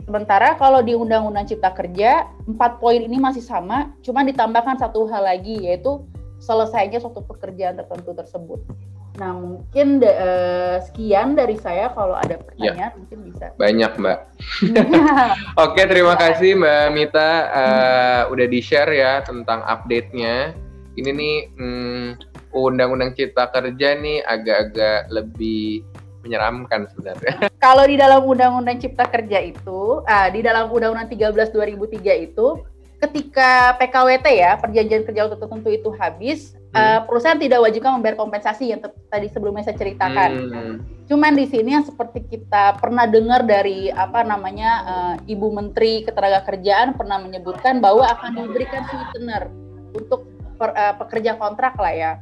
Sementara 0.02 0.58
kalau 0.58 0.82
di 0.82 0.98
Undang-Undang 0.98 1.46
Cipta 1.54 1.70
Kerja, 1.70 2.26
empat 2.50 2.82
poin 2.82 2.98
ini 2.98 3.22
masih 3.22 3.46
sama, 3.46 3.94
cuma 4.02 4.26
ditambahkan 4.26 4.82
satu 4.82 5.06
hal 5.06 5.30
lagi 5.30 5.62
yaitu 5.62 6.02
selesainya 6.42 6.98
suatu 6.98 7.22
pekerjaan 7.22 7.78
tertentu 7.78 8.10
tersebut. 8.18 8.60
Nah, 9.20 9.36
mungkin 9.36 10.00
uh, 10.00 10.80
sekian 10.82 11.36
dari 11.36 11.60
saya. 11.60 11.92
Kalau 11.92 12.16
ada 12.16 12.40
pertanyaan, 12.40 12.90
ya. 12.90 12.98
mungkin 12.98 13.18
bisa. 13.28 13.52
Banyak, 13.60 13.92
Mbak. 14.00 14.18
Oke, 15.68 15.82
terima 15.84 16.16
kasih 16.16 16.56
Mbak 16.56 16.86
Mita 16.96 17.30
uh, 17.52 18.22
udah 18.32 18.46
di-share 18.48 18.90
ya 18.90 19.20
tentang 19.22 19.60
update-nya. 19.68 20.56
Ini 20.96 21.10
nih 21.12 21.36
hmm, 21.56 22.08
Undang-Undang 22.56 23.12
Cipta 23.16 23.52
Kerja 23.52 23.96
nih 24.00 24.24
agak-agak 24.24 25.12
lebih 25.12 25.84
menyeramkan 26.24 26.88
sebenarnya. 26.88 27.52
Kalau 27.64 27.84
di 27.84 28.00
dalam 28.00 28.24
Undang-Undang 28.24 28.80
Cipta 28.80 29.04
Kerja 29.12 29.44
itu, 29.44 30.00
uh, 30.00 30.28
di 30.32 30.40
dalam 30.40 30.72
Undang-Undang 30.72 31.12
13 31.12 31.52
2003 31.52 32.32
itu 32.32 32.71
ketika 33.02 33.74
PKWT 33.82 34.26
ya 34.30 34.54
perjanjian 34.62 35.02
kerja 35.02 35.26
waktu 35.26 35.38
tertentu 35.42 35.68
itu 35.74 35.90
habis, 35.98 36.54
hmm. 36.70 36.78
uh, 36.78 37.00
perusahaan 37.02 37.38
tidak 37.38 37.58
wajib 37.58 37.82
membayar 37.82 38.14
kompensasi 38.14 38.70
yang 38.70 38.78
tadi 39.10 39.26
sebelumnya 39.26 39.66
saya 39.66 39.74
ceritakan. 39.74 40.30
Hmm. 40.30 40.74
Cuman 41.10 41.34
di 41.34 41.50
sini 41.50 41.74
yang 41.74 41.82
seperti 41.82 42.22
kita 42.30 42.78
pernah 42.78 43.10
dengar 43.10 43.42
dari 43.42 43.90
apa 43.90 44.22
namanya 44.22 44.70
uh, 44.86 45.14
Ibu 45.26 45.50
Menteri 45.50 46.06
Ketenagakerjaan 46.06 46.94
pernah 46.94 47.18
menyebutkan 47.18 47.82
bahwa 47.82 48.06
akan 48.06 48.38
diberikan 48.38 48.86
sweetener 48.86 49.50
untuk 49.98 50.30
per, 50.54 50.70
uh, 50.70 50.94
pekerja 51.02 51.34
kontrak 51.34 51.74
lah 51.82 51.92
ya. 51.92 52.12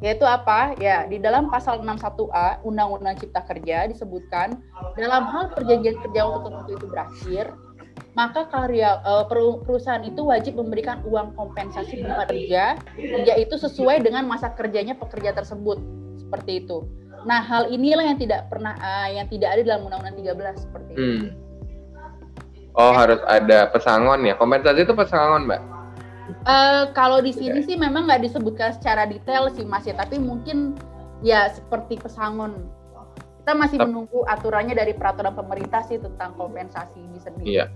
Yaitu 0.00 0.24
apa? 0.24 0.74
Ya, 0.80 1.04
di 1.08 1.16
dalam 1.20 1.48
pasal 1.48 1.80
61A 1.80 2.60
Undang-Undang 2.66 3.24
Cipta 3.24 3.40
Kerja 3.46 3.88
disebutkan 3.88 4.56
dalam 5.00 5.24
hal 5.32 5.54
perjanjian 5.54 5.96
kerja 6.02 6.28
waktu 6.28 6.44
tertentu 6.44 6.72
itu 6.76 6.86
berakhir, 6.92 7.44
maka 8.14 8.46
karya 8.46 9.02
uh, 9.02 9.26
perusahaan 9.66 10.02
itu 10.06 10.22
wajib 10.22 10.54
memberikan 10.54 11.02
uang 11.02 11.34
kompensasi 11.34 12.02
kepada 12.02 12.30
pekerja 12.30 12.78
yaitu 13.26 13.58
sesuai 13.58 14.06
dengan 14.06 14.30
masa 14.30 14.54
kerjanya 14.54 14.94
pekerja 14.94 15.34
tersebut 15.34 15.82
seperti 16.18 16.62
itu. 16.62 16.86
Nah, 17.24 17.40
hal 17.42 17.72
inilah 17.72 18.04
yang 18.04 18.18
tidak 18.20 18.46
pernah 18.52 18.76
uh, 18.78 19.08
yang 19.10 19.26
tidak 19.26 19.58
ada 19.58 19.62
dalam 19.64 19.88
Undang-Undang 19.88 20.60
13 20.60 20.64
seperti 20.64 20.90
itu. 20.94 21.02
Hmm. 21.02 21.28
Oh, 22.74 22.90
ya. 22.90 23.06
harus 23.06 23.20
ada 23.26 23.58
pesangon 23.72 24.20
ya. 24.22 24.34
Kompensasi 24.36 24.84
itu 24.84 24.94
pesangon, 24.94 25.48
Mbak? 25.48 25.60
Uh, 26.44 26.88
kalau 26.92 27.20
di 27.20 27.32
sini 27.32 27.64
ya. 27.64 27.66
sih 27.66 27.76
memang 27.76 28.08
nggak 28.08 28.24
disebutkan 28.28 28.76
secara 28.76 29.04
detail 29.04 29.48
sih 29.52 29.64
Mas 29.64 29.84
ya, 29.88 29.96
tapi 29.96 30.20
mungkin 30.20 30.76
ya 31.24 31.50
seperti 31.52 31.96
pesangon. 32.00 32.68
Kita 33.44 33.52
masih 33.52 33.76
menunggu 33.76 34.24
aturannya 34.24 34.72
dari 34.72 34.96
peraturan 34.96 35.36
pemerintah 35.36 35.84
sih 35.84 36.00
tentang 36.00 36.32
kompensasi 36.36 36.96
ini 36.96 37.18
sendiri. 37.20 37.48
Iya. 37.60 37.66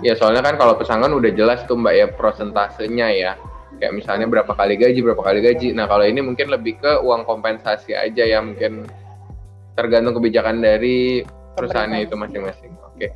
Ya 0.00 0.16
soalnya 0.16 0.40
kan 0.40 0.56
kalau 0.56 0.80
pesangon 0.80 1.12
udah 1.12 1.28
jelas 1.36 1.60
tuh 1.68 1.76
mbak 1.76 1.94
ya 1.94 2.06
prosentasenya 2.08 3.08
ya. 3.12 3.32
Kayak 3.76 3.92
misalnya 3.98 4.26
berapa 4.30 4.52
kali 4.56 4.80
gaji, 4.80 5.04
berapa 5.04 5.20
kali 5.20 5.44
gaji. 5.44 5.76
Nah 5.76 5.84
kalau 5.84 6.08
ini 6.08 6.24
mungkin 6.24 6.48
lebih 6.48 6.80
ke 6.80 7.04
uang 7.04 7.28
kompensasi 7.28 7.92
aja 7.92 8.24
ya 8.24 8.40
mungkin 8.40 8.88
tergantung 9.76 10.16
kebijakan 10.16 10.64
dari 10.64 11.20
perusahaannya 11.58 12.08
itu 12.08 12.16
masing-masing. 12.16 12.72
Oke. 12.88 13.12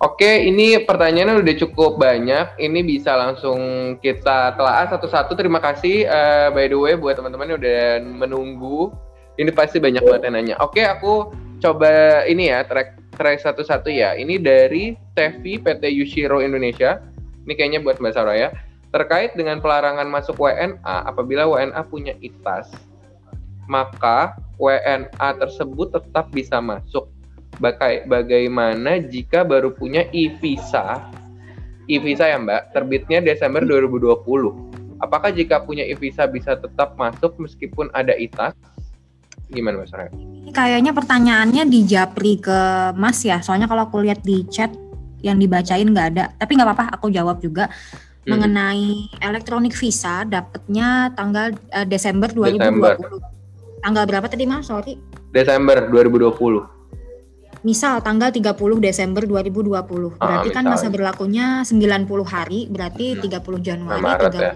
Oke, 0.00 0.48
ini 0.48 0.80
pertanyaannya 0.80 1.44
udah 1.44 1.54
cukup 1.60 2.00
banyak. 2.00 2.56
Ini 2.56 2.80
bisa 2.88 3.12
langsung 3.20 3.58
kita 4.00 4.56
telah 4.56 4.88
satu-satu. 4.88 5.36
Terima 5.36 5.60
kasih 5.60 6.08
uh, 6.08 6.48
by 6.56 6.72
the 6.72 6.78
way 6.78 6.96
buat 6.96 7.20
teman-teman 7.20 7.52
yang 7.52 7.58
udah 7.60 7.82
menunggu. 8.00 8.92
Ini 9.36 9.52
pasti 9.52 9.76
banyak 9.76 10.00
banget 10.00 10.22
yang 10.28 10.34
nanya. 10.36 10.56
Oke, 10.64 10.84
aku 10.84 11.32
coba 11.60 12.24
ini 12.24 12.48
ya 12.48 12.64
track 12.64 12.99
try 13.20 13.36
satu-satu 13.36 13.92
ya. 13.92 14.16
Ini 14.16 14.40
dari 14.40 14.96
Tevi 15.12 15.60
PT 15.60 15.92
Yushiro 15.92 16.40
Indonesia. 16.40 17.04
Ini 17.44 17.52
kayaknya 17.52 17.84
buat 17.84 18.00
Mbak 18.00 18.16
Saraya. 18.16 18.48
Terkait 18.88 19.36
dengan 19.36 19.60
pelarangan 19.60 20.08
masuk 20.08 20.40
WNA, 20.40 20.96
apabila 21.04 21.44
WNA 21.46 21.78
punya 21.86 22.16
ITAS, 22.18 22.72
maka 23.68 24.34
WNA 24.56 25.28
tersebut 25.36 25.94
tetap 25.94 26.32
bisa 26.32 26.58
masuk. 26.58 27.12
Bagai, 27.60 28.08
bagaimana 28.08 28.98
jika 28.98 29.44
baru 29.44 29.70
punya 29.70 30.08
e-visa, 30.10 31.06
e-visa 31.86 32.24
ya 32.24 32.40
Mbak, 32.40 32.72
terbitnya 32.72 33.20
Desember 33.22 33.62
2020. 33.62 34.98
Apakah 34.98 35.30
jika 35.30 35.62
punya 35.62 35.86
e-visa 35.86 36.26
bisa 36.26 36.58
tetap 36.58 36.98
masuk 36.98 37.36
meskipun 37.38 37.92
ada 37.94 38.16
ITAS? 38.16 38.56
Gimana 39.50 39.82
Mas 39.82 39.90
Raya? 39.90 40.10
Kayaknya 40.50 40.92
pertanyaannya 40.94 41.62
di 41.66 41.80
Japri 41.86 42.38
ke 42.38 42.58
Mas 42.94 43.22
ya, 43.22 43.42
soalnya 43.42 43.66
kalau 43.66 43.86
aku 43.86 44.02
lihat 44.02 44.22
di 44.22 44.46
chat 44.50 44.70
yang 45.22 45.38
dibacain 45.38 45.86
nggak 45.86 46.08
ada. 46.16 46.24
Tapi 46.38 46.50
nggak 46.58 46.68
apa-apa, 46.70 46.86
aku 46.94 47.10
jawab 47.10 47.42
juga 47.42 47.66
hmm. 47.68 48.30
mengenai 48.30 48.88
elektronik 49.22 49.74
visa 49.74 50.26
dapatnya 50.26 51.14
tanggal 51.14 51.54
uh, 51.74 51.86
Desember 51.86 52.30
2020. 52.30 52.58
Desember. 52.58 52.92
Tanggal 53.80 54.04
berapa 54.06 54.26
tadi 54.30 54.44
Mas? 54.46 54.66
Sorry. 54.66 54.98
Desember 55.30 55.86
2020 55.90 56.80
misal 57.60 58.00
tanggal 58.00 58.32
30 58.32 58.56
Desember 58.80 59.22
2020. 59.28 60.16
Ah, 60.16 60.40
berarti 60.40 60.48
ah, 60.48 60.54
kan 60.54 60.64
masa 60.64 60.88
berlakunya 60.88 61.60
90 61.60 62.08
hari, 62.24 62.64
berarti 62.72 63.20
30 63.20 63.60
Januari 63.60 64.00
nah, 64.00 64.16
Maret 64.16 64.32
30 64.32 64.40
ya. 64.40 64.52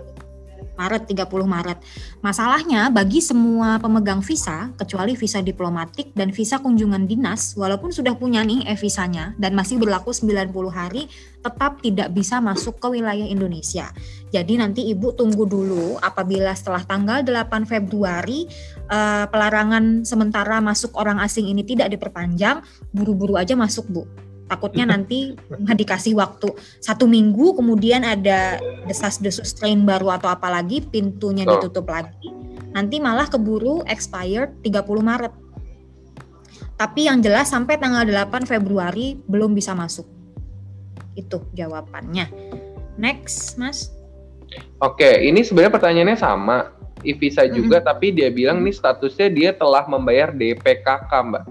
Maret 0.75 1.07
30 1.07 1.27
Maret. 1.47 1.79
Masalahnya 2.21 2.91
bagi 2.91 3.23
semua 3.23 3.79
pemegang 3.79 4.21
visa 4.21 4.71
kecuali 4.75 5.15
visa 5.15 5.39
diplomatik 5.41 6.11
dan 6.13 6.35
visa 6.35 6.59
kunjungan 6.59 7.07
dinas 7.07 7.55
walaupun 7.55 7.95
sudah 7.95 8.15
punya 8.19 8.43
nih 8.43 8.67
e-visanya 8.67 9.35
dan 9.39 9.55
masih 9.55 9.79
berlaku 9.79 10.11
90 10.11 10.51
hari 10.71 11.07
tetap 11.45 11.85
tidak 11.85 12.09
bisa 12.11 12.41
masuk 12.41 12.81
ke 12.81 12.89
wilayah 12.99 13.27
Indonesia. 13.29 13.93
Jadi 14.33 14.59
nanti 14.59 14.83
Ibu 14.91 15.15
tunggu 15.15 15.45
dulu 15.47 16.01
apabila 16.01 16.51
setelah 16.57 16.83
tanggal 16.83 17.23
8 17.23 17.71
Februari 17.71 18.49
uh, 18.89 19.29
pelarangan 19.29 20.03
sementara 20.03 20.59
masuk 20.65 20.97
orang 20.97 21.21
asing 21.21 21.47
ini 21.47 21.63
tidak 21.63 21.93
diperpanjang, 21.93 22.65
buru-buru 22.91 23.37
aja 23.37 23.53
masuk 23.55 23.87
Bu 23.93 24.24
takutnya 24.45 24.85
nanti 24.85 25.33
dikasih 25.51 26.15
waktu 26.21 26.53
satu 26.81 27.09
minggu 27.09 27.57
kemudian 27.57 28.05
ada 28.05 28.61
desas-desus 28.85 29.57
strain 29.57 29.89
baru 29.89 30.13
atau 30.13 30.29
apa 30.29 30.53
lagi 30.53 30.85
pintunya 30.85 31.49
oh. 31.49 31.57
ditutup 31.57 31.89
lagi 31.89 32.29
nanti 32.75 32.99
malah 32.99 33.31
keburu 33.31 33.87
expired 33.87 34.51
30 34.67 34.83
Maret. 35.01 35.33
Tapi 36.75 37.07
yang 37.07 37.23
jelas 37.23 37.55
sampai 37.55 37.79
tanggal 37.79 38.03
8 38.03 38.51
Februari 38.51 39.15
belum 39.31 39.55
bisa 39.55 39.79
masuk. 39.79 40.11
Itu 41.15 41.47
jawabannya. 41.55 42.27
Next 42.99 43.55
mas. 43.55 43.95
Oke 44.83 45.23
ini 45.23 45.47
sebenarnya 45.47 45.73
pertanyaannya 45.73 46.19
sama. 46.19 46.59
E-visa 47.05 47.45
juga 47.47 47.79
mm 47.79 47.83
-hmm. 47.85 47.91
tapi 47.95 48.07
dia 48.17 48.29
bilang 48.33 48.65
nih 48.65 48.75
statusnya 48.75 49.29
dia 49.29 49.51
telah 49.53 49.85
membayar 49.85 50.33
DPKK 50.33 51.13
mbak 51.13 51.45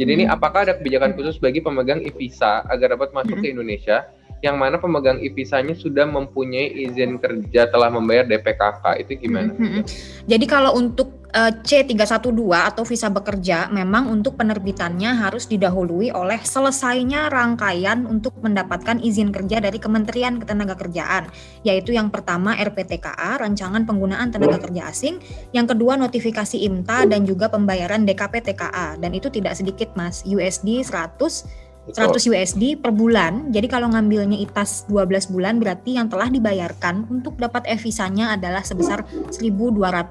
jadi 0.00 0.10
hmm. 0.10 0.18
ini 0.20 0.24
apakah 0.28 0.64
ada 0.64 0.74
kebijakan 0.78 1.12
khusus 1.16 1.36
bagi 1.36 1.60
pemegang 1.60 2.00
e-visa 2.00 2.64
agar 2.68 2.96
dapat 2.96 3.12
masuk 3.12 3.36
hmm. 3.36 3.44
ke 3.44 3.46
Indonesia 3.52 4.08
yang 4.42 4.58
mana 4.58 4.76
pemegang 4.76 5.22
e-visanya 5.22 5.72
sudah 5.78 6.02
mempunyai 6.02 6.90
izin 6.90 7.22
kerja 7.22 7.70
telah 7.70 7.88
membayar 7.94 8.26
DPKK 8.26 9.06
itu 9.06 9.12
gimana? 9.22 9.54
Hmm. 9.54 9.80
hmm. 9.80 9.82
Jadi 10.26 10.44
kalau 10.50 10.74
untuk 10.74 11.22
uh, 11.30 11.52
C312 11.62 12.50
atau 12.50 12.82
visa 12.82 13.08
bekerja 13.08 13.70
memang 13.72 14.10
untuk 14.10 14.36
penerbitannya 14.36 15.14
harus 15.14 15.48
didahului 15.48 16.12
oleh 16.12 16.42
selesainya 16.42 17.32
rangkaian 17.32 18.04
untuk 18.04 18.36
mendapatkan 18.42 19.00
izin 19.00 19.30
kerja 19.30 19.62
dari 19.62 19.78
Kementerian 19.80 20.38
Ketenagakerjaan 20.38 21.32
yaitu 21.62 21.96
yang 21.96 22.12
pertama 22.12 22.54
RPTKA 22.58 23.40
rancangan 23.40 23.86
penggunaan 23.86 24.34
tenaga 24.34 24.58
kerja 24.68 24.90
asing 24.90 25.18
yang 25.56 25.64
kedua 25.70 25.94
notifikasi 25.94 26.58
IMTA 26.66 27.08
dan 27.08 27.24
juga 27.24 27.48
pembayaran 27.48 28.04
DKP 28.04 28.52
TKA 28.52 29.00
dan 29.00 29.10
itu 29.16 29.32
tidak 29.32 29.56
sedikit 29.56 29.94
Mas 29.94 30.26
USD 30.26 30.84
100 30.84 31.71
100 31.90 32.30
USD 32.30 32.78
per 32.78 32.94
bulan. 32.94 33.50
Jadi 33.50 33.66
kalau 33.66 33.90
ngambilnya 33.90 34.38
ITAS 34.38 34.86
12 34.86 35.34
bulan 35.34 35.58
berarti 35.58 35.98
yang 35.98 36.06
telah 36.06 36.30
dibayarkan 36.30 37.10
untuk 37.10 37.34
dapat 37.42 37.66
e-visanya 37.66 38.38
adalah 38.38 38.62
sebesar 38.62 39.02
1.200 39.34 39.50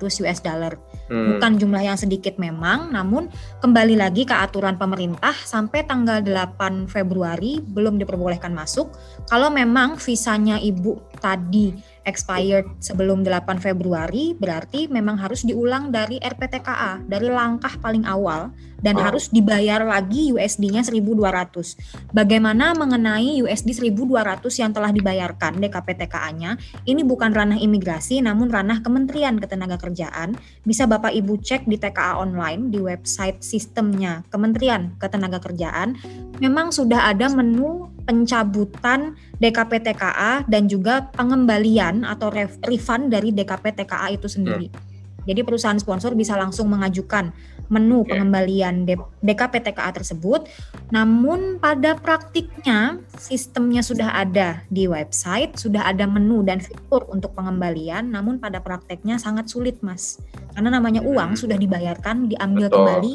US 0.04 0.40
dollar. 0.44 0.76
Hmm. 1.08 1.36
Bukan 1.36 1.52
jumlah 1.60 1.84
yang 1.84 1.96
sedikit 1.96 2.36
memang, 2.36 2.92
namun 2.92 3.32
kembali 3.64 3.96
lagi 3.96 4.28
ke 4.28 4.36
aturan 4.36 4.76
pemerintah 4.76 5.32
sampai 5.32 5.88
tanggal 5.88 6.20
8 6.20 6.92
Februari 6.92 7.64
belum 7.64 7.96
diperbolehkan 8.04 8.52
masuk. 8.52 8.92
Kalau 9.32 9.48
memang 9.48 9.96
visanya 9.96 10.60
ibu 10.60 11.00
tadi 11.24 11.72
expired 12.06 12.68
sebelum 12.82 13.22
8 13.22 13.62
Februari 13.62 14.34
berarti 14.34 14.90
memang 14.90 15.22
harus 15.22 15.46
diulang 15.46 15.94
dari 15.94 16.18
RPTKA 16.18 17.06
dari 17.06 17.30
langkah 17.30 17.78
paling 17.78 18.06
awal 18.10 18.50
dan 18.82 18.98
oh. 18.98 19.02
harus 19.06 19.30
dibayar 19.30 19.86
lagi 19.86 20.34
USD-nya 20.34 20.82
1.200. 20.82 22.12
Bagaimana 22.12 22.74
mengenai 22.74 23.40
USD 23.46 23.78
1.200 23.94 24.42
yang 24.58 24.74
telah 24.74 24.90
dibayarkan 24.90 25.62
DKPTKA-nya? 25.62 26.58
Ini 26.84 27.02
bukan 27.06 27.32
ranah 27.32 27.62
imigrasi 27.62 28.20
namun 28.26 28.50
ranah 28.50 28.82
Kementerian 28.82 29.38
Ketenagakerjaan. 29.38 30.36
Bisa 30.66 30.90
Bapak 30.90 31.14
Ibu 31.14 31.40
cek 31.40 31.70
di 31.70 31.78
TKA 31.78 32.18
online 32.18 32.74
di 32.74 32.82
website 32.82 33.46
sistemnya 33.46 34.26
Kementerian 34.34 34.98
Ketenagakerjaan. 34.98 35.96
Memang 36.42 36.74
sudah 36.74 37.14
ada 37.14 37.30
menu 37.30 37.94
pencabutan 38.10 39.14
DKPTKA 39.42 40.46
dan 40.46 40.70
juga 40.70 41.10
pengembalian 41.18 42.06
atau 42.06 42.30
refund 42.70 43.10
dari 43.10 43.34
DKPTKA 43.34 44.14
itu 44.14 44.30
sendiri. 44.30 44.70
Hmm. 44.70 44.90
Jadi 45.26 45.42
perusahaan 45.46 45.78
sponsor 45.78 46.18
bisa 46.18 46.34
langsung 46.34 46.70
mengajukan 46.70 47.30
menu 47.72 48.04
okay. 48.04 48.18
pengembalian 48.18 48.84
DKPTKA 49.24 49.96
tersebut. 49.96 50.50
Namun 50.92 51.62
pada 51.62 51.96
praktiknya 51.96 53.00
sistemnya 53.16 53.80
sudah 53.86 54.12
ada 54.12 54.66
di 54.68 54.90
website, 54.92 55.56
sudah 55.56 55.88
ada 55.88 56.04
menu 56.04 56.44
dan 56.44 56.60
fitur 56.60 57.08
untuk 57.08 57.32
pengembalian, 57.38 58.12
namun 58.12 58.44
pada 58.44 58.60
prakteknya 58.60 59.16
sangat 59.22 59.48
sulit, 59.48 59.80
Mas. 59.80 60.20
Karena 60.52 60.78
namanya 60.78 61.00
uang 61.06 61.40
sudah 61.40 61.56
dibayarkan, 61.56 62.28
diambil 62.28 62.68
Betul. 62.68 62.76
kembali 62.76 63.14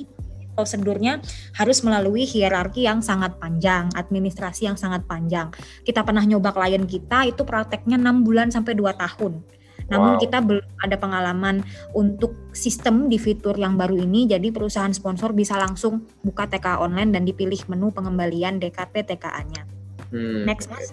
prosedurnya 0.57 1.21
harus 1.61 1.85
melalui 1.85 2.25
hierarki 2.25 2.89
yang 2.89 3.05
sangat 3.05 3.37
panjang, 3.37 3.93
administrasi 3.93 4.73
yang 4.73 4.81
sangat 4.81 5.05
panjang. 5.05 5.53
Kita 5.85 6.01
pernah 6.01 6.25
nyoba 6.25 6.57
klien 6.57 6.89
kita 6.89 7.29
itu 7.29 7.45
prakteknya 7.45 8.01
6 8.01 8.25
bulan 8.25 8.49
sampai 8.49 8.73
2 8.73 8.97
tahun 8.97 9.45
namun 9.87 10.19
wow. 10.19 10.21
kita 10.21 10.39
belum 10.43 10.67
ada 10.83 10.97
pengalaman 10.99 11.63
untuk 11.95 12.35
sistem 12.51 13.07
di 13.07 13.23
fitur 13.23 13.55
yang 13.55 13.79
baru 13.79 13.95
ini. 14.03 14.27
Jadi 14.27 14.51
perusahaan 14.51 14.91
sponsor 14.91 15.31
bisa 15.31 15.55
langsung 15.59 16.07
buka 16.27 16.51
TKA 16.51 16.83
online 16.83 17.15
dan 17.15 17.23
dipilih 17.23 17.59
menu 17.71 17.95
pengembalian 17.95 18.59
DKP 18.59 19.07
TKA-nya. 19.15 19.63
Hmm. 20.11 20.43
Next, 20.47 20.71
Mas. 20.71 20.91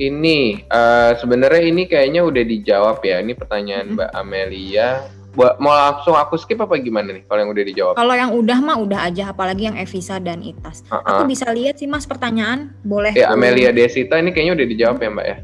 Ini 0.00 0.64
uh, 0.72 1.12
sebenarnya 1.20 1.60
ini 1.60 1.84
kayaknya 1.84 2.24
udah 2.24 2.44
dijawab 2.44 3.04
ya. 3.04 3.20
Ini 3.20 3.36
pertanyaan 3.36 3.92
hmm. 3.92 3.96
Mbak 4.00 4.10
Amelia 4.16 4.88
Buat, 5.30 5.62
mau 5.62 5.70
langsung 5.70 6.18
aku 6.18 6.34
skip 6.34 6.58
apa 6.58 6.74
gimana 6.82 7.14
nih 7.14 7.22
kalau 7.30 7.46
yang 7.46 7.50
udah 7.54 7.64
dijawab? 7.64 7.94
Kalau 7.94 8.14
yang 8.18 8.30
udah 8.34 8.58
mah 8.58 8.76
udah 8.82 9.00
aja, 9.06 9.30
apalagi 9.30 9.70
yang 9.70 9.78
Evisa 9.78 10.18
dan 10.18 10.42
Itas. 10.42 10.82
Uh 10.90 10.98
-uh. 10.98 11.22
Aku 11.22 11.30
bisa 11.30 11.46
lihat 11.54 11.78
sih 11.78 11.86
mas 11.86 12.02
pertanyaan, 12.02 12.74
boleh? 12.82 13.14
Ya 13.14 13.30
Amelia 13.30 13.70
Desita 13.70 14.18
ini 14.18 14.34
kayaknya 14.34 14.58
udah 14.58 14.66
dijawab 14.66 14.98
ya 14.98 15.10
mbak 15.10 15.26
ya. 15.26 15.36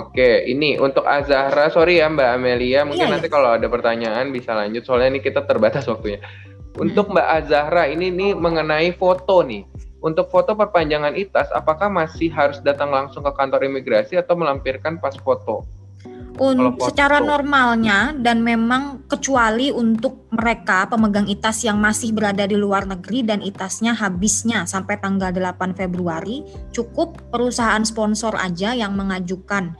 Oke, 0.00 0.48
ini 0.48 0.80
untuk 0.80 1.04
Azahra, 1.04 1.68
sorry 1.68 2.00
ya 2.00 2.08
Mbak 2.08 2.28
Amelia, 2.32 2.80
mungkin 2.88 3.06
iya, 3.06 3.12
nanti 3.12 3.28
iya. 3.28 3.34
kalau 3.36 3.54
ada 3.54 3.68
pertanyaan 3.68 4.32
bisa 4.32 4.56
lanjut, 4.56 4.82
soalnya 4.88 5.14
ini 5.14 5.20
kita 5.20 5.44
terbatas 5.44 5.84
waktunya. 5.84 6.18
Untuk 6.80 7.12
Mbak 7.12 7.28
Azahra, 7.28 7.84
ini 7.92 8.08
nih 8.08 8.32
mengenai 8.32 8.96
foto 8.96 9.44
nih. 9.44 9.68
Untuk 10.02 10.32
foto 10.32 10.56
perpanjangan 10.58 11.14
ITAS, 11.14 11.52
apakah 11.54 11.86
masih 11.92 12.32
harus 12.32 12.58
datang 12.64 12.90
langsung 12.90 13.22
ke 13.22 13.32
kantor 13.36 13.62
imigrasi 13.68 14.18
atau 14.18 14.34
melampirkan 14.34 14.98
pas 14.98 15.14
foto? 15.14 15.62
Un, 16.40 16.80
secara 16.80 17.20
normalnya 17.20 18.16
dan 18.16 18.40
memang 18.40 19.04
kecuali 19.04 19.68
untuk 19.68 20.32
mereka 20.32 20.88
pemegang 20.88 21.28
ITAS 21.28 21.68
yang 21.68 21.76
masih 21.76 22.16
berada 22.16 22.48
di 22.48 22.56
luar 22.56 22.88
negeri 22.88 23.20
dan 23.20 23.44
ITASnya 23.44 23.92
habisnya 23.92 24.64
sampai 24.64 24.96
tanggal 24.96 25.28
8 25.28 25.76
Februari, 25.76 26.40
cukup 26.72 27.20
perusahaan 27.28 27.84
sponsor 27.84 28.32
aja 28.40 28.72
yang 28.72 28.96
mengajukan 28.96 29.76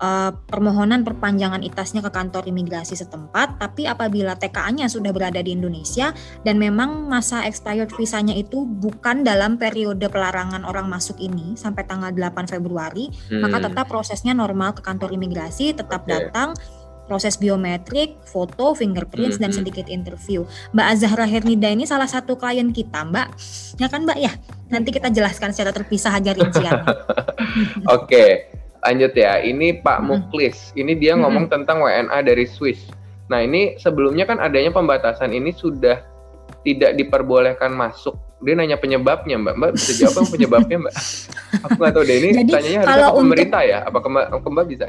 uh, 0.00 0.30
permohonan 0.48 1.02
perpanjangan 1.02 1.64
itasnya 1.64 2.04
ke 2.04 2.10
kantor 2.12 2.48
imigrasi 2.48 2.96
setempat, 2.96 3.60
tapi 3.60 3.88
apabila 3.88 4.36
TKA-nya 4.36 4.88
sudah 4.88 5.12
berada 5.12 5.40
di 5.40 5.56
Indonesia 5.56 6.12
dan 6.44 6.60
memang 6.60 7.08
masa 7.08 7.44
expired 7.48 7.92
visanya 7.96 8.36
itu 8.36 8.64
bukan 8.64 9.24
dalam 9.24 9.56
periode 9.56 10.08
pelarangan 10.08 10.64
orang 10.64 10.88
masuk 10.88 11.16
ini 11.20 11.56
sampai 11.56 11.84
tanggal 11.88 12.12
8 12.12 12.52
Februari, 12.52 13.08
hmm. 13.08 13.40
maka 13.40 13.68
tetap 13.68 13.86
prosesnya 13.88 14.36
normal 14.36 14.76
ke 14.76 14.84
kantor 14.84 15.12
imigrasi, 15.16 15.72
tetap 15.72 16.04
okay. 16.04 16.28
datang 16.28 16.52
proses 17.06 17.38
biometrik, 17.38 18.18
foto, 18.26 18.74
fingerprints, 18.74 19.38
-hmm. 19.38 19.46
dan 19.46 19.50
sedikit 19.54 19.86
interview. 19.86 20.42
Mbak 20.74 20.86
Azahra 20.90 21.22
Hernida 21.22 21.70
ini 21.70 21.86
salah 21.86 22.10
satu 22.10 22.34
klien 22.34 22.74
kita, 22.74 23.06
Mbak. 23.06 23.28
Ya 23.78 23.86
kan, 23.86 24.02
Mbak 24.02 24.18
ya? 24.18 24.34
Nanti 24.74 24.90
kita 24.90 25.14
jelaskan 25.14 25.54
secara 25.54 25.70
terpisah 25.70 26.18
aja 26.18 26.34
rincian. 26.34 26.74
Oke, 26.82 28.10
okay 28.10 28.32
lanjut 28.86 29.12
ya. 29.18 29.42
Ini 29.42 29.82
Pak 29.82 29.98
hmm. 30.00 30.06
Muklis. 30.06 30.70
Ini 30.78 30.94
dia 30.94 31.18
ngomong 31.18 31.50
hmm. 31.50 31.52
tentang 31.52 31.82
WNA 31.82 32.18
dari 32.22 32.46
Swiss. 32.46 32.86
Nah, 33.26 33.42
ini 33.42 33.74
sebelumnya 33.82 34.22
kan 34.22 34.38
adanya 34.38 34.70
pembatasan 34.70 35.34
ini 35.34 35.50
sudah 35.50 35.98
tidak 36.62 36.94
diperbolehkan 36.94 37.74
masuk. 37.74 38.14
Dia 38.44 38.54
nanya 38.54 38.78
penyebabnya, 38.78 39.40
Mbak. 39.40 39.54
Mbak 39.58 39.70
bisa 39.74 39.90
jawab 39.98 40.14
yang 40.22 40.30
penyebabnya, 40.30 40.76
Mbak? 40.86 40.94
Aku 41.66 41.76
nggak 41.80 41.92
tahu 41.96 42.04
deh. 42.06 42.16
Ini 42.20 42.30
Jadi, 42.30 42.52
tanyanya 42.52 42.78
harus 42.84 43.06
ke 43.10 43.18
pemerintah 43.18 43.62
ya? 43.66 43.78
Apa 43.82 43.98
ke 44.38 44.48
Mbak 44.50 44.66
bisa? 44.70 44.86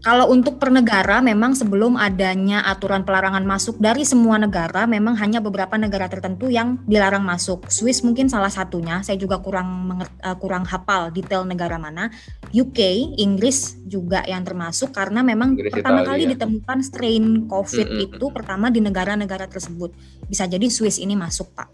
Kalau 0.00 0.32
untuk 0.32 0.56
per 0.56 0.72
negara 0.72 1.20
memang 1.20 1.52
sebelum 1.52 2.00
adanya 2.00 2.64
aturan 2.64 3.04
pelarangan 3.04 3.44
masuk 3.44 3.76
dari 3.76 4.08
semua 4.08 4.40
negara 4.40 4.88
memang 4.88 5.12
hanya 5.20 5.44
beberapa 5.44 5.76
negara 5.76 6.08
tertentu 6.08 6.48
yang 6.48 6.80
dilarang 6.88 7.20
masuk. 7.20 7.68
Swiss 7.68 8.00
mungkin 8.00 8.32
salah 8.32 8.48
satunya. 8.48 9.04
Saya 9.04 9.20
juga 9.20 9.44
kurang 9.44 10.00
uh, 10.00 10.36
kurang 10.40 10.64
hafal 10.64 11.12
detail 11.12 11.44
negara 11.44 11.76
mana. 11.76 12.08
UK, 12.48 12.80
Inggris 13.20 13.76
juga 13.84 14.24
yang 14.24 14.40
termasuk 14.40 14.88
karena 14.96 15.20
memang 15.20 15.52
Inggris 15.52 15.68
pertama 15.68 16.00
Italia. 16.00 16.08
kali 16.16 16.22
ditemukan 16.32 16.78
strain 16.80 17.24
COVID 17.44 17.88
mm 17.92 17.96
-hmm. 18.00 18.06
itu 18.08 18.24
pertama 18.32 18.66
di 18.72 18.80
negara-negara 18.80 19.52
tersebut. 19.52 19.92
Bisa 20.24 20.48
jadi 20.48 20.64
Swiss 20.72 20.96
ini 20.96 21.12
masuk, 21.12 21.52
Pak. 21.52 21.68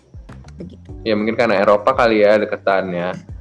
Begitu. 0.58 0.90
Ya 1.06 1.14
mungkin 1.14 1.38
karena 1.38 1.62
Eropa 1.62 1.94
kali 1.94 2.26
ya 2.26 2.42
deketannya. 2.42 3.35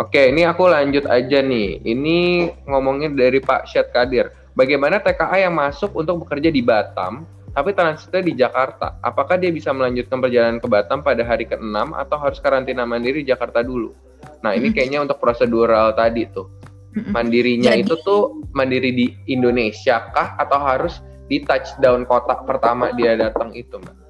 Oke, 0.00 0.32
ini 0.32 0.48
aku 0.48 0.64
lanjut 0.64 1.04
aja 1.04 1.44
nih. 1.44 1.84
Ini 1.84 2.48
ngomongin 2.64 3.12
dari 3.12 3.36
Pak 3.36 3.68
Syed 3.68 3.92
Kadir. 3.92 4.32
Bagaimana 4.56 4.96
TKA 4.96 5.44
yang 5.44 5.52
masuk 5.52 5.92
untuk 5.92 6.24
bekerja 6.24 6.48
di 6.48 6.64
Batam, 6.64 7.28
tapi 7.52 7.76
transitnya 7.76 8.24
di 8.24 8.32
Jakarta? 8.32 8.96
Apakah 9.04 9.36
dia 9.36 9.52
bisa 9.52 9.76
melanjutkan 9.76 10.24
perjalanan 10.24 10.56
ke 10.56 10.64
Batam 10.72 11.04
pada 11.04 11.20
hari 11.20 11.44
ke-6 11.44 11.92
atau 11.92 12.16
harus 12.16 12.40
karantina 12.40 12.88
mandiri 12.88 13.20
di 13.20 13.28
Jakarta 13.28 13.60
dulu? 13.60 13.92
Nah, 14.40 14.56
ini 14.56 14.72
kayaknya 14.72 15.04
untuk 15.04 15.20
prosedural 15.20 15.92
tadi 15.92 16.24
tuh. 16.32 16.48
Mandirinya 17.12 17.76
Jadi, 17.76 17.84
itu 17.84 17.94
tuh 18.00 18.40
mandiri 18.56 18.96
di 18.96 19.06
Indonesia 19.28 20.08
kah 20.16 20.32
atau 20.40 20.64
harus 20.64 21.04
di 21.28 21.44
touchdown 21.44 22.08
kota 22.08 22.40
pertama 22.48 22.88
dia 22.96 23.20
datang 23.20 23.52
itu, 23.52 23.76
Mbak? 23.76 24.09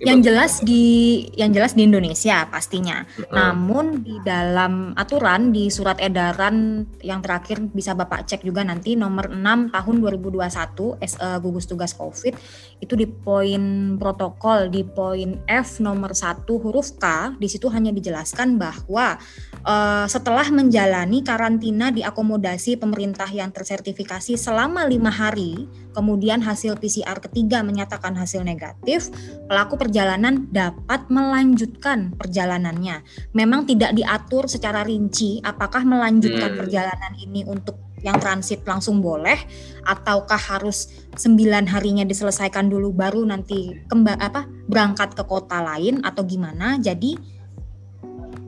Yang 0.00 0.24
jelas 0.24 0.64
di 0.64 1.28
yang 1.36 1.52
jelas 1.52 1.76
di 1.76 1.84
Indonesia 1.84 2.48
pastinya. 2.48 3.04
Mm. 3.04 3.32
Namun 3.36 3.86
di 4.00 4.16
dalam 4.24 4.96
aturan 4.96 5.52
di 5.52 5.68
surat 5.68 6.00
edaran 6.00 6.88
yang 7.04 7.20
terakhir 7.20 7.60
bisa 7.70 7.92
Bapak 7.92 8.24
cek 8.24 8.40
juga 8.40 8.64
nanti 8.64 8.96
nomor 8.96 9.28
6 9.28 9.70
tahun 9.76 9.96
2021 10.00 11.04
S, 11.04 11.14
uh, 11.20 11.36
gugus 11.38 11.68
tugas 11.68 11.92
Covid 11.92 12.32
itu 12.80 12.96
di 12.96 13.04
poin 13.04 13.94
protokol 14.00 14.72
di 14.72 14.82
poin 14.82 15.36
F 15.44 15.84
nomor 15.84 16.16
1 16.16 16.48
huruf 16.48 16.96
K 16.96 17.36
di 17.36 17.46
situ 17.46 17.68
hanya 17.68 17.92
dijelaskan 17.92 18.56
bahwa 18.56 19.20
uh, 19.64 20.08
setelah 20.08 20.48
menjalani 20.48 21.20
karantina 21.20 21.92
di 21.92 22.00
akomodasi 22.00 22.80
pemerintah 22.80 23.28
yang 23.28 23.52
tersertifikasi 23.52 24.34
selama 24.40 24.88
lima 24.88 25.12
hari, 25.12 25.68
kemudian 25.92 26.40
hasil 26.40 26.80
PCR 26.80 27.20
ketiga 27.20 27.60
menyatakan 27.60 28.16
hasil 28.16 28.40
negatif, 28.40 29.12
pelaku 29.46 29.76
perjalanan 29.76 30.48
dapat 30.48 31.06
melanjutkan 31.12 32.16
perjalanannya. 32.16 33.04
Memang 33.36 33.68
tidak 33.68 33.92
diatur 33.92 34.48
secara 34.48 34.82
rinci 34.82 35.38
apakah 35.44 35.84
melanjutkan 35.84 36.56
hmm. 36.56 36.58
perjalanan 36.58 37.12
ini 37.20 37.44
untuk 37.44 37.89
yang 38.00 38.16
transit 38.18 38.64
langsung 38.64 39.04
boleh 39.04 39.36
ataukah 39.84 40.38
harus 40.38 40.88
sembilan 41.16 41.68
harinya 41.68 42.04
diselesaikan 42.04 42.68
dulu 42.68 42.92
baru 42.92 43.24
nanti 43.24 43.72
kembali 43.88 44.18
apa 44.20 44.46
berangkat 44.68 45.16
ke 45.16 45.24
kota 45.24 45.60
lain 45.60 46.00
atau 46.04 46.24
gimana 46.24 46.80
jadi 46.80 47.16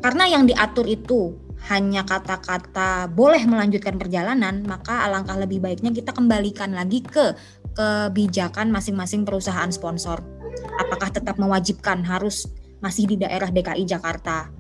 karena 0.03 0.25
yang 0.27 0.45
diatur 0.51 0.87
itu 0.91 1.39
hanya 1.71 2.03
kata-kata 2.03 3.07
boleh 3.07 3.47
melanjutkan 3.47 3.95
perjalanan, 3.95 4.67
maka 4.67 5.07
alangkah 5.07 5.39
lebih 5.39 5.63
baiknya 5.63 5.95
kita 5.95 6.11
kembalikan 6.11 6.75
lagi 6.75 7.07
ke 7.07 7.39
kebijakan 7.79 8.75
masing-masing 8.75 9.23
perusahaan 9.23 9.71
sponsor. 9.71 10.19
Apakah 10.83 11.15
tetap 11.15 11.39
mewajibkan 11.39 12.03
harus 12.03 12.51
masih 12.83 13.07
di 13.07 13.17
daerah 13.23 13.47
DKI 13.47 13.87
Jakarta 13.87 14.51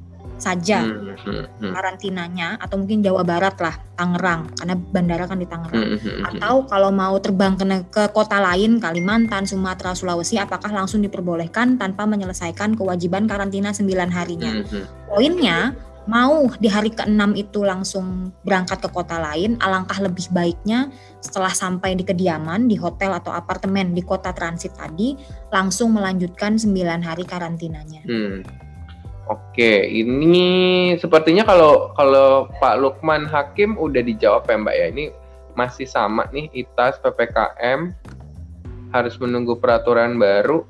saja 0.42 0.82
hmm, 0.82 1.14
hmm, 1.22 1.44
hmm. 1.62 1.72
karantinanya 1.72 2.58
atau 2.58 2.82
mungkin 2.82 2.98
Jawa 3.06 3.22
Barat 3.22 3.54
lah 3.62 3.78
Tangerang 3.94 4.50
karena 4.58 4.74
bandara 4.74 5.24
kan 5.30 5.38
di 5.38 5.46
Tangerang 5.46 5.94
hmm, 5.94 5.98
hmm, 6.02 6.22
atau 6.26 6.66
kalau 6.66 6.90
mau 6.90 7.14
terbang 7.22 7.54
ke, 7.54 7.64
ke 7.94 8.02
kota 8.10 8.42
lain 8.42 8.82
Kalimantan 8.82 9.46
Sumatera 9.46 9.94
Sulawesi 9.94 10.42
apakah 10.42 10.74
langsung 10.74 10.98
diperbolehkan 11.06 11.78
tanpa 11.78 12.02
menyelesaikan 12.10 12.74
kewajiban 12.74 13.30
karantina 13.30 13.70
9 13.70 13.86
harinya 14.10 14.66
hmm, 14.66 15.06
poinnya 15.06 15.78
mau 16.10 16.50
di 16.58 16.66
hari 16.66 16.90
ke-6 16.90 17.22
itu 17.38 17.62
langsung 17.62 18.34
berangkat 18.42 18.82
ke 18.82 18.88
kota 18.90 19.22
lain, 19.22 19.54
alangkah 19.62 20.02
lebih 20.02 20.26
baiknya 20.34 20.90
setelah 21.22 21.54
sampai 21.54 21.94
di 21.94 22.02
kediaman, 22.02 22.66
di 22.66 22.74
hotel 22.74 23.14
atau 23.14 23.30
apartemen 23.30 23.94
di 23.94 24.02
kota 24.02 24.34
transit 24.34 24.74
tadi, 24.74 25.14
langsung 25.54 25.94
melanjutkan 25.94 26.58
9 26.58 26.74
hari 27.06 27.22
karantinanya. 27.22 28.02
Hmm. 28.02 28.42
Oke, 29.30 29.86
ini 29.86 30.48
sepertinya 30.98 31.46
kalau 31.46 31.94
kalau 31.94 32.50
Pak 32.58 32.74
Lukman 32.82 33.22
Hakim 33.30 33.78
udah 33.78 34.02
dijawab 34.02 34.50
ya 34.50 34.56
Mbak 34.58 34.74
ya. 34.74 34.86
Ini 34.90 35.04
masih 35.54 35.86
sama 35.86 36.26
nih 36.34 36.50
ITAS 36.50 36.98
PPKM 36.98 37.94
harus 38.90 39.14
menunggu 39.22 39.54
peraturan 39.56 40.18
baru. 40.18 40.66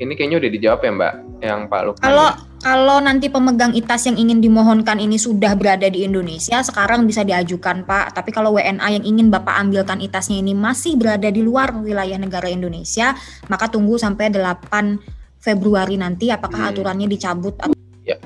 Ini 0.00 0.12
kayaknya 0.16 0.40
udah 0.44 0.50
dijawab 0.52 0.80
ya 0.80 0.92
Mbak, 0.92 1.14
yang 1.40 1.60
Pak 1.72 1.82
Lukman. 1.88 2.04
Kalau 2.04 2.28
kalau 2.60 3.00
nanti 3.00 3.32
pemegang 3.32 3.72
ITAS 3.72 4.12
yang 4.12 4.20
ingin 4.20 4.44
dimohonkan 4.44 5.00
ini 5.00 5.16
sudah 5.16 5.56
berada 5.56 5.88
di 5.88 6.04
Indonesia, 6.04 6.60
sekarang 6.60 7.08
bisa 7.08 7.24
diajukan 7.24 7.88
Pak. 7.88 8.12
Tapi 8.12 8.28
kalau 8.36 8.60
WNA 8.60 9.00
yang 9.00 9.04
ingin 9.08 9.32
Bapak 9.32 9.56
ambilkan 9.56 10.04
ITASnya 10.04 10.44
ini 10.44 10.52
masih 10.52 11.00
berada 11.00 11.32
di 11.32 11.40
luar 11.40 11.72
wilayah 11.72 12.20
negara 12.20 12.52
Indonesia, 12.52 13.16
maka 13.48 13.72
tunggu 13.72 13.96
sampai 13.96 14.28
8 14.28 15.19
Februari 15.40 15.96
nanti 15.96 16.28
apakah 16.28 16.68
hmm. 16.68 16.70
aturannya 16.76 17.08
dicabut 17.08 17.56
ya. 18.04 18.20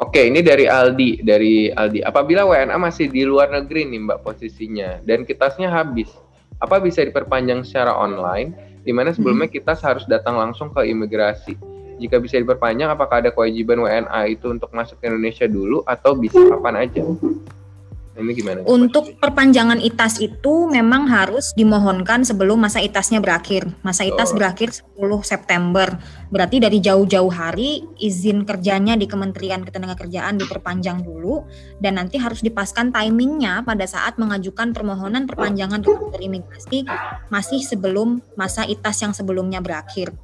Oke 0.00 0.26
ini 0.26 0.42
dari 0.42 0.66
Aldi 0.66 1.22
dari 1.22 1.70
Aldi. 1.70 2.02
Apabila 2.02 2.48
WNA 2.48 2.74
masih 2.80 3.12
di 3.12 3.22
luar 3.22 3.52
negeri 3.52 3.86
nih 3.86 4.00
Mbak 4.10 4.18
posisinya 4.26 4.98
dan 5.04 5.22
kitasnya 5.22 5.70
habis 5.70 6.10
apa 6.58 6.80
bisa 6.80 7.04
diperpanjang 7.04 7.62
secara 7.62 7.94
online? 7.94 8.80
Di 8.84 8.92
mana 8.92 9.12
sebelumnya 9.12 9.46
hmm. 9.48 9.56
kita 9.60 9.76
harus 9.76 10.04
datang 10.08 10.40
langsung 10.40 10.72
ke 10.72 10.82
imigrasi. 10.88 11.54
Jika 12.02 12.18
bisa 12.18 12.42
diperpanjang 12.42 12.90
apakah 12.90 13.22
ada 13.22 13.30
kewajiban 13.30 13.78
WNA 13.84 14.34
itu 14.34 14.50
untuk 14.50 14.74
masuk 14.74 14.98
ke 14.98 15.06
Indonesia 15.06 15.46
dulu 15.46 15.86
atau 15.86 16.18
bisa 16.18 16.42
kapan 16.50 16.90
aja 16.90 17.00
ini 18.14 18.32
gimana? 18.38 18.62
Untuk 18.62 19.18
perpanjangan 19.18 19.82
ITAS 19.82 20.22
itu 20.22 20.70
memang 20.70 21.10
harus 21.10 21.50
dimohonkan 21.58 22.22
sebelum 22.22 22.62
masa 22.62 22.78
ITASnya 22.78 23.18
berakhir. 23.18 23.66
Masa 23.82 24.06
ITAS 24.06 24.30
oh. 24.30 24.38
berakhir 24.38 24.70
10 24.70 25.02
September. 25.26 25.98
Berarti 26.30 26.62
dari 26.62 26.78
jauh-jauh 26.78 27.32
hari 27.34 27.82
izin 27.98 28.46
kerjanya 28.46 28.94
di 28.94 29.10
Kementerian 29.10 29.66
Ketenagakerjaan 29.66 30.38
diperpanjang 30.38 31.02
dulu 31.02 31.42
dan 31.82 31.98
nanti 31.98 32.22
harus 32.22 32.38
dipaskan 32.38 32.94
timingnya 32.94 33.66
pada 33.66 33.82
saat 33.82 34.14
mengajukan 34.14 34.70
permohonan 34.70 35.26
perpanjangan 35.26 35.82
ke 35.82 36.18
imigrasi 36.22 36.86
masih 37.34 37.66
sebelum 37.66 38.22
masa 38.38 38.62
ITAS 38.62 39.02
yang 39.02 39.12
sebelumnya 39.16 39.58
berakhir. 39.58 40.14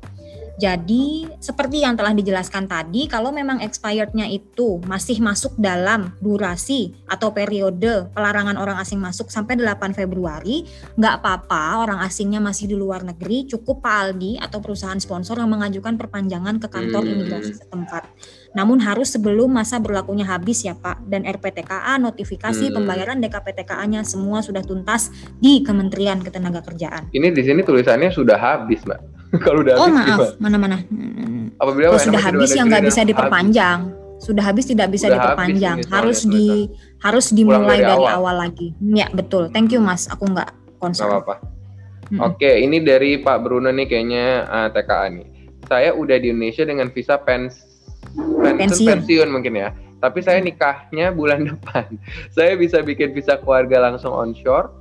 Jadi 0.56 1.28
seperti 1.38 1.84
yang 1.84 1.94
telah 1.94 2.16
dijelaskan 2.16 2.66
tadi, 2.66 3.06
kalau 3.06 3.30
memang 3.30 3.62
expirednya 3.62 4.26
itu 4.26 4.80
masih 4.88 5.20
masuk 5.22 5.54
dalam 5.60 6.16
durasi 6.18 6.96
atau 7.06 7.30
periode 7.30 8.10
pelarangan 8.10 8.56
orang 8.56 8.80
asing 8.80 8.98
masuk 8.98 9.30
sampai 9.30 9.60
8 9.60 9.94
Februari, 9.94 10.66
nggak 10.96 11.14
apa-apa 11.22 11.84
orang 11.86 12.00
asingnya 12.02 12.42
masih 12.42 12.66
di 12.66 12.76
luar 12.76 13.04
negeri, 13.06 13.46
cukup 13.46 13.84
Pak 13.84 13.94
Aldi 13.94 14.40
atau 14.40 14.58
perusahaan 14.58 14.98
sponsor 14.98 15.38
yang 15.38 15.52
mengajukan 15.52 15.94
perpanjangan 16.00 16.58
ke 16.58 16.66
kantor 16.66 17.02
hmm. 17.04 17.12
imigrasi 17.12 17.52
setempat. 17.60 18.08
Namun 18.56 18.82
harus 18.82 19.14
sebelum 19.14 19.52
masa 19.52 19.78
berlakunya 19.78 20.26
habis 20.26 20.66
ya 20.66 20.74
Pak, 20.74 21.06
dan 21.06 21.22
RPTKA, 21.28 22.00
notifikasi 22.02 22.70
hmm. 22.70 22.74
pembayaran 22.74 23.18
DKPTKA-nya 23.22 24.02
semua 24.02 24.42
sudah 24.42 24.64
tuntas 24.64 25.12
di 25.38 25.62
Kementerian 25.62 26.18
Ketenagakerjaan. 26.24 27.12
Ini 27.14 27.28
di 27.30 27.42
sini 27.44 27.60
tulisannya 27.62 28.10
sudah 28.10 28.38
habis 28.38 28.82
Mbak. 28.82 29.19
Kalau 29.44 29.62
udah 29.62 29.74
oh, 29.78 29.86
habis 29.86 29.94
maaf, 29.94 30.42
mana-mana. 30.42 30.82
Apabila 31.62 31.94
Kalau 31.94 32.02
sudah 32.02 32.22
habis 32.22 32.50
yang 32.56 32.66
nggak 32.66 32.84
bisa 32.86 33.00
diperpanjang. 33.06 33.78
Habis. 33.86 33.98
Sudah 34.20 34.44
habis 34.44 34.64
tidak 34.68 34.88
bisa 34.92 35.08
Udah 35.08 35.16
diperpanjang. 35.16 35.76
Harus 35.88 36.26
di 36.26 36.68
harus 37.00 37.32
dimulai 37.32 37.80
dari, 37.80 37.88
dari 37.94 38.04
awal. 38.04 38.18
awal 38.20 38.36
lagi. 38.48 38.74
Ya, 38.82 39.08
betul. 39.08 39.48
Thank 39.54 39.72
you 39.72 39.80
Mas. 39.80 40.10
Aku 40.10 40.28
nggak 40.28 40.50
concern. 40.82 41.08
Gak 41.08 41.24
apa-apa. 41.24 41.34
Hmm. 42.10 42.26
Oke, 42.26 42.50
ini 42.58 42.82
dari 42.82 43.22
Pak 43.22 43.38
Bruno 43.38 43.70
nih 43.70 43.86
kayaknya 43.86 44.26
uh, 44.50 44.66
eh, 44.66 44.68
TKA 44.74 45.06
nih. 45.14 45.26
Saya 45.70 45.90
udah 45.94 46.16
di 46.18 46.34
Indonesia 46.34 46.66
dengan 46.66 46.90
visa 46.90 47.14
pens 47.22 47.70
pensiun, 48.18 48.58
pensiun. 48.58 48.88
pensiun 48.90 49.28
mungkin 49.30 49.54
ya. 49.54 49.70
Tapi 50.00 50.18
saya 50.24 50.42
nikahnya 50.42 51.14
bulan 51.14 51.46
depan. 51.54 51.86
saya 52.34 52.58
bisa 52.58 52.82
bikin 52.82 53.14
visa 53.14 53.38
keluarga 53.38 53.78
langsung 53.78 54.10
onshore. 54.10 54.74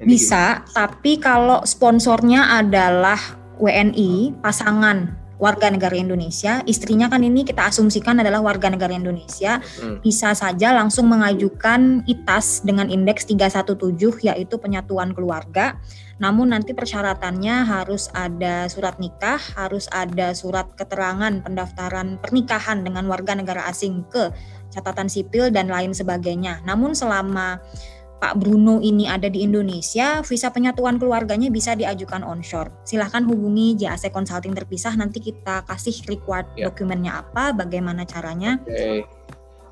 Ini 0.00 0.08
bisa, 0.08 0.60
gimana? 0.60 0.72
tapi 0.76 1.12
kalau 1.20 1.58
sponsornya 1.64 2.52
adalah 2.60 3.16
WNI 3.56 4.36
pasangan 4.40 5.26
warga 5.36 5.68
negara 5.68 5.92
Indonesia, 5.96 6.64
istrinya 6.64 7.12
kan 7.12 7.20
ini 7.20 7.44
kita 7.44 7.68
asumsikan 7.68 8.16
adalah 8.20 8.40
warga 8.40 8.72
negara 8.72 8.96
Indonesia, 8.96 9.60
hmm. 9.60 10.00
bisa 10.00 10.32
saja 10.32 10.72
langsung 10.72 11.12
mengajukan 11.12 12.04
ITAS 12.08 12.64
dengan 12.64 12.88
indeks 12.88 13.28
317 13.28 14.32
yaitu 14.32 14.56
penyatuan 14.56 15.12
keluarga. 15.12 15.76
Namun 16.16 16.56
nanti 16.56 16.72
persyaratannya 16.72 17.68
harus 17.68 18.08
ada 18.16 18.64
surat 18.72 18.96
nikah, 18.96 19.36
harus 19.36 19.84
ada 19.92 20.32
surat 20.32 20.72
keterangan 20.72 21.44
pendaftaran 21.44 22.16
pernikahan 22.16 22.80
dengan 22.80 23.04
warga 23.04 23.36
negara 23.36 23.68
asing 23.68 24.08
ke 24.08 24.32
catatan 24.72 25.12
sipil 25.12 25.52
dan 25.52 25.68
lain 25.68 25.92
sebagainya. 25.92 26.64
Namun 26.64 26.96
selama 26.96 27.60
Pak 28.26 28.42
Bruno 28.42 28.82
ini 28.82 29.06
ada 29.06 29.30
di 29.30 29.46
Indonesia, 29.46 30.18
visa 30.26 30.50
penyatuan 30.50 30.98
keluarganya 30.98 31.46
bisa 31.46 31.78
diajukan 31.78 32.26
onshore. 32.26 32.74
Silahkan 32.82 33.22
hubungi 33.22 33.78
JAC 33.78 34.10
Consulting 34.10 34.50
terpisah, 34.50 34.98
nanti 34.98 35.22
kita 35.22 35.62
kasih 35.62 35.94
required 36.10 36.50
ya. 36.58 36.66
dokumennya 36.66 37.22
apa, 37.22 37.54
bagaimana 37.54 38.02
caranya. 38.02 38.58
Oke. 38.66 39.06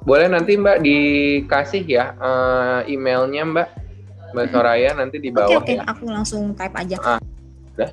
Boleh 0.07 0.31
nanti 0.31 0.55
Mbak 0.55 0.87
dikasih 0.87 1.83
ya 1.83 2.15
uh, 2.15 2.87
emailnya 2.87 3.43
Mbak, 3.43 3.69
Mbak 4.39 4.47
Soraya 4.55 4.91
nanti 4.95 5.19
di 5.19 5.35
bawah 5.35 5.59
Oke, 5.59 5.75
oke, 5.75 5.75
ya. 5.75 5.83
aku 5.91 6.05
langsung 6.15 6.55
type 6.55 6.79
aja. 6.79 6.97
Ah, 7.03 7.19
udah. 7.75 7.91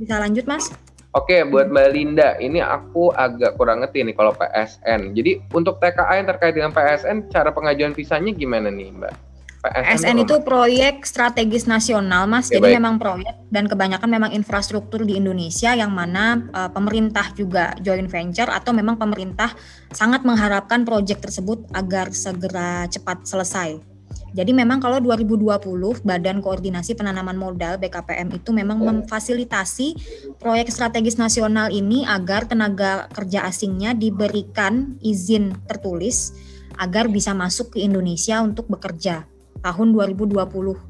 Bisa 0.00 0.16
lanjut 0.24 0.48
Mas? 0.48 0.72
Oke, 1.12 1.44
buat 1.44 1.68
Mbak 1.68 1.88
Linda, 1.92 2.32
ini 2.40 2.64
aku 2.64 3.12
agak 3.12 3.60
kurang 3.60 3.84
ngerti 3.84 4.08
nih 4.08 4.16
kalau 4.16 4.32
PSN. 4.32 5.12
Jadi 5.12 5.44
untuk 5.52 5.76
TKA 5.84 6.16
yang 6.16 6.32
terkait 6.32 6.56
dengan 6.56 6.72
PSN, 6.72 7.28
cara 7.28 7.52
pengajuan 7.52 7.92
visanya 7.92 8.32
gimana 8.32 8.72
nih 8.72 8.88
Mbak? 8.96 9.27
PSN 9.74 10.24
itu 10.24 10.36
proyek 10.40 11.04
strategis 11.04 11.68
nasional, 11.68 12.24
Mas. 12.24 12.48
Ya, 12.48 12.58
Jadi 12.58 12.72
baik. 12.72 12.76
memang 12.80 12.94
proyek 12.96 13.34
dan 13.52 13.64
kebanyakan 13.68 14.08
memang 14.08 14.30
infrastruktur 14.32 15.04
di 15.04 15.20
Indonesia 15.20 15.72
yang 15.76 15.92
mana 15.92 16.48
uh, 16.52 16.70
pemerintah 16.72 17.32
juga 17.36 17.76
joint 17.82 18.08
venture 18.08 18.48
atau 18.48 18.72
memang 18.72 18.96
pemerintah 18.96 19.52
sangat 19.92 20.24
mengharapkan 20.24 20.82
proyek 20.84 21.20
tersebut 21.20 21.64
agar 21.76 22.12
segera 22.12 22.88
cepat 22.88 23.24
selesai. 23.28 23.98
Jadi 24.28 24.52
memang 24.52 24.76
kalau 24.76 25.00
2020 25.00 26.04
Badan 26.04 26.44
Koordinasi 26.44 26.92
Penanaman 26.92 27.40
Modal 27.40 27.80
BKPM 27.80 28.28
itu 28.36 28.52
memang 28.52 28.76
memfasilitasi 28.76 29.96
proyek 30.36 30.68
strategis 30.68 31.16
nasional 31.16 31.72
ini 31.72 32.04
agar 32.04 32.44
tenaga 32.44 33.08
kerja 33.08 33.48
asingnya 33.48 33.96
diberikan 33.96 35.00
izin 35.00 35.56
tertulis 35.64 36.36
agar 36.76 37.08
bisa 37.08 37.32
masuk 37.32 37.72
ke 37.72 37.88
Indonesia 37.88 38.44
untuk 38.44 38.68
bekerja 38.68 39.24
tahun 39.62 39.94
2020 39.94 40.34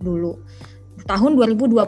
dulu. 0.02 0.32
Tahun 0.98 1.32
2021 1.38 1.78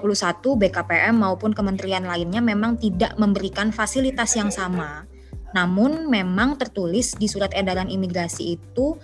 BKPM 0.40 1.14
maupun 1.18 1.50
kementerian 1.50 2.06
lainnya 2.06 2.38
memang 2.38 2.78
tidak 2.78 3.18
memberikan 3.18 3.74
fasilitas 3.74 4.38
yang 4.38 4.48
sama. 4.54 5.04
Namun 5.50 6.06
memang 6.06 6.54
tertulis 6.54 7.18
di 7.18 7.26
surat 7.26 7.50
edaran 7.52 7.90
imigrasi 7.90 8.54
itu 8.54 8.94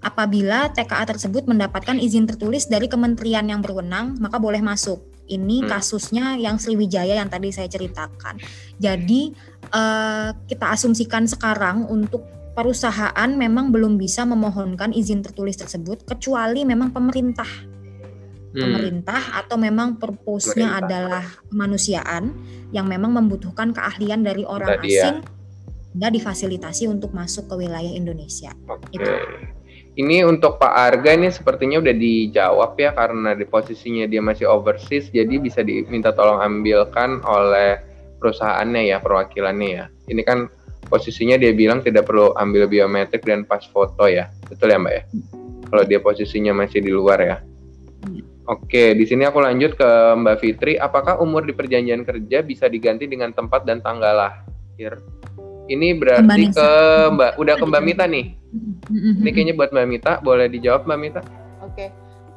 apabila 0.00 0.72
TKA 0.72 1.04
tersebut 1.04 1.44
mendapatkan 1.44 2.00
izin 2.00 2.24
tertulis 2.24 2.72
dari 2.72 2.88
kementerian 2.88 3.44
yang 3.44 3.60
berwenang 3.60 4.16
maka 4.16 4.40
boleh 4.40 4.64
masuk. 4.64 5.04
Ini 5.30 5.62
hmm. 5.62 5.68
kasusnya 5.70 6.34
yang 6.40 6.58
Sriwijaya 6.58 7.20
yang 7.20 7.30
tadi 7.30 7.54
saya 7.54 7.70
ceritakan. 7.70 8.40
Jadi 8.82 9.30
uh, 9.70 10.34
kita 10.50 10.74
asumsikan 10.74 11.28
sekarang 11.30 11.86
untuk 11.86 12.39
perusahaan 12.54 13.30
memang 13.30 13.70
belum 13.70 13.96
bisa 13.96 14.26
memohonkan 14.26 14.90
izin 14.90 15.22
tertulis 15.22 15.56
tersebut 15.58 16.02
kecuali 16.02 16.66
memang 16.66 16.90
pemerintah 16.90 17.48
hmm. 18.54 18.60
pemerintah 18.60 19.22
atau 19.38 19.56
memang 19.56 19.96
purpose-nya 19.96 20.82
adalah 20.82 21.24
kemanusiaan 21.50 22.34
yang 22.74 22.86
memang 22.86 23.14
membutuhkan 23.14 23.70
keahlian 23.70 24.22
dari 24.26 24.42
orang 24.42 24.78
Tadi 24.78 24.88
asing 24.90 25.16
ya. 25.94 26.08
difasilitasi 26.10 26.86
untuk 26.90 27.14
masuk 27.14 27.50
ke 27.50 27.54
wilayah 27.66 27.90
Indonesia. 27.90 28.54
Oke. 28.70 28.94
Itu. 28.94 29.10
Ini 29.98 30.22
untuk 30.22 30.62
Pak 30.62 30.70
Arga 30.70 31.18
ini 31.18 31.34
sepertinya 31.34 31.82
udah 31.82 31.92
dijawab 31.92 32.78
ya 32.78 32.94
karena 32.94 33.34
di 33.34 33.42
posisinya 33.42 34.06
dia 34.06 34.22
masih 34.22 34.46
overseas 34.46 35.10
jadi 35.10 35.34
bisa 35.42 35.66
diminta 35.66 36.14
tolong 36.14 36.38
ambilkan 36.38 37.18
oleh 37.26 37.82
perusahaannya 38.22 38.86
ya 38.86 39.02
perwakilannya 39.02 39.68
ya. 39.68 39.84
Ini 40.06 40.22
kan 40.22 40.46
posisinya 40.90 41.38
dia 41.38 41.54
bilang 41.54 41.80
tidak 41.80 42.10
perlu 42.10 42.34
ambil 42.34 42.66
biometrik 42.66 43.22
dan 43.22 43.46
pas 43.46 43.62
foto 43.70 44.10
ya. 44.10 44.26
Betul 44.50 44.74
ya 44.74 44.78
Mbak 44.82 44.92
ya? 44.92 45.02
Kalau 45.70 45.82
dia 45.86 46.02
posisinya 46.02 46.52
masih 46.52 46.82
di 46.82 46.90
luar 46.90 47.18
ya. 47.22 47.36
Oke, 48.50 48.98
di 48.98 49.06
sini 49.06 49.22
aku 49.22 49.38
lanjut 49.38 49.78
ke 49.78 49.88
Mbak 50.18 50.36
Fitri. 50.42 50.74
Apakah 50.74 51.22
umur 51.22 51.46
di 51.46 51.54
perjanjian 51.54 52.02
kerja 52.02 52.42
bisa 52.42 52.66
diganti 52.66 53.06
dengan 53.06 53.30
tempat 53.30 53.62
dan 53.62 53.78
tanggal 53.78 54.26
lahir? 54.26 54.98
Ini 55.70 55.94
berarti 55.94 56.50
ke 56.50 56.68
Mbak, 57.14 57.38
udah 57.38 57.54
ke 57.54 57.64
Mbak 57.70 57.82
Mita 57.86 58.04
nih. 58.10 58.34
Ini 58.90 59.30
kayaknya 59.30 59.54
buat 59.54 59.70
Mbak 59.70 59.86
Mita, 59.86 60.12
boleh 60.18 60.50
dijawab 60.50 60.82
Mbak 60.82 60.98
Mita? 60.98 61.22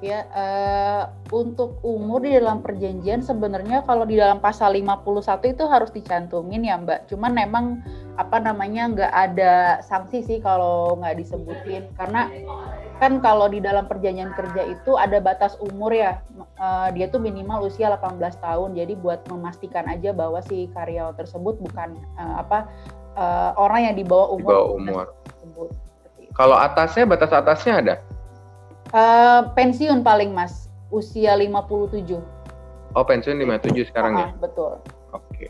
Ya 0.04 0.28
uh, 0.36 1.04
untuk 1.32 1.80
umur 1.80 2.28
di 2.28 2.36
dalam 2.36 2.60
perjanjian 2.60 3.24
sebenarnya 3.24 3.88
kalau 3.88 4.04
di 4.04 4.20
dalam 4.20 4.44
pasal 4.44 4.76
51 4.76 5.56
itu 5.56 5.64
harus 5.64 5.96
dicantumin 5.96 6.68
ya 6.68 6.76
Mbak. 6.76 7.08
Cuman 7.08 7.32
memang 7.32 7.80
apa 8.20 8.44
namanya 8.44 8.92
nggak 8.92 9.14
ada 9.16 9.54
sanksi 9.80 10.20
sih 10.28 10.44
kalau 10.44 11.00
nggak 11.00 11.24
disebutin 11.24 11.88
karena 11.96 12.28
kan 13.00 13.24
kalau 13.24 13.48
di 13.48 13.64
dalam 13.64 13.88
perjanjian 13.88 14.36
kerja 14.38 14.70
itu 14.70 15.00
ada 15.00 15.18
batas 15.18 15.58
umur 15.64 15.90
ya 15.96 16.22
uh, 16.62 16.94
dia 16.94 17.10
tuh 17.10 17.18
minimal 17.18 17.66
usia 17.66 17.90
18 17.90 18.20
tahun 18.38 18.70
jadi 18.78 18.94
buat 19.00 19.26
memastikan 19.32 19.90
aja 19.90 20.14
bahwa 20.14 20.44
si 20.46 20.70
karyawan 20.76 21.18
tersebut 21.18 21.58
bukan 21.58 21.98
uh, 22.20 22.44
apa 22.44 22.70
uh, 23.18 23.52
orang 23.58 23.90
yang 23.92 23.96
di 23.98 24.06
bawah 24.06 24.36
umur, 24.38 24.52
di 24.52 24.54
bawah 24.54 24.72
umur. 24.78 25.68
Kalau 26.34 26.58
atasnya 26.58 27.06
batas 27.06 27.32
atasnya 27.34 27.74
ada? 27.82 27.96
Uh, 28.94 29.50
pensiun 29.58 30.06
paling 30.06 30.30
mas 30.30 30.70
usia 30.94 31.34
57. 31.34 32.22
Oh 32.94 33.02
pensiun 33.02 33.42
57 33.42 33.90
sekarang 33.90 34.14
uh, 34.14 34.20
ya? 34.22 34.28
Betul. 34.38 34.78
Oke. 35.10 35.50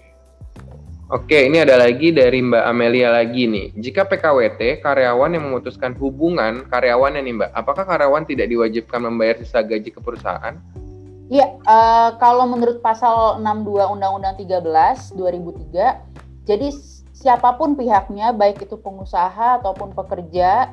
Oke, 1.11 1.51
ini 1.51 1.59
ada 1.59 1.75
lagi 1.75 2.15
dari 2.15 2.39
Mbak 2.39 2.63
Amelia 2.63 3.11
lagi 3.11 3.45
nih. 3.45 3.75
Jika 3.75 4.07
PKWT, 4.07 4.79
karyawan 4.79 5.35
yang 5.35 5.43
memutuskan 5.51 5.91
hubungan 5.99 6.63
karyawannya 6.71 7.19
nih 7.19 7.35
Mbak, 7.35 7.51
apakah 7.51 7.83
karyawan 7.83 8.23
tidak 8.23 8.47
diwajibkan 8.47 9.03
membayar 9.03 9.35
sisa 9.35 9.59
gaji 9.59 9.91
ke 9.91 9.99
perusahaan? 9.99 10.55
Iya, 11.27 11.59
uh, 11.67 12.15
kalau 12.23 12.47
menurut 12.47 12.79
pasal 12.79 13.43
62 13.43 13.93
Undang-Undang 13.99 14.39
13 14.39 15.19
2003, 15.19 16.47
jadi 16.47 16.67
siapa 17.11 17.59
pun 17.59 17.75
pihaknya, 17.75 18.31
baik 18.31 18.63
itu 18.63 18.79
pengusaha 18.79 19.59
ataupun 19.59 19.91
pekerja, 19.91 20.71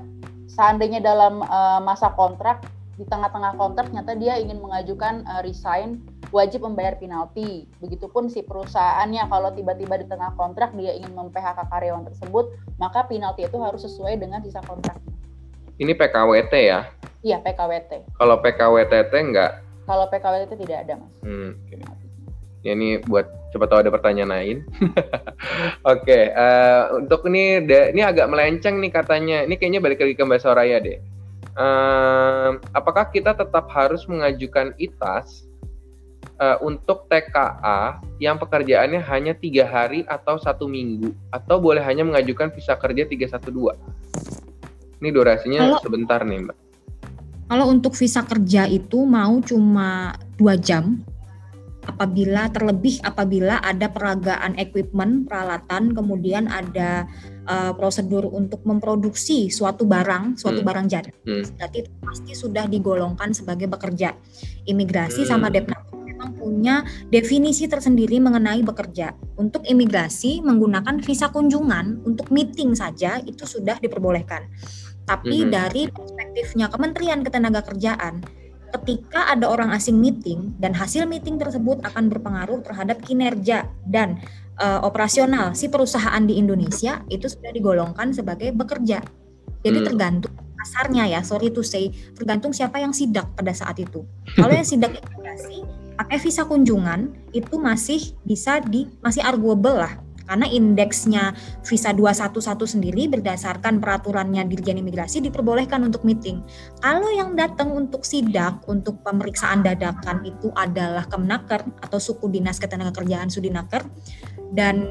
seandainya 0.51 0.98
dalam 0.98 1.46
uh, 1.46 1.78
masa 1.82 2.11
kontrak 2.14 2.66
di 2.98 3.09
tengah-tengah 3.09 3.57
kontrak 3.57 3.88
ternyata 3.88 4.12
dia 4.18 4.36
ingin 4.36 4.61
mengajukan 4.61 5.24
uh, 5.24 5.40
resign 5.40 6.03
wajib 6.34 6.62
membayar 6.66 6.94
penalti. 6.98 7.66
Begitupun 7.82 8.30
si 8.30 8.42
perusahaannya 8.42 9.26
kalau 9.30 9.51
tiba-tiba 9.55 9.98
di 9.98 10.07
tengah 10.07 10.34
kontrak 10.34 10.74
dia 10.74 10.94
ingin 10.94 11.14
mem-PHK 11.14 11.70
karyawan 11.70 12.07
tersebut, 12.07 12.55
maka 12.78 13.07
penalti 13.07 13.46
itu 13.46 13.59
harus 13.62 13.82
sesuai 13.86 14.18
dengan 14.18 14.42
sisa 14.42 14.62
kontrak. 14.66 14.98
Ini 15.80 15.96
PKWT 15.96 16.53
ya? 16.55 16.86
Iya, 17.24 17.40
PKWT. 17.40 18.20
Kalau 18.20 18.36
PKWTT 18.44 19.12
enggak? 19.16 19.64
Kalau 19.88 20.07
PKWT 20.12 20.53
tidak 20.61 20.78
ada, 20.86 20.94
Mas. 21.01 21.12
Hmm, 21.24 21.57
okay. 21.66 21.80
Ya 22.61 22.76
ini 22.76 23.00
buat 23.00 23.24
coba 23.56 23.64
tahu 23.66 23.78
ada 23.86 23.90
pertanyaan 23.90 24.30
lain. 24.36 24.56
Oke, 25.88 26.04
okay, 26.04 26.24
uh, 26.36 26.40
eh, 26.40 26.82
untuk 27.00 27.24
ini 27.32 27.64
ini 27.64 28.02
agak 28.04 28.28
melenceng 28.28 28.78
nih 28.78 28.92
katanya. 28.92 29.48
Ini 29.48 29.56
kayaknya 29.56 29.80
balik 29.80 30.04
lagi 30.04 30.14
ke 30.14 30.22
Mbak 30.22 30.40
Soraya 30.44 30.76
deh 30.76 31.00
uh, 31.56 32.61
apakah 32.76 33.08
kita 33.08 33.34
tetap 33.34 33.66
harus 33.72 34.04
mengajukan 34.06 34.72
ITAS 34.78 35.46
uh, 36.38 36.58
untuk 36.62 37.08
TKA 37.11 38.00
yang 38.22 38.36
pekerjaannya 38.38 39.00
hanya 39.04 39.32
tiga 39.34 39.66
hari 39.66 40.04
atau 40.06 40.38
satu 40.38 40.68
minggu 40.68 41.12
atau 41.32 41.58
boleh 41.58 41.82
hanya 41.82 42.04
mengajukan 42.06 42.52
visa 42.54 42.76
kerja 42.76 43.06
312? 43.08 43.76
Ini 45.00 45.08
durasinya 45.16 45.61
kalau, 45.64 45.78
sebentar 45.80 46.20
nih 46.24 46.44
Mbak. 46.44 46.56
Kalau 47.50 47.66
untuk 47.72 47.96
visa 47.96 48.20
kerja 48.22 48.68
itu 48.68 49.02
mau 49.08 49.40
cuma 49.42 50.14
dua 50.36 50.54
jam, 50.61 51.00
apabila 51.86 52.52
terlebih 52.52 53.00
apabila 53.00 53.60
ada 53.60 53.88
peragaan 53.88 54.56
equipment, 54.60 55.24
peralatan, 55.28 55.96
kemudian 55.96 56.48
ada 56.50 57.08
uh, 57.48 57.72
prosedur 57.72 58.28
untuk 58.28 58.64
memproduksi 58.68 59.48
suatu 59.48 59.88
barang, 59.88 60.36
suatu 60.36 60.60
hmm. 60.60 60.68
barang 60.68 60.86
jadi, 60.90 61.10
hmm. 61.10 61.44
berarti 61.56 61.76
itu 61.86 61.90
pasti 62.04 62.32
sudah 62.36 62.64
digolongkan 62.68 63.32
sebagai 63.32 63.68
bekerja. 63.70 64.12
Imigrasi 64.68 65.24
hmm. 65.24 65.30
sama 65.30 65.48
Depnapur 65.48 66.00
memang 66.04 66.36
punya 66.36 66.84
definisi 67.08 67.64
tersendiri 67.64 68.20
mengenai 68.20 68.60
bekerja. 68.60 69.16
Untuk 69.40 69.64
imigrasi 69.64 70.44
menggunakan 70.44 71.00
visa 71.00 71.32
kunjungan 71.32 72.04
untuk 72.04 72.28
meeting 72.28 72.76
saja 72.76 73.16
itu 73.24 73.48
sudah 73.48 73.80
diperbolehkan. 73.80 74.44
Tapi 75.08 75.42
hmm. 75.42 75.50
dari 75.50 75.82
perspektifnya 75.88 76.68
Kementerian 76.68 77.24
Ketenagakerjaan 77.24 78.39
ketika 78.70 79.30
ada 79.30 79.50
orang 79.50 79.74
asing 79.74 79.98
meeting 79.98 80.54
dan 80.62 80.70
hasil 80.74 81.06
meeting 81.06 81.36
tersebut 81.36 81.82
akan 81.82 82.06
berpengaruh 82.06 82.62
terhadap 82.62 83.02
kinerja 83.02 83.66
dan 83.86 84.22
uh, 84.62 84.80
operasional 84.86 85.52
si 85.58 85.66
perusahaan 85.66 86.22
di 86.22 86.38
Indonesia 86.38 87.02
itu 87.10 87.26
sudah 87.26 87.50
digolongkan 87.50 88.14
sebagai 88.14 88.54
bekerja. 88.54 89.02
Jadi 89.60 89.78
hmm. 89.82 89.86
tergantung 89.86 90.34
pasarnya 90.60 91.08
ya, 91.08 91.20
sorry 91.24 91.48
to 91.52 91.64
say, 91.64 91.88
tergantung 92.12 92.52
siapa 92.52 92.80
yang 92.80 92.92
sidak 92.92 93.28
pada 93.32 93.52
saat 93.56 93.80
itu. 93.80 94.04
Kalau 94.36 94.52
yang 94.52 94.64
sidak 94.64 94.92
imigrasi 94.92 95.64
pakai 96.00 96.16
visa 96.16 96.48
kunjungan 96.48 97.12
itu 97.36 97.60
masih 97.60 98.16
bisa 98.24 98.56
di 98.64 98.88
masih 99.04 99.20
arguable 99.20 99.76
lah 99.76 100.00
karena 100.30 100.46
indeksnya 100.46 101.34
visa 101.66 101.90
211 101.90 102.78
sendiri 102.78 103.10
berdasarkan 103.10 103.82
peraturannya 103.82 104.46
Dirjen 104.46 104.78
Imigrasi 104.78 105.18
diperbolehkan 105.26 105.82
untuk 105.82 106.06
meeting. 106.06 106.46
Kalau 106.78 107.10
yang 107.10 107.34
datang 107.34 107.74
untuk 107.74 108.06
sidak, 108.06 108.62
untuk 108.70 109.02
pemeriksaan 109.02 109.66
dadakan 109.66 110.22
itu 110.22 110.54
adalah 110.54 111.10
Kemnaker 111.10 111.66
atau 111.82 111.98
suku 111.98 112.30
dinas 112.30 112.62
ketenagakerjaan 112.62 113.26
Sudinaker 113.26 113.82
dan 114.54 114.86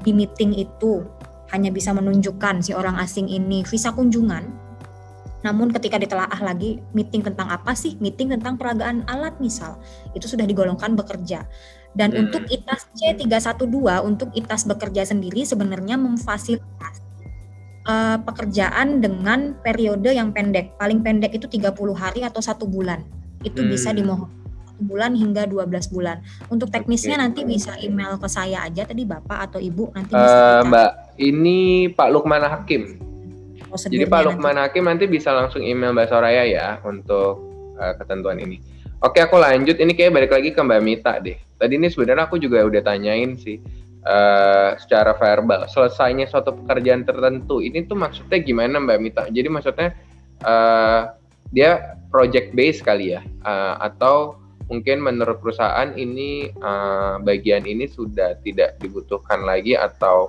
di 0.00 0.16
meeting 0.16 0.56
itu 0.56 1.04
hanya 1.52 1.68
bisa 1.68 1.92
menunjukkan 1.92 2.64
si 2.64 2.72
orang 2.72 2.96
asing 2.96 3.28
ini 3.28 3.68
visa 3.68 3.92
kunjungan 3.92 4.68
namun 5.46 5.70
ketika 5.70 6.02
ditelaah 6.02 6.40
lagi 6.42 6.82
meeting 6.90 7.22
tentang 7.22 7.46
apa 7.46 7.70
sih? 7.78 7.94
Meeting 8.02 8.34
tentang 8.34 8.58
peragaan 8.58 9.06
alat 9.06 9.38
misal. 9.38 9.78
Itu 10.10 10.26
sudah 10.26 10.42
digolongkan 10.42 10.98
bekerja. 10.98 11.46
Dan 11.98 12.14
hmm. 12.14 12.20
untuk 12.22 12.42
ITAS 12.46 12.86
C312 12.94 13.66
untuk 14.06 14.30
ITAS 14.30 14.70
bekerja 14.70 15.02
sendiri 15.02 15.42
sebenarnya 15.42 15.98
memfasilitasi 15.98 17.02
uh, 17.90 18.22
pekerjaan 18.22 19.02
dengan 19.02 19.58
periode 19.58 20.14
yang 20.14 20.30
pendek. 20.30 20.78
Paling 20.78 21.02
pendek 21.02 21.34
itu 21.34 21.50
30 21.50 21.74
hari 21.98 22.22
atau 22.22 22.38
satu 22.38 22.70
bulan. 22.70 23.02
Itu 23.42 23.66
hmm. 23.66 23.70
bisa 23.74 23.90
dimohon 23.90 24.30
bulan 24.78 25.18
hingga 25.18 25.42
12 25.50 25.90
bulan. 25.90 26.22
Untuk 26.46 26.70
teknisnya 26.70 27.18
okay. 27.18 27.22
nanti 27.26 27.40
bisa 27.42 27.74
email 27.82 28.14
ke 28.14 28.30
saya 28.30 28.62
aja 28.62 28.86
tadi 28.86 29.02
Bapak 29.02 29.50
atau 29.50 29.58
Ibu 29.58 29.90
nanti 29.90 30.14
uh, 30.14 30.22
bisa 30.22 30.38
Mbak, 30.70 30.90
ini 31.18 31.58
Pak 31.90 32.08
Lukman 32.14 32.46
Hakim 32.46 33.08
jadi 33.76 34.08
Pak 34.08 34.20
Lukman 34.24 34.56
nanti. 34.56 34.80
Hakim 34.80 34.84
nanti 34.88 35.04
bisa 35.04 35.30
langsung 35.36 35.60
email 35.60 35.92
Mbak 35.92 36.08
Soraya 36.08 36.44
ya 36.48 36.80
untuk 36.88 37.47
uh, 37.78 37.94
ketentuan 37.96 38.42
ini. 38.42 38.58
Oke, 38.98 39.22
aku 39.22 39.38
lanjut. 39.38 39.78
Ini 39.78 39.94
kayak 39.94 40.12
balik 40.12 40.32
lagi 40.34 40.50
ke 40.50 40.60
Mbak 40.60 40.82
Mita 40.82 41.22
deh. 41.22 41.38
Tadi 41.54 41.78
ini 41.78 41.86
sebenarnya 41.86 42.26
aku 42.26 42.42
juga 42.42 42.66
udah 42.66 42.82
tanyain 42.82 43.38
sih 43.38 43.62
uh, 44.02 44.74
secara 44.74 45.14
verbal. 45.14 45.70
Selesainya 45.70 46.26
suatu 46.26 46.52
pekerjaan 46.52 47.06
tertentu 47.06 47.62
ini 47.62 47.86
tuh 47.86 47.94
maksudnya 47.94 48.42
gimana 48.42 48.82
Mbak 48.82 48.98
Mita? 48.98 49.22
Jadi 49.30 49.48
maksudnya 49.48 49.94
uh, 50.42 51.14
dia 51.54 51.96
project 52.10 52.52
base 52.58 52.82
kali 52.82 53.14
ya, 53.14 53.22
uh, 53.46 53.78
atau 53.80 54.36
mungkin 54.68 55.00
menurut 55.00 55.40
perusahaan 55.40 55.96
ini 55.96 56.52
uh, 56.60 57.16
bagian 57.24 57.64
ini 57.64 57.88
sudah 57.88 58.36
tidak 58.44 58.76
dibutuhkan 58.84 59.42
lagi 59.48 59.72
atau 59.72 60.28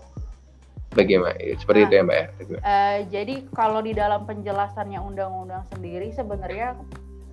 bagaimana 0.96 1.36
seperti 1.60 1.80
nah, 1.86 1.88
itu 1.88 1.94
ya 1.94 2.04
mbak 2.08 2.18
ya 2.18 2.28
uh, 2.64 2.98
jadi 3.12 3.36
kalau 3.54 3.80
di 3.84 3.94
dalam 3.94 4.24
penjelasannya 4.26 5.00
undang-undang 5.04 5.68
sendiri 5.76 6.10
sebenarnya 6.16 6.80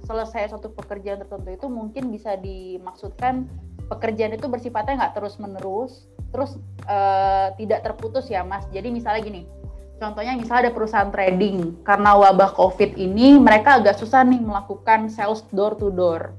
selesai 0.06 0.54
suatu 0.54 0.70
pekerjaan 0.70 1.20
tertentu 1.26 1.50
itu 1.50 1.66
mungkin 1.66 2.14
bisa 2.14 2.38
dimaksudkan 2.38 3.50
pekerjaan 3.90 4.38
itu 4.38 4.46
bersifatnya 4.46 5.02
nggak 5.02 5.14
terus 5.18 5.34
menerus 5.42 6.06
terus 6.30 6.58
uh, 6.86 7.50
tidak 7.58 7.82
terputus 7.86 8.30
ya 8.30 8.46
mas. 8.46 8.66
Jadi 8.70 8.94
misalnya 8.94 9.22
gini 9.26 9.42
contohnya 9.98 10.38
misalnya 10.38 10.70
ada 10.70 10.72
perusahaan 10.72 11.10
trading. 11.10 11.82
Karena 11.82 12.14
wabah 12.14 12.54
covid 12.54 12.94
ini 12.94 13.36
mereka 13.36 13.82
agak 13.82 13.98
susah 13.98 14.22
nih 14.22 14.38
melakukan 14.38 15.10
sales 15.10 15.42
door 15.50 15.74
to 15.74 15.90
door. 15.90 16.30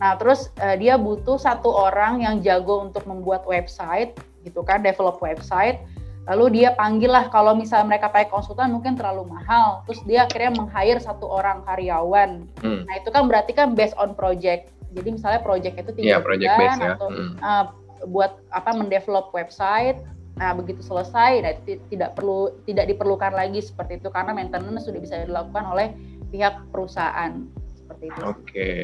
Nah 0.00 0.16
terus 0.16 0.48
uh, 0.60 0.74
dia 0.74 0.96
butuh 0.96 1.36
satu 1.36 1.68
orang 1.70 2.24
yang 2.24 2.40
jago 2.40 2.80
untuk 2.82 3.04
membuat 3.04 3.44
website 3.44 4.16
gitu 4.44 4.60
kan 4.60 4.84
develop 4.84 5.20
website 5.24 5.80
lalu 6.24 6.60
dia 6.60 6.72
panggil 6.72 7.12
lah 7.12 7.28
kalau 7.28 7.52
misalnya 7.52 7.96
mereka 7.96 8.08
pakai 8.08 8.32
konsultan 8.32 8.72
mungkin 8.72 8.96
terlalu 8.96 9.28
mahal 9.28 9.84
terus 9.84 10.00
dia 10.08 10.24
akhirnya 10.24 10.56
meng-hire 10.56 11.00
satu 11.00 11.28
orang 11.28 11.60
karyawan 11.68 12.48
hmm. 12.64 12.80
nah 12.88 12.94
itu 12.96 13.08
kan 13.12 13.28
berarti 13.28 13.52
kan 13.52 13.76
based 13.76 13.96
on 14.00 14.16
project 14.16 14.72
jadi 14.94 15.08
misalnya 15.10 15.40
project 15.44 15.74
itu 15.76 15.90
tiga 16.00 16.18
yeah, 16.18 16.20
bulan 16.20 16.78
ya. 16.80 16.94
atau 16.96 17.08
hmm. 17.12 17.32
uh, 17.44 17.64
buat 18.08 18.40
apa 18.52 18.70
mendevelop 18.76 19.32
website 19.32 20.00
Nah, 20.34 20.50
begitu 20.50 20.82
selesai, 20.82 21.46
nah, 21.46 21.54
itu 21.54 21.78
tidak 21.94 22.18
perlu 22.18 22.50
tidak 22.66 22.90
diperlukan 22.90 23.38
lagi 23.38 23.62
seperti 23.62 24.02
itu 24.02 24.10
karena 24.10 24.34
maintenance 24.34 24.82
sudah 24.82 24.98
bisa 24.98 25.22
dilakukan 25.22 25.62
oleh 25.62 25.94
pihak 26.34 26.58
perusahaan 26.74 27.46
seperti 27.78 28.10
itu. 28.10 28.20
Oke, 28.26 28.34
okay. 28.42 28.82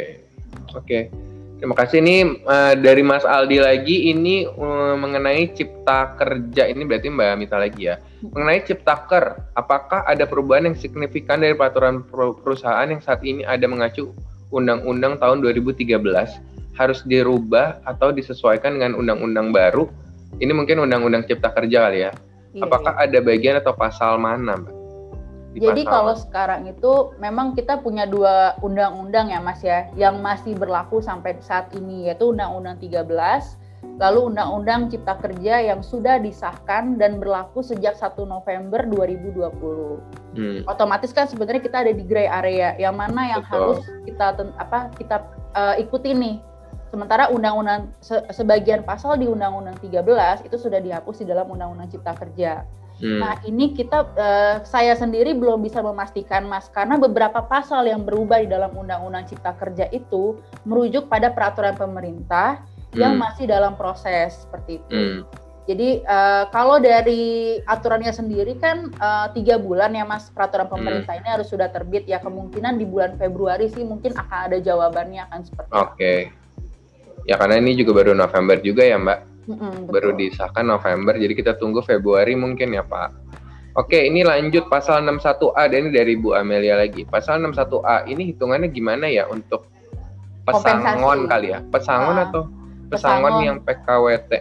oke. 0.71 0.87
Okay. 0.87 1.03
Terima 1.61 1.77
kasih 1.77 2.01
ini 2.01 2.41
uh, 2.49 2.73
dari 2.73 3.05
Mas 3.05 3.21
Aldi 3.21 3.61
lagi 3.61 4.09
ini 4.09 4.49
uh, 4.49 4.97
mengenai 4.97 5.53
cipta 5.53 6.17
kerja 6.17 6.65
ini 6.65 6.89
berarti 6.89 7.13
Mbak 7.13 7.37
Mita 7.37 7.61
lagi 7.61 7.93
ya. 7.93 8.01
Mengenai 8.25 8.65
ciptaker, 8.65 9.37
apakah 9.53 10.09
ada 10.09 10.25
perubahan 10.25 10.73
yang 10.73 10.77
signifikan 10.81 11.45
dari 11.45 11.53
peraturan 11.53 12.01
perusahaan 12.41 12.89
yang 12.89 13.05
saat 13.05 13.21
ini 13.29 13.45
ada 13.45 13.69
mengacu 13.69 14.09
Undang-Undang 14.49 15.21
tahun 15.21 15.45
2013 15.45 16.01
harus 16.81 17.05
dirubah 17.05 17.85
atau 17.85 18.09
disesuaikan 18.09 18.81
dengan 18.81 18.97
undang-undang 18.97 19.53
baru? 19.53 19.85
Ini 20.41 20.57
mungkin 20.57 20.81
Undang-Undang 20.81 21.29
Cipta 21.29 21.53
Kerja 21.53 21.93
kali 21.93 22.09
ya. 22.09 22.17
Iya, 22.57 22.65
apakah 22.65 22.97
iya. 22.97 23.05
ada 23.05 23.19
bagian 23.21 23.61
atau 23.61 23.77
pasal 23.77 24.17
mana, 24.17 24.57
Mbak? 24.57 24.80
Jadi 25.51 25.83
kalau 25.83 26.15
sekarang 26.15 26.71
itu 26.71 27.11
memang 27.19 27.59
kita 27.59 27.83
punya 27.83 28.07
dua 28.07 28.55
undang-undang 28.63 29.35
ya 29.35 29.43
Mas 29.43 29.59
ya 29.67 29.91
yang 29.99 30.23
masih 30.23 30.55
berlaku 30.55 31.03
sampai 31.03 31.35
saat 31.43 31.75
ini 31.75 32.07
yaitu 32.07 32.31
Undang-Undang 32.31 32.79
13 32.79 33.59
lalu 34.01 34.33
Undang-Undang 34.33 34.89
Cipta 34.89 35.17
Kerja 35.21 35.61
yang 35.61 35.81
sudah 35.85 36.17
disahkan 36.21 36.97
dan 36.97 37.21
berlaku 37.21 37.61
sejak 37.61 37.97
1 37.97 38.17
November 38.25 38.87
2020. 38.89 40.01
Hmm. 40.37 40.61
Otomatis 40.71 41.13
kan 41.13 41.29
sebenarnya 41.29 41.61
kita 41.61 41.85
ada 41.85 41.93
di 41.93 42.05
gray 42.05 42.31
area 42.31 42.77
yang 42.81 42.97
mana 42.97 43.37
yang 43.37 43.43
Betul. 43.45 43.77
harus 43.77 43.81
kita 44.09 44.27
apa 44.57 44.89
kita 44.97 45.17
uh, 45.53 45.77
ikuti 45.77 46.17
nih. 46.17 46.37
Sementara 46.91 47.31
undang-undang 47.31 47.95
se 48.03 48.19
sebagian 48.35 48.83
pasal 48.83 49.15
di 49.15 49.31
Undang-Undang 49.31 49.79
13 49.79 50.43
itu 50.43 50.57
sudah 50.59 50.83
dihapus 50.83 51.23
di 51.23 51.27
dalam 51.31 51.47
Undang-Undang 51.47 51.87
Cipta 51.95 52.19
Kerja. 52.19 52.67
Hmm. 53.01 53.21
Nah 53.21 53.41
ini 53.49 53.73
kita 53.73 54.05
uh, 54.13 54.57
saya 54.63 54.93
sendiri 54.93 55.33
belum 55.33 55.65
bisa 55.65 55.81
memastikan 55.81 56.45
mas 56.45 56.69
karena 56.69 57.01
beberapa 57.01 57.41
pasal 57.41 57.89
yang 57.89 58.05
berubah 58.05 58.45
di 58.45 58.49
dalam 58.53 58.71
Undang-Undang 58.77 59.33
Cipta 59.33 59.57
Kerja 59.57 59.89
itu 59.89 60.37
merujuk 60.69 61.09
pada 61.09 61.33
peraturan 61.33 61.75
pemerintah 61.75 62.61
hmm. 62.93 63.01
yang 63.01 63.17
masih 63.17 63.49
dalam 63.49 63.75
proses 63.75 64.45
seperti 64.45 64.85
itu. 64.85 64.93
Hmm. 64.93 65.19
Jadi 65.65 66.03
uh, 66.05 66.45
kalau 66.53 66.77
dari 66.83 67.57
aturannya 67.65 68.13
sendiri 68.13 68.59
kan 68.61 68.93
uh, 69.01 69.33
tiga 69.33 69.57
bulan 69.57 69.97
ya 69.97 70.05
mas 70.05 70.29
peraturan 70.29 70.69
hmm. 70.69 70.75
pemerintah 70.77 71.13
hmm. 71.17 71.21
ini 71.25 71.29
harus 71.33 71.49
sudah 71.49 71.73
terbit 71.73 72.05
ya 72.05 72.21
kemungkinan 72.21 72.77
di 72.77 72.85
bulan 72.85 73.17
Februari 73.17 73.73
sih 73.73 73.81
mungkin 73.81 74.13
akan 74.13 74.39
ada 74.53 74.59
jawabannya 74.61 75.25
akan 75.31 75.41
seperti. 75.41 75.73
Oke. 75.73 75.89
Okay. 75.97 76.19
Ya 77.29 77.37
karena 77.37 77.61
ini 77.61 77.77
juga 77.77 78.01
baru 78.01 78.13
November 78.17 78.61
juga 78.61 78.85
ya 78.85 78.97
mbak 78.97 79.40
mm 79.49 79.89
baru 79.89 80.13
disahkan 80.17 80.67
November 80.67 81.17
jadi 81.17 81.33
kita 81.33 81.53
tunggu 81.57 81.81
Februari 81.81 82.37
mungkin 82.37 82.75
ya 82.75 82.85
Pak. 82.85 83.11
Oke 83.79 84.03
ini 84.03 84.27
lanjut 84.27 84.67
pasal 84.67 85.07
61A 85.07 85.71
dan 85.71 85.87
ini 85.87 85.91
dari 85.95 86.19
Bu 86.19 86.35
Amelia 86.35 86.77
lagi. 86.77 87.07
Pasal 87.07 87.39
61A 87.47 88.11
ini 88.11 88.35
hitungannya 88.35 88.69
gimana 88.69 89.07
ya 89.07 89.31
untuk 89.31 89.71
pesangon 90.43 91.31
kali 91.31 91.55
ya? 91.55 91.63
Pesangon 91.71 92.17
uh, 92.19 92.25
atau 92.27 92.43
pesangon, 92.91 93.31
pesangon. 93.31 93.47
yang 93.47 93.57
PKWT 93.63 94.33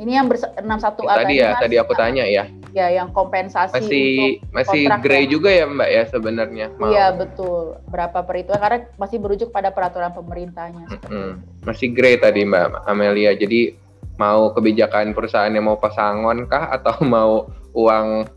ini 0.00 0.16
yang 0.16 0.26
61A 0.28 1.24
tadi 1.24 1.34
ya 1.40 1.56
tadi 1.60 1.76
aku 1.76 1.92
tanya 1.92 2.24
ya. 2.24 2.48
Ya 2.70 2.86
yang 2.88 3.10
kompensasi 3.10 3.74
masih 3.74 4.08
masih 4.54 4.82
grey 5.02 5.26
juga 5.26 5.52
ya 5.52 5.68
Mbak 5.68 5.90
ya 5.90 6.02
sebenarnya? 6.08 6.66
Iya 6.80 7.06
betul. 7.16 7.80
Berapa 7.88 8.24
perhitungan? 8.24 8.60
Karena 8.60 8.78
masih 8.96 9.18
berujuk 9.20 9.48
pada 9.52 9.74
peraturan 9.74 10.12
pemerintahnya. 10.14 10.86
Mm-hmm. 10.88 11.30
masih 11.68 11.88
grey 11.92 12.16
tadi 12.16 12.48
Mbak 12.48 12.88
Amelia. 12.88 13.36
Jadi 13.36 13.74
mau 14.20 14.52
kebijakan 14.52 15.16
perusahaan 15.16 15.48
yang 15.48 15.64
mau 15.72 15.80
pesangon 15.80 16.44
kah? 16.44 16.68
Atau 16.68 17.00
mau 17.08 17.48
uang 17.72 18.28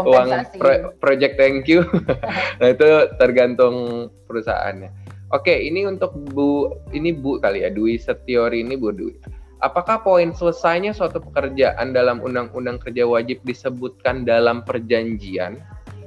uang 0.00 0.28
pro, 0.56 0.96
project 0.96 1.36
thank 1.36 1.68
you? 1.68 1.84
Nah 2.60 2.72
itu 2.72 2.88
tergantung 3.20 4.08
perusahaannya. 4.24 4.88
Oke 5.34 5.52
ini 5.52 5.84
untuk 5.84 6.16
bu 6.32 6.72
ini 6.96 7.12
bu 7.12 7.36
kali 7.42 7.66
ya 7.66 7.68
Dwi 7.68 8.00
Setiori 8.00 8.64
ini 8.64 8.80
bu 8.80 8.94
Dwi. 8.94 9.12
Apakah 9.60 10.04
poin 10.04 10.30
selesainya 10.32 10.92
suatu 10.92 11.24
pekerjaan 11.24 11.96
dalam 11.96 12.20
undang-undang 12.20 12.76
kerja 12.76 13.08
wajib 13.08 13.40
disebutkan 13.48 14.22
dalam 14.28 14.60
perjanjian? 14.60 15.56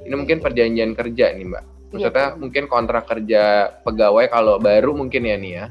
Ini 0.06 0.14
mungkin 0.14 0.38
perjanjian 0.38 0.94
kerja 0.94 1.34
nih 1.34 1.46
mbak. 1.52 1.64
Maksudnya 1.88 2.26
ya. 2.32 2.36
mungkin 2.36 2.64
kontrak 2.68 3.08
kerja 3.08 3.72
pegawai 3.82 4.28
kalau 4.28 4.60
baru 4.60 4.92
mungkin 4.92 5.24
ya 5.24 5.36
nih 5.40 5.52
ya 5.56 5.66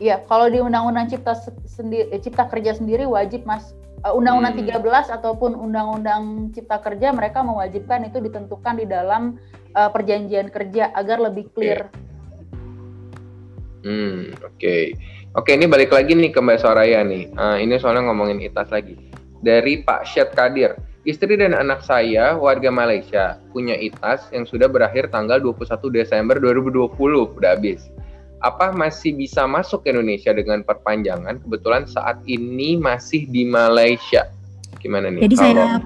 Iya, 0.00 0.24
kalau 0.24 0.48
di 0.48 0.56
Undang-Undang 0.56 1.12
Cipta 1.12 1.36
sendiri 1.68 2.08
eh, 2.08 2.16
Cipta 2.16 2.48
Kerja 2.48 2.72
sendiri 2.72 3.04
wajib 3.04 3.44
Mas 3.44 3.76
uh, 4.00 4.16
Undang-Undang 4.16 4.56
hmm. 4.56 4.80
13 4.80 5.12
ataupun 5.12 5.52
Undang-Undang 5.52 6.56
Cipta 6.56 6.80
Kerja 6.80 7.12
mereka 7.12 7.44
mewajibkan 7.44 8.08
itu 8.08 8.16
ditentukan 8.16 8.80
di 8.80 8.88
dalam 8.88 9.36
uh, 9.76 9.92
perjanjian 9.92 10.48
kerja 10.48 10.88
agar 10.96 11.20
lebih 11.20 11.52
clear. 11.52 11.92
Hmm, 13.84 14.32
oke. 14.40 14.56
Okay. 14.56 14.96
Oke, 15.36 15.54
ini 15.54 15.68
balik 15.68 15.92
lagi 15.94 16.16
nih 16.16 16.32
ke 16.32 16.40
Mbak 16.42 16.58
Soraya 16.64 17.04
nih. 17.04 17.30
Uh, 17.36 17.60
ini 17.60 17.76
soalnya 17.76 18.08
ngomongin 18.08 18.40
ITAS 18.40 18.72
lagi. 18.72 18.96
Dari 19.44 19.84
Pak 19.84 20.08
Syed 20.08 20.32
Kadir. 20.32 20.74
Istri 21.00 21.40
dan 21.40 21.56
anak 21.56 21.80
saya 21.80 22.36
warga 22.36 22.68
Malaysia 22.68 23.40
punya 23.56 23.72
ITAS 23.72 24.28
yang 24.36 24.44
sudah 24.44 24.68
berakhir 24.68 25.08
tanggal 25.08 25.40
21 25.40 25.96
Desember 25.96 26.36
2020, 26.36 26.92
udah 27.40 27.56
habis 27.56 27.88
apa 28.40 28.72
masih 28.72 29.12
bisa 29.12 29.44
masuk 29.44 29.84
ke 29.84 29.92
Indonesia 29.92 30.32
dengan 30.32 30.64
perpanjangan? 30.64 31.40
Kebetulan 31.44 31.84
saat 31.84 32.20
ini 32.24 32.80
masih 32.80 33.28
di 33.28 33.44
Malaysia. 33.44 34.28
Gimana 34.80 35.12
nih? 35.12 35.28
Jadi 35.28 35.36
Kalau... 35.36 35.64
saya 35.64 35.76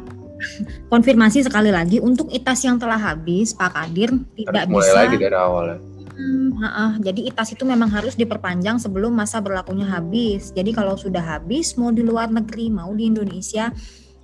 konfirmasi 0.92 1.42
sekali 1.42 1.74
lagi 1.74 1.98
untuk 1.98 2.30
ITAS 2.30 2.66
yang 2.66 2.78
telah 2.78 2.98
habis, 2.98 3.50
Pak 3.54 3.74
Kadir 3.74 4.14
tidak 4.38 4.64
mulai 4.70 4.90
bisa. 4.90 4.98
lagi 5.02 5.16
dari 5.18 5.36
awal 5.36 5.64
ya. 5.74 5.78
Hmm, 6.14 6.54
uh, 6.54 6.66
uh, 6.70 6.92
jadi 7.02 7.26
ITAS 7.34 7.58
itu 7.58 7.66
memang 7.66 7.90
harus 7.90 8.14
diperpanjang 8.14 8.78
sebelum 8.78 9.10
masa 9.10 9.42
berlakunya 9.42 9.90
habis. 9.90 10.54
Jadi 10.54 10.70
kalau 10.70 10.94
sudah 10.94 11.22
habis, 11.22 11.74
mau 11.74 11.90
di 11.90 12.06
luar 12.06 12.30
negeri, 12.30 12.70
mau 12.70 12.94
di 12.94 13.10
Indonesia, 13.10 13.74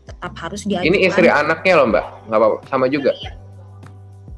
tetap 0.07 0.33
harus 0.39 0.62
diajukan. 0.62 0.87
Ini 0.87 0.99
istri 1.11 1.26
anaknya 1.26 1.83
loh 1.83 1.87
Mbak, 1.91 2.07
nggak 2.31 2.39
apa-apa, 2.39 2.59
sama 2.70 2.87
juga. 2.87 3.11
Iya. 3.11 3.33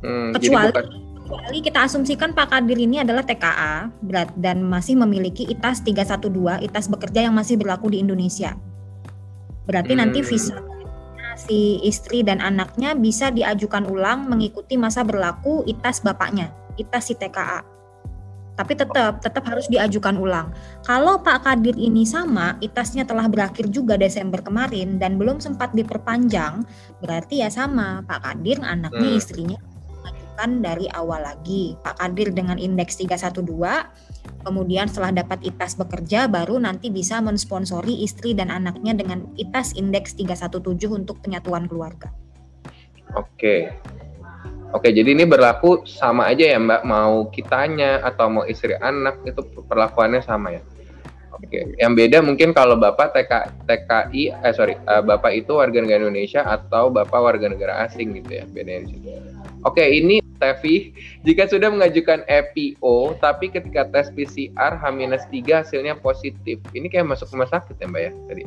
Hmm, 0.02 0.32
Kecuali 0.32 0.48
jadi 0.48 0.72
bukan 0.72 1.11
kecuali 1.32 1.64
kita 1.64 1.88
asumsikan 1.88 2.36
Pak 2.36 2.52
Kadir 2.52 2.76
ini 2.76 3.00
adalah 3.00 3.24
TKA 3.24 3.88
berat 4.04 4.28
dan 4.36 4.60
masih 4.60 5.00
memiliki 5.00 5.48
ITAS 5.48 5.80
312, 5.80 6.60
ITAS 6.60 6.92
bekerja 6.92 7.24
yang 7.24 7.32
masih 7.32 7.56
berlaku 7.56 7.88
di 7.88 8.04
Indonesia. 8.04 8.52
Berarti 9.64 9.96
hmm. 9.96 10.00
nanti 10.04 10.20
visa 10.20 10.60
si 11.32 11.80
istri 11.80 12.20
dan 12.20 12.44
anaknya 12.44 12.92
bisa 12.92 13.32
diajukan 13.32 13.88
ulang 13.88 14.28
mengikuti 14.28 14.76
masa 14.76 15.00
berlaku 15.00 15.64
ITAS 15.64 16.04
bapaknya, 16.04 16.52
ITAS 16.76 17.08
si 17.08 17.16
TKA. 17.16 17.64
Tapi 18.52 18.76
tetap 18.76 19.24
tetap 19.24 19.48
harus 19.48 19.64
diajukan 19.72 20.12
ulang. 20.20 20.52
Kalau 20.84 21.24
Pak 21.24 21.48
Kadir 21.48 21.72
ini 21.80 22.04
sama, 22.04 22.60
ITASnya 22.60 23.08
telah 23.08 23.24
berakhir 23.24 23.72
juga 23.72 23.96
Desember 23.96 24.44
kemarin 24.44 25.00
dan 25.00 25.16
belum 25.16 25.40
sempat 25.40 25.72
diperpanjang, 25.72 26.60
berarti 27.00 27.40
ya 27.40 27.48
sama 27.48 28.04
Pak 28.04 28.20
Kadir, 28.20 28.60
anaknya, 28.60 29.08
hmm. 29.08 29.16
istrinya 29.16 29.71
dilakukan 30.32 30.64
dari 30.64 30.88
awal 30.96 31.20
lagi. 31.28 31.76
Pak 31.84 32.00
Kadir 32.00 32.32
dengan 32.32 32.56
indeks 32.56 32.96
312, 32.96 33.44
kemudian 34.48 34.88
setelah 34.88 35.12
dapat 35.20 35.44
ITAS 35.44 35.76
bekerja 35.76 36.24
baru 36.24 36.56
nanti 36.56 36.88
bisa 36.88 37.20
mensponsori 37.20 38.00
istri 38.00 38.32
dan 38.32 38.48
anaknya 38.48 38.96
dengan 38.96 39.28
ITAS 39.36 39.76
indeks 39.76 40.16
317 40.16 40.88
untuk 40.88 41.20
penyatuan 41.20 41.68
keluarga. 41.68 42.08
Oke. 43.12 43.76
Oke, 44.72 44.88
jadi 44.88 45.12
ini 45.12 45.28
berlaku 45.28 45.84
sama 45.84 46.32
aja 46.32 46.48
ya 46.48 46.56
Mbak, 46.56 46.82
mau 46.88 47.28
kitanya 47.28 48.00
atau 48.00 48.32
mau 48.32 48.44
istri 48.48 48.72
anak 48.80 49.20
itu 49.28 49.44
perlakuannya 49.68 50.24
sama 50.24 50.56
ya? 50.56 50.64
Oke, 51.42 51.74
yang 51.74 51.98
beda 51.98 52.22
mungkin 52.22 52.54
kalau 52.54 52.78
Bapak 52.78 53.18
TK, 53.18 53.66
TKI, 53.66 54.30
eh 54.30 54.54
sorry, 54.54 54.78
uh, 54.86 55.02
Bapak 55.02 55.34
itu 55.34 55.58
warga 55.58 55.82
negara 55.82 56.06
Indonesia 56.06 56.46
atau 56.46 56.86
Bapak 56.86 57.18
warga 57.18 57.50
negara 57.50 57.82
asing 57.82 58.14
gitu 58.22 58.38
ya, 58.38 58.44
bedanya 58.46 58.86
di. 58.86 58.94
Oke, 59.66 59.82
ini 59.82 60.22
Tevi, 60.42 60.90
jika 61.22 61.46
sudah 61.46 61.70
mengajukan 61.70 62.26
EPO, 62.26 63.18
tapi 63.22 63.46
ketika 63.46 63.86
tes 63.86 64.10
PCR 64.10 64.74
H-3 64.74 65.38
hasilnya 65.62 65.94
positif, 65.94 66.58
ini 66.74 66.90
kayak 66.90 67.14
masuk 67.14 67.30
rumah 67.30 67.46
sakit 67.46 67.78
ya 67.78 67.86
Mbak 67.86 68.02
ya 68.02 68.10
tadi? 68.26 68.44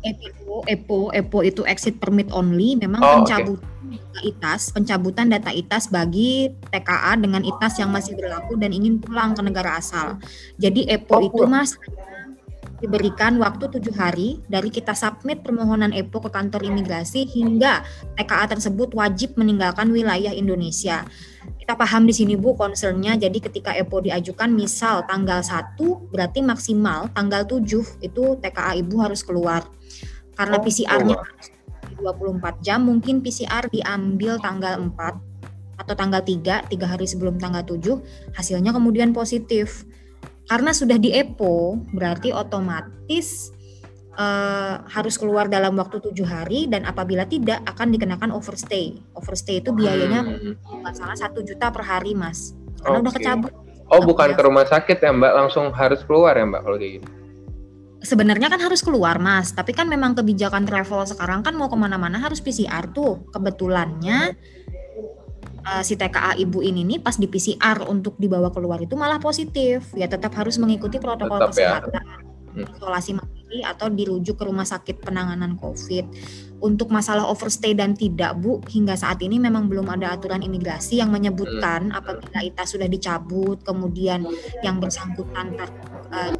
EPO, 0.00 0.56
EPO, 0.66 0.98
EPO 1.12 1.38
itu 1.44 1.62
exit 1.68 1.96
permit 2.00 2.28
only, 2.32 2.76
memang 2.76 3.00
oh, 3.00 3.14
pencabutan 3.22 3.64
okay. 3.64 4.28
ITAS, 4.30 4.70
pencabutan 4.74 5.26
data 5.32 5.50
ITAS 5.50 5.88
bagi 5.88 6.52
TKA 6.70 7.16
dengan 7.18 7.42
ITAS 7.42 7.80
yang 7.80 7.90
masih 7.90 8.14
berlaku 8.14 8.58
dan 8.60 8.70
ingin 8.70 9.00
pulang 9.00 9.32
ke 9.32 9.42
negara 9.42 9.80
asal. 9.80 10.20
Jadi 10.60 10.86
EPO 10.88 11.16
oh, 11.16 11.22
itu 11.24 11.42
Mas 11.48 11.74
diberikan 12.80 13.36
waktu 13.36 13.68
tujuh 13.68 13.92
hari 13.92 14.40
dari 14.48 14.72
kita 14.72 14.96
submit 14.96 15.44
permohonan 15.44 15.92
EPO 15.92 16.28
ke 16.28 16.30
kantor 16.32 16.64
imigrasi 16.64 17.28
hingga 17.28 17.84
TKA 18.16 18.56
tersebut 18.56 18.96
wajib 18.96 19.36
meninggalkan 19.36 19.92
wilayah 19.92 20.32
Indonesia. 20.32 21.04
Kita 21.60 21.72
paham 21.76 22.04
di 22.04 22.12
sini 22.12 22.34
Bu 22.36 22.52
concernnya 22.52 23.16
jadi 23.16 23.38
ketika 23.40 23.72
EPO 23.72 24.10
diajukan 24.10 24.50
misal 24.52 25.04
tanggal 25.08 25.40
1 25.40 25.78
berarti 26.12 26.44
maksimal 26.44 27.08
tanggal 27.16 27.48
7 27.48 28.04
itu 28.04 28.24
TKA 28.40 28.76
Ibu 28.84 28.96
harus 29.00 29.24
keluar. 29.24 29.64
Karena 30.36 30.56
Oh, 30.56 30.62
PCR-nya 30.64 31.16
keluar. 31.16 31.36
24 32.00 32.64
jam 32.64 32.80
mungkin 32.88 33.20
PCR 33.20 33.68
diambil 33.68 34.40
tanggal 34.40 34.80
4 34.80 35.20
atau 35.80 35.94
tanggal 35.96 36.20
3, 36.20 36.68
3 36.68 36.92
hari 36.92 37.08
sebelum 37.08 37.40
tanggal 37.40 37.64
7 37.64 38.00
hasilnya 38.36 38.72
kemudian 38.72 39.16
positif. 39.16 39.84
Karena 40.48 40.74
sudah 40.74 40.98
di 40.98 41.14
EPO 41.14 41.88
berarti 41.94 42.34
otomatis 42.34 43.54
eh, 44.20 44.74
harus 44.86 45.16
keluar 45.16 45.48
dalam 45.48 45.72
waktu 45.74 45.96
tujuh 45.98 46.24
hari 46.24 46.68
dan 46.68 46.84
apabila 46.84 47.24
tidak 47.24 47.64
akan 47.64 47.88
dikenakan 47.88 48.28
overstay. 48.30 49.00
Overstay 49.16 49.58
itu 49.58 49.72
biayanya 49.72 50.20
Hmm. 50.22 50.54
nggak 50.60 50.94
salah 50.94 51.16
satu 51.16 51.40
juta 51.40 51.72
per 51.72 51.80
hari 51.82 52.12
mas 52.12 52.52
karena 52.78 53.00
udah 53.00 53.12
Oke. 53.12 53.18
kecabut 53.18 53.52
Oh, 53.88 53.98
bukan 54.00 54.30
Ya. 54.30 54.36
ke 54.38 54.42
rumah 54.46 54.62
sakit 54.62 55.02
ya, 55.02 55.10
Mbak, 55.10 55.32
langsung 55.34 55.74
harus 55.74 56.06
keluar 56.06 56.38
ya, 56.38 56.46
Mbak, 56.46 56.62
kalau 56.62 56.76
kayak 56.76 56.92
gitu. 56.94 57.08
sebenarnya 58.00 58.48
kan 58.48 58.56
harus 58.56 58.80
keluar 58.80 59.20
mas 59.20 59.52
tapi 59.52 59.72
kan 59.72 59.84
memang 59.84 60.16
kebijakan 60.16 60.64
travel 60.64 61.04
sekarang 61.04 61.44
kan 61.44 61.52
mau 61.52 61.68
ke 61.68 61.76
mana-mana 61.76 62.16
harus 62.16 62.40
PCR 62.40 62.88
tuh 62.88 63.28
kebetulannya 63.28 64.32
eh, 65.60 65.82
si 65.82 65.94
TKA 65.94 66.32
ibu 66.34 66.64
ini 66.64 66.80
nih 66.86 66.98
pas 66.98 67.12
di 67.14 67.26
PCR 67.26 67.84
untuk 67.84 68.16
dibawa 68.16 68.48
keluar 68.48 68.80
itu 68.80 68.96
malah 68.96 69.20
positif 69.20 69.92
ya 69.92 70.08
tetap 70.08 70.32
harus 70.32 70.56
mengikuti 70.56 70.96
protokol 70.96 71.44
Tetap 71.44 71.52
ya. 71.52 71.76
kesehatan 71.84 72.02
Hmm. 72.50 72.66
isolasi 72.72 73.10
mandiri 73.12 73.39
atau 73.66 73.90
dirujuk 73.90 74.38
ke 74.38 74.44
rumah 74.46 74.62
sakit 74.62 75.02
penanganan 75.02 75.58
COVID. 75.58 76.06
Untuk 76.60 76.92
masalah 76.92 77.26
overstay 77.26 77.74
dan 77.74 77.98
tidak, 77.98 78.38
Bu, 78.38 78.62
hingga 78.70 78.94
saat 78.94 79.18
ini 79.24 79.42
memang 79.42 79.66
belum 79.66 79.90
ada 79.90 80.14
aturan 80.14 80.44
imigrasi 80.44 81.02
yang 81.02 81.10
menyebutkan 81.10 81.90
apabila 81.90 82.38
ITA 82.44 82.64
sudah 82.68 82.86
dicabut, 82.86 83.58
kemudian 83.66 84.28
yang 84.62 84.76
bersangkutan 84.78 85.56
ter, 85.56 85.68
eh, 86.14 86.32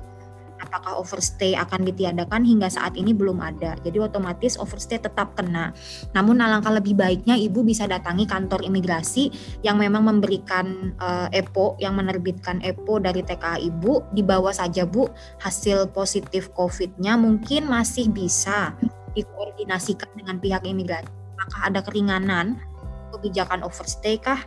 apakah 0.71 1.03
overstay 1.03 1.59
akan 1.59 1.83
ditiadakan 1.83 2.47
hingga 2.47 2.71
saat 2.71 2.95
ini 2.95 3.11
belum 3.11 3.43
ada. 3.43 3.75
Jadi 3.83 3.99
otomatis 3.99 4.55
overstay 4.55 5.03
tetap 5.03 5.35
kena. 5.35 5.75
Namun 6.14 6.39
alangkah 6.39 6.71
lebih 6.71 6.95
baiknya 6.95 7.35
Ibu 7.35 7.66
bisa 7.66 7.91
datangi 7.91 8.31
kantor 8.31 8.62
imigrasi 8.62 9.35
yang 9.66 9.83
memang 9.83 10.07
memberikan 10.07 10.95
eh, 10.95 11.43
EPO, 11.43 11.83
yang 11.83 11.99
menerbitkan 11.99 12.62
EPO 12.62 13.03
dari 13.03 13.27
TKA 13.27 13.59
Ibu, 13.59 14.14
dibawa 14.14 14.55
saja 14.55 14.87
Bu 14.87 15.11
hasil 15.43 15.91
positif 15.91 16.55
COVID-nya 16.55 17.18
mungkin 17.18 17.66
masih 17.66 18.07
bisa 18.14 18.79
dikoordinasikan 19.18 20.14
dengan 20.14 20.39
pihak 20.39 20.62
imigrasi. 20.62 21.11
Apakah 21.35 21.61
ada 21.66 21.81
keringanan 21.83 22.62
kebijakan 23.11 23.66
overstay 23.66 24.23
kah? 24.23 24.39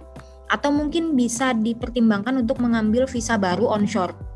Atau 0.48 0.72
mungkin 0.72 1.20
bisa 1.20 1.52
dipertimbangkan 1.52 2.40
untuk 2.40 2.64
mengambil 2.64 3.10
visa 3.10 3.36
baru 3.36 3.68
onshore 3.74 4.33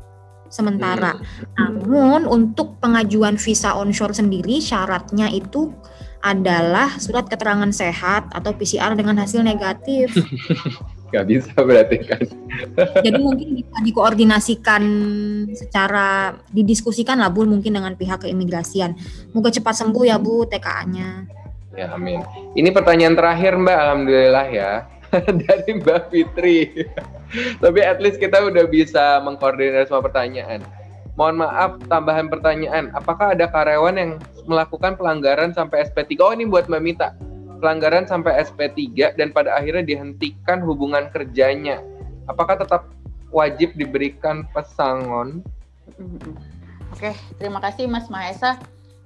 sementara. 0.48 1.16
Namun 1.56 2.24
untuk 2.28 2.80
pengajuan 2.80 3.36
visa 3.36 3.76
onshore 3.76 4.16
sendiri 4.16 4.60
syaratnya 4.60 5.28
itu 5.32 5.72
adalah 6.18 6.98
surat 6.98 7.30
keterangan 7.30 7.70
sehat 7.70 8.34
atau 8.34 8.50
PCR 8.52 8.98
dengan 8.98 9.22
hasil 9.22 9.40
negatif. 9.46 10.10
Gak 11.08 11.24
bisa 11.24 11.56
berarti 11.56 12.04
kan. 12.04 12.20
Jadi 13.06 13.16
mungkin 13.16 13.56
bisa 13.56 13.76
dikoordinasikan 13.80 14.82
secara 15.56 16.36
didiskusikan 16.52 17.16
lah 17.16 17.32
Bu 17.32 17.48
mungkin 17.48 17.80
dengan 17.80 17.96
pihak 17.96 18.28
keimigrasian. 18.28 18.92
Moga 19.32 19.48
cepat 19.48 19.72
sembuh 19.72 20.04
ya 20.04 20.20
Bu 20.20 20.44
TKA-nya. 20.44 21.38
Ya, 21.78 21.94
amin. 21.94 22.20
Ini 22.58 22.74
pertanyaan 22.74 23.14
terakhir, 23.14 23.54
Mbak, 23.56 23.78
alhamdulillah 23.78 24.46
ya. 24.50 24.72
Dari 25.46 25.70
Mbak 25.80 26.00
Fitri. 26.12 26.58
Tapi 27.62 27.80
at 27.84 28.00
least 28.00 28.16
kita 28.16 28.40
udah 28.40 28.64
bisa 28.68 29.20
mengkoordinir 29.20 29.84
semua 29.84 30.00
pertanyaan. 30.00 30.64
Mohon 31.18 31.36
maaf, 31.44 31.70
tambahan 31.90 32.30
pertanyaan. 32.30 32.94
Apakah 32.94 33.34
ada 33.34 33.50
karyawan 33.50 33.98
yang 33.98 34.12
melakukan 34.46 34.94
pelanggaran 34.94 35.50
sampai 35.50 35.82
SP3? 35.90 36.14
Oh, 36.22 36.30
ini 36.30 36.46
buat 36.46 36.70
Mbak 36.70 36.82
Mita. 36.82 37.10
Pelanggaran 37.58 38.06
sampai 38.06 38.38
SP3 38.46 39.18
dan 39.18 39.34
pada 39.34 39.58
akhirnya 39.58 39.82
dihentikan 39.82 40.62
hubungan 40.62 41.10
kerjanya. 41.10 41.82
Apakah 42.30 42.54
tetap 42.54 42.86
wajib 43.34 43.74
diberikan 43.74 44.46
pesangon? 44.54 45.42
Oke, 46.94 47.12
terima 47.36 47.58
kasih 47.60 47.90
Mas 47.90 48.06
Mahesa. 48.06 48.56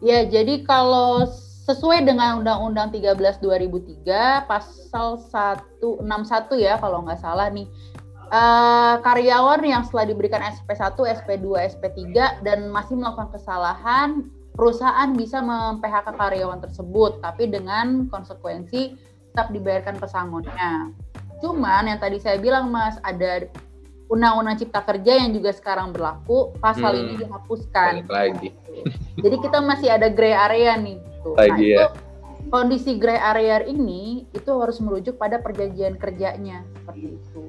Ya, 0.05 0.23
jadi 0.29 0.69
kalau 0.69 1.27
sesuai 1.63 2.03
dengan 2.03 2.43
Undang-Undang 2.43 2.91
13 2.91 3.39
2003 3.39 4.51
pasal 4.51 5.17
161 5.81 6.59
ya 6.59 6.75
kalau 6.77 7.07
nggak 7.07 7.23
salah 7.23 7.49
nih. 7.49 7.71
Eh, 8.33 8.95
karyawan 9.05 9.61
yang 9.61 9.85
setelah 9.85 10.09
diberikan 10.09 10.41
SP1, 10.41 10.97
SP2, 10.97 11.47
SP3 11.77 12.41
dan 12.41 12.73
masih 12.73 12.97
melakukan 12.97 13.29
kesalahan, 13.37 14.25
perusahaan 14.57 15.13
bisa 15.13 15.45
mem-PHK 15.45 16.17
karyawan 16.17 16.61
tersebut 16.65 17.21
tapi 17.21 17.49
dengan 17.49 18.09
konsekuensi 18.09 18.97
tetap 19.33 19.49
dibayarkan 19.53 19.97
pesangonnya. 19.97 20.93
Cuman 21.41 21.89
yang 21.89 21.99
tadi 22.01 22.21
saya 22.21 22.37
bilang 22.39 22.69
Mas, 22.69 23.01
ada 23.03 23.49
Undang-Undang 24.13 24.61
Cipta 24.61 24.85
Kerja 24.85 25.25
yang 25.25 25.33
juga 25.33 25.57
sekarang 25.57 25.97
berlaku, 25.97 26.53
pasal 26.61 26.93
Hmm. 26.93 27.01
ini 27.01 27.13
dihapuskan. 27.25 28.05
Lagi. 28.13 28.53
Jadi 29.25 29.37
kita 29.41 29.65
masih 29.65 29.89
ada 29.89 30.13
gray 30.13 30.37
area 30.37 30.77
nih. 30.77 31.01
Gitu. 31.01 31.31
Lagi 31.33 31.65
itu 31.65 31.81
ya. 31.81 31.89
kondisi 32.53 33.01
gray 33.01 33.17
area 33.17 33.65
ini 33.65 34.29
itu 34.37 34.51
harus 34.53 34.77
merujuk 34.85 35.17
pada 35.17 35.41
perjanjian 35.41 35.97
kerjanya 35.97 36.61
seperti 36.77 37.17
itu. 37.17 37.43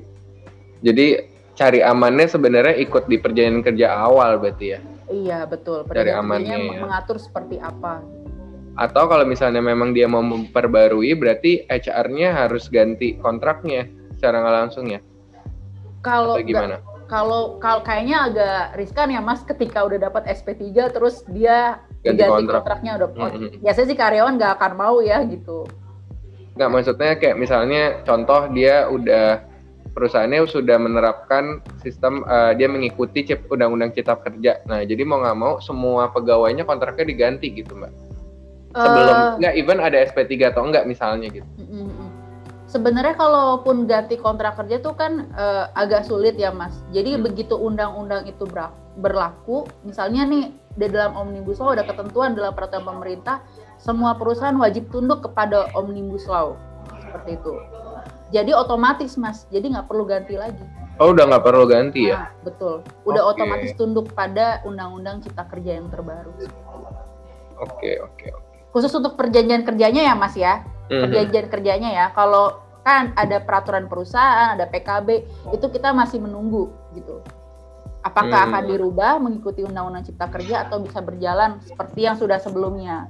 Jadi 0.83 1.07
cari 1.53 1.79
amannya 1.79 2.27
sebenarnya 2.27 2.75
ikut 2.77 3.07
di 3.07 3.17
perjanjian 3.17 3.63
kerja 3.63 3.87
awal 3.95 4.37
berarti 4.37 4.75
ya. 4.75 4.79
Iya 5.07 5.39
betul. 5.47 5.87
Cari 5.87 6.11
Perjanjian 6.11 6.19
amannya 6.19 6.57
ya. 6.59 6.79
mengatur 6.83 7.17
seperti 7.17 7.57
apa. 7.57 8.03
Atau 8.73 9.05
kalau 9.05 9.23
misalnya 9.23 9.61
memang 9.61 9.93
dia 9.93 10.09
mau 10.09 10.19
memperbarui, 10.19 11.13
berarti 11.13 11.63
HR-nya 11.69 12.33
harus 12.35 12.67
ganti 12.67 13.15
kontraknya 13.15 13.85
secara 14.17 14.41
nggak 14.41 14.55
langsung 14.65 14.85
ya. 14.89 14.99
Kalau 16.01 16.35
Atau 16.35 16.43
gimana? 16.43 16.77
kalau 17.03 17.61
kalau 17.61 17.85
kayaknya 17.85 18.25
agak 18.25 18.73
riskan 18.73 19.13
ya 19.13 19.21
Mas 19.21 19.45
ketika 19.45 19.85
udah 19.85 20.01
dapat 20.01 20.25
SP3 20.25 20.89
terus 20.89 21.21
dia 21.29 21.77
Ganti 22.01 22.25
kontrak. 22.25 22.65
kontraknya 22.65 22.91
udah 22.97 23.07
Mm-mm. 23.13 23.61
biasanya 23.61 23.87
sih 23.87 23.97
karyawan 23.99 24.33
nggak 24.35 24.53
akan 24.57 24.71
mau 24.73 24.97
ya 24.99 25.21
gitu. 25.23 25.63
Nggak 26.57 26.69
maksudnya 26.73 27.11
kayak 27.15 27.37
misalnya 27.37 28.01
contoh 28.01 28.49
dia 28.51 28.89
udah 28.89 29.45
perusahaannya 29.93 30.49
sudah 30.49 30.77
menerapkan 30.81 31.61
sistem 31.79 32.25
eh, 32.25 32.57
dia 32.57 32.67
mengikuti 32.67 33.23
cip 33.23 33.45
undang-undang 33.47 33.93
cipta 33.93 34.17
kerja. 34.19 34.59
Nah 34.65 34.81
jadi 34.81 35.05
mau 35.05 35.21
nggak 35.21 35.37
mau 35.37 35.53
semua 35.61 36.09
pegawainya 36.09 36.65
kontraknya 36.65 37.05
diganti 37.05 37.53
gitu 37.53 37.77
mbak. 37.77 37.93
Sebelum 38.73 39.17
Eh, 39.17 39.37
nggak 39.37 39.53
even 39.53 39.77
ada 39.77 39.97
SP3 40.01 40.49
atau 40.49 40.65
enggak 40.65 40.89
misalnya 40.89 41.29
gitu. 41.29 41.45
Sebenarnya 42.65 43.13
kalaupun 43.13 43.85
ganti 43.85 44.17
kontrak 44.17 44.57
kerja 44.57 44.81
tuh 44.81 44.97
kan 44.97 45.29
eh, 45.37 45.65
agak 45.77 46.09
sulit 46.09 46.33
ya 46.41 46.49
Mas. 46.49 46.73
Jadi 46.89 47.13
Hmm. 47.13 47.21
begitu 47.21 47.53
undang-undang 47.53 48.25
itu 48.25 48.49
berlaku, 48.97 49.69
misalnya 49.85 50.25
nih 50.25 50.49
di 50.73 50.89
dalam 50.89 51.13
omnibus 51.13 51.61
law 51.61 51.77
ada 51.77 51.85
ketentuan 51.85 52.33
dalam 52.33 52.49
peraturan 52.57 52.81
pemerintah, 52.97 53.45
semua 53.77 54.17
perusahaan 54.17 54.57
wajib 54.57 54.89
tunduk 54.89 55.21
kepada 55.21 55.69
omnibus 55.77 56.25
law 56.25 56.57
seperti 56.97 57.37
itu. 57.37 57.53
Jadi 58.33 58.49
otomatis 58.49 59.13
Mas, 59.13 59.45
jadi 59.53 59.69
nggak 59.69 59.85
perlu 59.85 60.09
ganti 60.09 60.33
lagi. 60.33 60.65
Oh 60.97 61.13
udah 61.13 61.29
nggak 61.29 61.45
perlu 61.45 61.69
ganti 61.69 62.09
ya? 62.09 62.17
Nah, 62.17 62.29
betul. 62.41 62.81
Udah 63.05 63.29
Oke. 63.29 63.37
otomatis 63.37 63.71
tunduk 63.77 64.09
pada 64.17 64.65
undang-undang 64.65 65.21
cipta 65.21 65.45
kerja 65.45 65.77
yang 65.77 65.93
terbaru. 65.93 66.33
Oke 67.61 68.01
oke. 68.01 68.27
oke. 68.33 68.49
Khusus 68.73 68.89
untuk 68.97 69.13
perjanjian 69.13 69.61
kerjanya 69.61 70.01
ya 70.09 70.13
Mas 70.17 70.33
ya. 70.33 70.65
Mhm. 70.89 71.01
perjanjian 71.05 71.47
kerjanya 71.53 71.89
ya. 71.93 72.05
Kalau 72.17 72.57
kan 72.81 73.13
ada 73.15 73.37
peraturan 73.39 73.85
perusahaan, 73.85 74.57
ada 74.57 74.65
PKB, 74.67 75.29
itu 75.53 75.65
kita 75.69 75.93
masih 75.93 76.19
menunggu 76.19 76.73
gitu. 76.97 77.21
Apakah 78.03 78.43
Hmm. 78.43 78.51
akan 78.51 78.63
dirubah 78.67 79.15
mengikuti 79.15 79.63
Undang-Undang 79.63 80.03
Cipta 80.03 80.27
Kerja 80.27 80.67
atau 80.67 80.83
bisa 80.83 80.99
berjalan 80.99 81.63
seperti 81.63 82.03
yang 82.03 82.19
sudah 82.19 82.35
sebelumnya? 82.35 83.07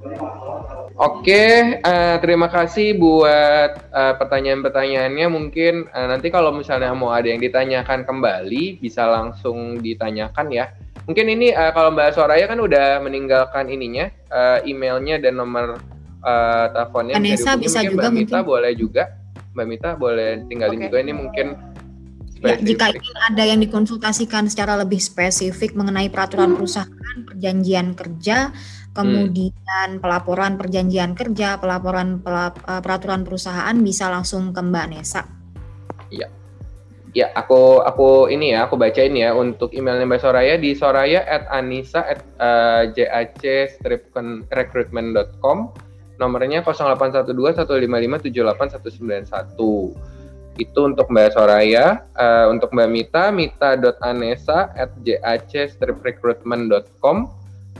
Oke, 0.94 1.82
eh, 1.82 2.16
terima 2.22 2.46
kasih 2.46 2.94
buat 2.96 3.72
eh, 3.90 4.14
pertanyaan-pertanyaannya. 4.22 5.28
Mungkin 5.28 5.74
eh, 5.90 6.08
nanti 6.08 6.30
kalau 6.30 6.54
misalnya 6.54 6.94
mau 6.94 7.10
ada 7.10 7.26
yang 7.26 7.42
ditanyakan 7.42 8.06
kembali, 8.06 8.78
bisa 8.78 9.10
langsung 9.10 9.82
ditanyakan 9.82 10.54
ya. 10.54 10.70
Mungkin 11.04 11.26
ini 11.26 11.50
eh, 11.50 11.72
kalau 11.74 11.90
Mbak 11.90 12.14
Soraya 12.14 12.46
kan 12.46 12.62
udah 12.62 13.02
meninggalkan 13.02 13.74
ininya, 13.74 14.14
eh, 14.30 14.60
emailnya 14.70 15.18
dan 15.18 15.42
nomor 15.42 15.82
eh, 16.22 16.66
teleponnya. 16.70 17.18
Vanessa 17.18 17.58
dihubungi. 17.58 17.66
bisa 17.66 17.78
mungkin 17.82 17.92
juga 17.92 18.06
Mbak 18.06 18.14
Mita 18.14 18.30
mungkin. 18.38 18.46
boleh 18.46 18.72
juga. 18.78 19.04
Mbak 19.54 19.66
Mita 19.68 19.90
boleh 19.98 20.30
tinggalin 20.46 20.78
Oke. 20.78 20.86
juga 20.86 20.98
ini 21.02 21.14
mungkin. 21.18 21.48
Ya, 22.44 22.60
jika 22.60 22.92
ingin 22.92 23.18
ada 23.24 23.44
yang 23.48 23.64
dikonsultasikan 23.64 24.52
secara 24.52 24.76
lebih 24.76 25.00
spesifik 25.00 25.80
mengenai 25.80 26.12
peraturan 26.12 26.60
perusahaan, 26.60 27.18
perjanjian 27.24 27.96
kerja, 27.96 28.52
kemudian 28.92 30.04
pelaporan 30.04 30.60
perjanjian 30.60 31.16
kerja, 31.16 31.56
pelaporan 31.56 32.20
pelap- 32.20 32.60
eh, 32.68 32.84
peraturan 32.84 33.24
perusahaan 33.24 33.72
bisa 33.80 34.12
langsung 34.12 34.52
ke 34.52 34.60
Mbak 34.60 34.86
Nesa. 34.92 35.24
Ya, 37.14 37.30
aku 37.38 37.80
aku 37.86 38.26
ini 38.28 38.58
ya, 38.58 38.66
aku 38.68 38.76
bacain 38.76 39.14
ya 39.14 39.38
untuk 39.38 39.70
emailnya 39.72 40.04
Mbak 40.10 40.20
Soraya 40.20 40.58
di 40.58 40.74
soraya 40.74 41.22
at 41.24 41.46
anisa 41.54 42.02
at 42.02 42.26
uh, 42.42 42.90
nomornya 46.18 46.66
0812 46.66 47.30
155 47.62 48.34
19191 48.34 50.13
itu 50.62 50.86
untuk 50.86 51.10
Mbak 51.10 51.34
Soraya 51.34 52.06
uh, 52.14 52.54
untuk 52.54 52.70
Mbak 52.74 52.90
Mita 52.90 53.32
mita.anesa 53.34 54.70
at 54.78 54.94
jac 55.02 55.50
recruitment.com 55.82 57.30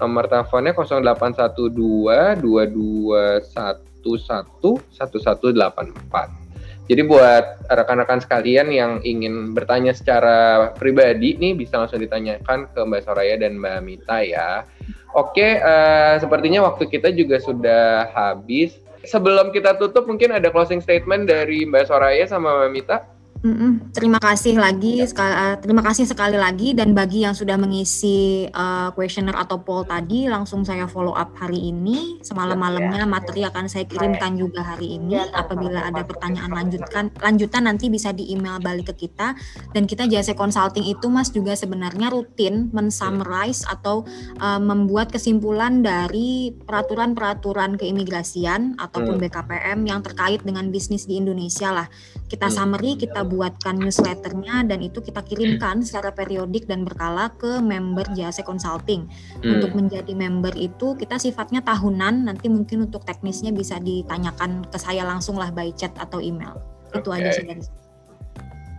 nomor 0.02 0.26
teleponnya 0.26 0.74
0812 0.74 2.42
221 2.42 4.02
1184 4.02 6.44
jadi 6.84 7.00
buat 7.08 7.64
rekan-rekan 7.72 8.20
sekalian 8.20 8.68
yang 8.68 9.00
ingin 9.08 9.56
bertanya 9.56 9.96
secara 9.96 10.68
pribadi 10.76 11.40
nih 11.40 11.56
bisa 11.56 11.80
langsung 11.80 12.04
ditanyakan 12.04 12.68
ke 12.76 12.80
Mbak 12.84 13.02
Soraya 13.08 13.40
dan 13.40 13.56
Mbak 13.56 13.80
Mita 13.88 14.20
ya. 14.20 14.68
Oke, 15.16 15.64
uh, 15.64 16.20
sepertinya 16.20 16.68
waktu 16.68 16.92
kita 16.92 17.16
juga 17.16 17.40
sudah 17.40 18.12
habis. 18.12 18.76
Sebelum 19.04 19.52
kita 19.52 19.76
tutup 19.76 20.08
mungkin 20.08 20.32
ada 20.32 20.48
closing 20.48 20.80
statement 20.80 21.28
dari 21.28 21.68
Mbak 21.68 21.92
Soraya 21.92 22.24
sama 22.24 22.64
Mbak 22.64 22.72
Mita. 22.72 22.98
Mm-mm. 23.44 23.92
Terima 23.92 24.24
kasih 24.24 24.56
lagi, 24.56 25.04
sekali, 25.04 25.36
uh, 25.36 25.60
terima 25.60 25.84
kasih 25.84 26.08
sekali 26.08 26.40
lagi 26.40 26.72
dan 26.72 26.96
bagi 26.96 27.28
yang 27.28 27.36
sudah 27.36 27.60
mengisi 27.60 28.48
uh, 28.48 28.96
questionnaire 28.96 29.36
atau 29.36 29.60
poll 29.60 29.84
tadi, 29.84 30.32
langsung 30.32 30.64
saya 30.64 30.88
follow 30.88 31.12
up 31.12 31.36
hari 31.36 31.60
ini. 31.60 32.24
Semalam-malamnya 32.24 33.04
materi 33.04 33.44
akan 33.44 33.68
saya 33.68 33.84
kirimkan 33.84 34.40
juga 34.40 34.64
hari 34.64 34.96
ini. 34.96 35.20
Apabila 35.36 35.84
ada 35.84 36.08
pertanyaan 36.08 36.56
lanjutkan, 36.56 37.12
lanjutan 37.20 37.68
nanti 37.68 37.92
bisa 37.92 38.16
di 38.16 38.32
email 38.32 38.64
balik 38.64 38.96
ke 38.96 39.12
kita. 39.12 39.36
Dan 39.76 39.92
kita 39.92 40.08
jasa 40.08 40.32
consulting 40.40 40.88
itu, 40.88 41.12
Mas, 41.12 41.28
juga 41.28 41.52
sebenarnya 41.52 42.16
rutin 42.16 42.72
mensummarize 42.72 43.68
atau 43.68 44.08
uh, 44.40 44.62
membuat 44.64 45.12
kesimpulan 45.12 45.84
dari 45.84 46.56
peraturan-peraturan 46.64 47.76
keimigrasian 47.76 48.80
ataupun 48.80 49.20
hmm. 49.20 49.24
BKPM 49.28 49.80
yang 49.84 50.00
terkait 50.00 50.40
dengan 50.48 50.72
bisnis 50.72 51.04
di 51.04 51.20
Indonesia 51.20 51.76
lah. 51.76 51.92
Kita 52.32 52.48
hmm. 52.48 52.56
summary, 52.56 52.96
kita 52.96 53.33
buatkan 53.34 53.82
newsletternya 53.82 54.70
dan 54.70 54.80
itu 54.86 55.02
kita 55.02 55.26
kirimkan 55.26 55.82
secara 55.82 56.14
periodik 56.14 56.70
dan 56.70 56.86
berkala 56.86 57.34
ke 57.42 57.58
member 57.58 58.06
jasa 58.14 58.46
consulting. 58.46 59.10
Hmm. 59.42 59.58
Untuk 59.58 59.74
menjadi 59.74 60.14
member 60.14 60.54
itu 60.54 60.94
kita 60.94 61.18
sifatnya 61.18 61.66
tahunan, 61.66 62.30
nanti 62.30 62.48
mungkin 62.48 62.86
untuk 62.86 63.02
teknisnya 63.04 63.50
bisa 63.50 63.82
ditanyakan 63.82 64.70
ke 64.70 64.78
saya 64.78 65.02
langsung 65.04 65.42
lah 65.42 65.50
by 65.50 65.74
chat 65.74 65.92
atau 65.98 66.22
email. 66.22 66.62
Okay. 66.94 67.02
Itu 67.02 67.10
aja 67.10 67.30
sih 67.34 67.46
dari 67.50 67.64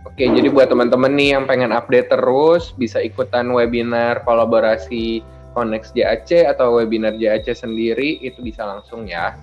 Oke, 0.05 0.31
jadi 0.31 0.47
buat 0.47 0.71
teman-teman 0.71 1.11
nih 1.11 1.35
yang 1.35 1.43
pengen 1.43 1.75
update 1.75 2.07
terus, 2.07 2.71
bisa 2.79 3.03
ikutan 3.03 3.51
webinar 3.51 4.23
kolaborasi 4.23 5.19
Connect 5.51 5.91
JAC 5.91 6.47
atau 6.55 6.79
webinar 6.79 7.19
JAC 7.19 7.51
sendiri, 7.51 8.23
itu 8.23 8.39
bisa 8.39 8.63
langsung 8.63 9.11
ya 9.11 9.35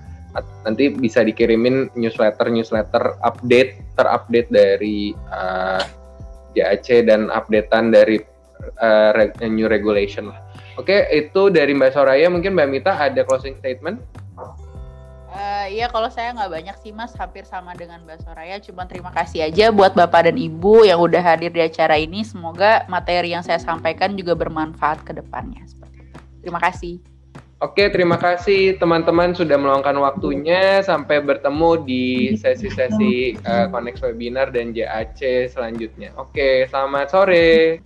nanti 0.65 0.89
bisa 0.89 1.21
dikirimin 1.21 1.93
newsletter 1.93 2.49
newsletter 2.49 3.21
update 3.21 3.77
terupdate 4.01 4.49
dari 4.49 5.13
uh, 5.29 5.83
eh, 6.57 6.77
JAC 6.79 7.09
dan 7.09 7.29
updatean 7.29 7.93
dari 7.93 8.21
uh, 8.81 9.13
new 9.45 9.69
regulation 9.69 10.33
Oke, 10.81 11.05
itu 11.13 11.53
dari 11.53 11.77
Mbak 11.77 11.93
Soraya. 11.93 12.33
Mungkin 12.33 12.57
Mbak 12.57 12.69
Mita 12.73 12.93
ada 12.97 13.21
closing 13.29 13.61
statement? 13.61 14.01
Uh, 15.33 15.65
iya, 15.69 15.89
kalau 15.89 16.13
saya 16.13 16.33
nggak 16.37 16.49
banyak 16.49 16.77
sih 16.81 16.93
Mas, 16.93 17.13
hampir 17.17 17.45
sama 17.45 17.77
dengan 17.77 18.01
Mbak 18.05 18.25
Soraya. 18.25 18.57
Cuma 18.61 18.89
terima 18.89 19.13
kasih 19.13 19.49
aja 19.49 19.69
buat 19.69 19.93
Bapak 19.93 20.33
dan 20.33 20.37
Ibu 20.41 20.89
yang 20.89 21.01
udah 21.01 21.21
hadir 21.21 21.53
di 21.53 21.61
acara 21.61 22.01
ini. 22.01 22.25
Semoga 22.25 22.89
materi 22.89 23.37
yang 23.37 23.45
saya 23.45 23.61
sampaikan 23.61 24.17
juga 24.17 24.33
bermanfaat 24.33 25.05
ke 25.05 25.13
depannya. 25.13 25.65
Terima 26.41 26.61
kasih. 26.61 27.12
Oke, 27.63 27.87
terima 27.95 28.19
kasih 28.19 28.75
teman-teman 28.75 29.39
sudah 29.39 29.55
meluangkan 29.55 29.95
waktunya. 30.03 30.83
Sampai 30.83 31.23
bertemu 31.23 31.87
di 31.87 32.35
sesi-sesi 32.35 33.39
uh, 33.47 33.71
Connect 33.71 34.03
Webinar 34.03 34.51
dan 34.51 34.75
JAC 34.75 35.47
selanjutnya. 35.47 36.11
Oke, 36.19 36.67
selamat 36.67 37.07
sore. 37.15 37.79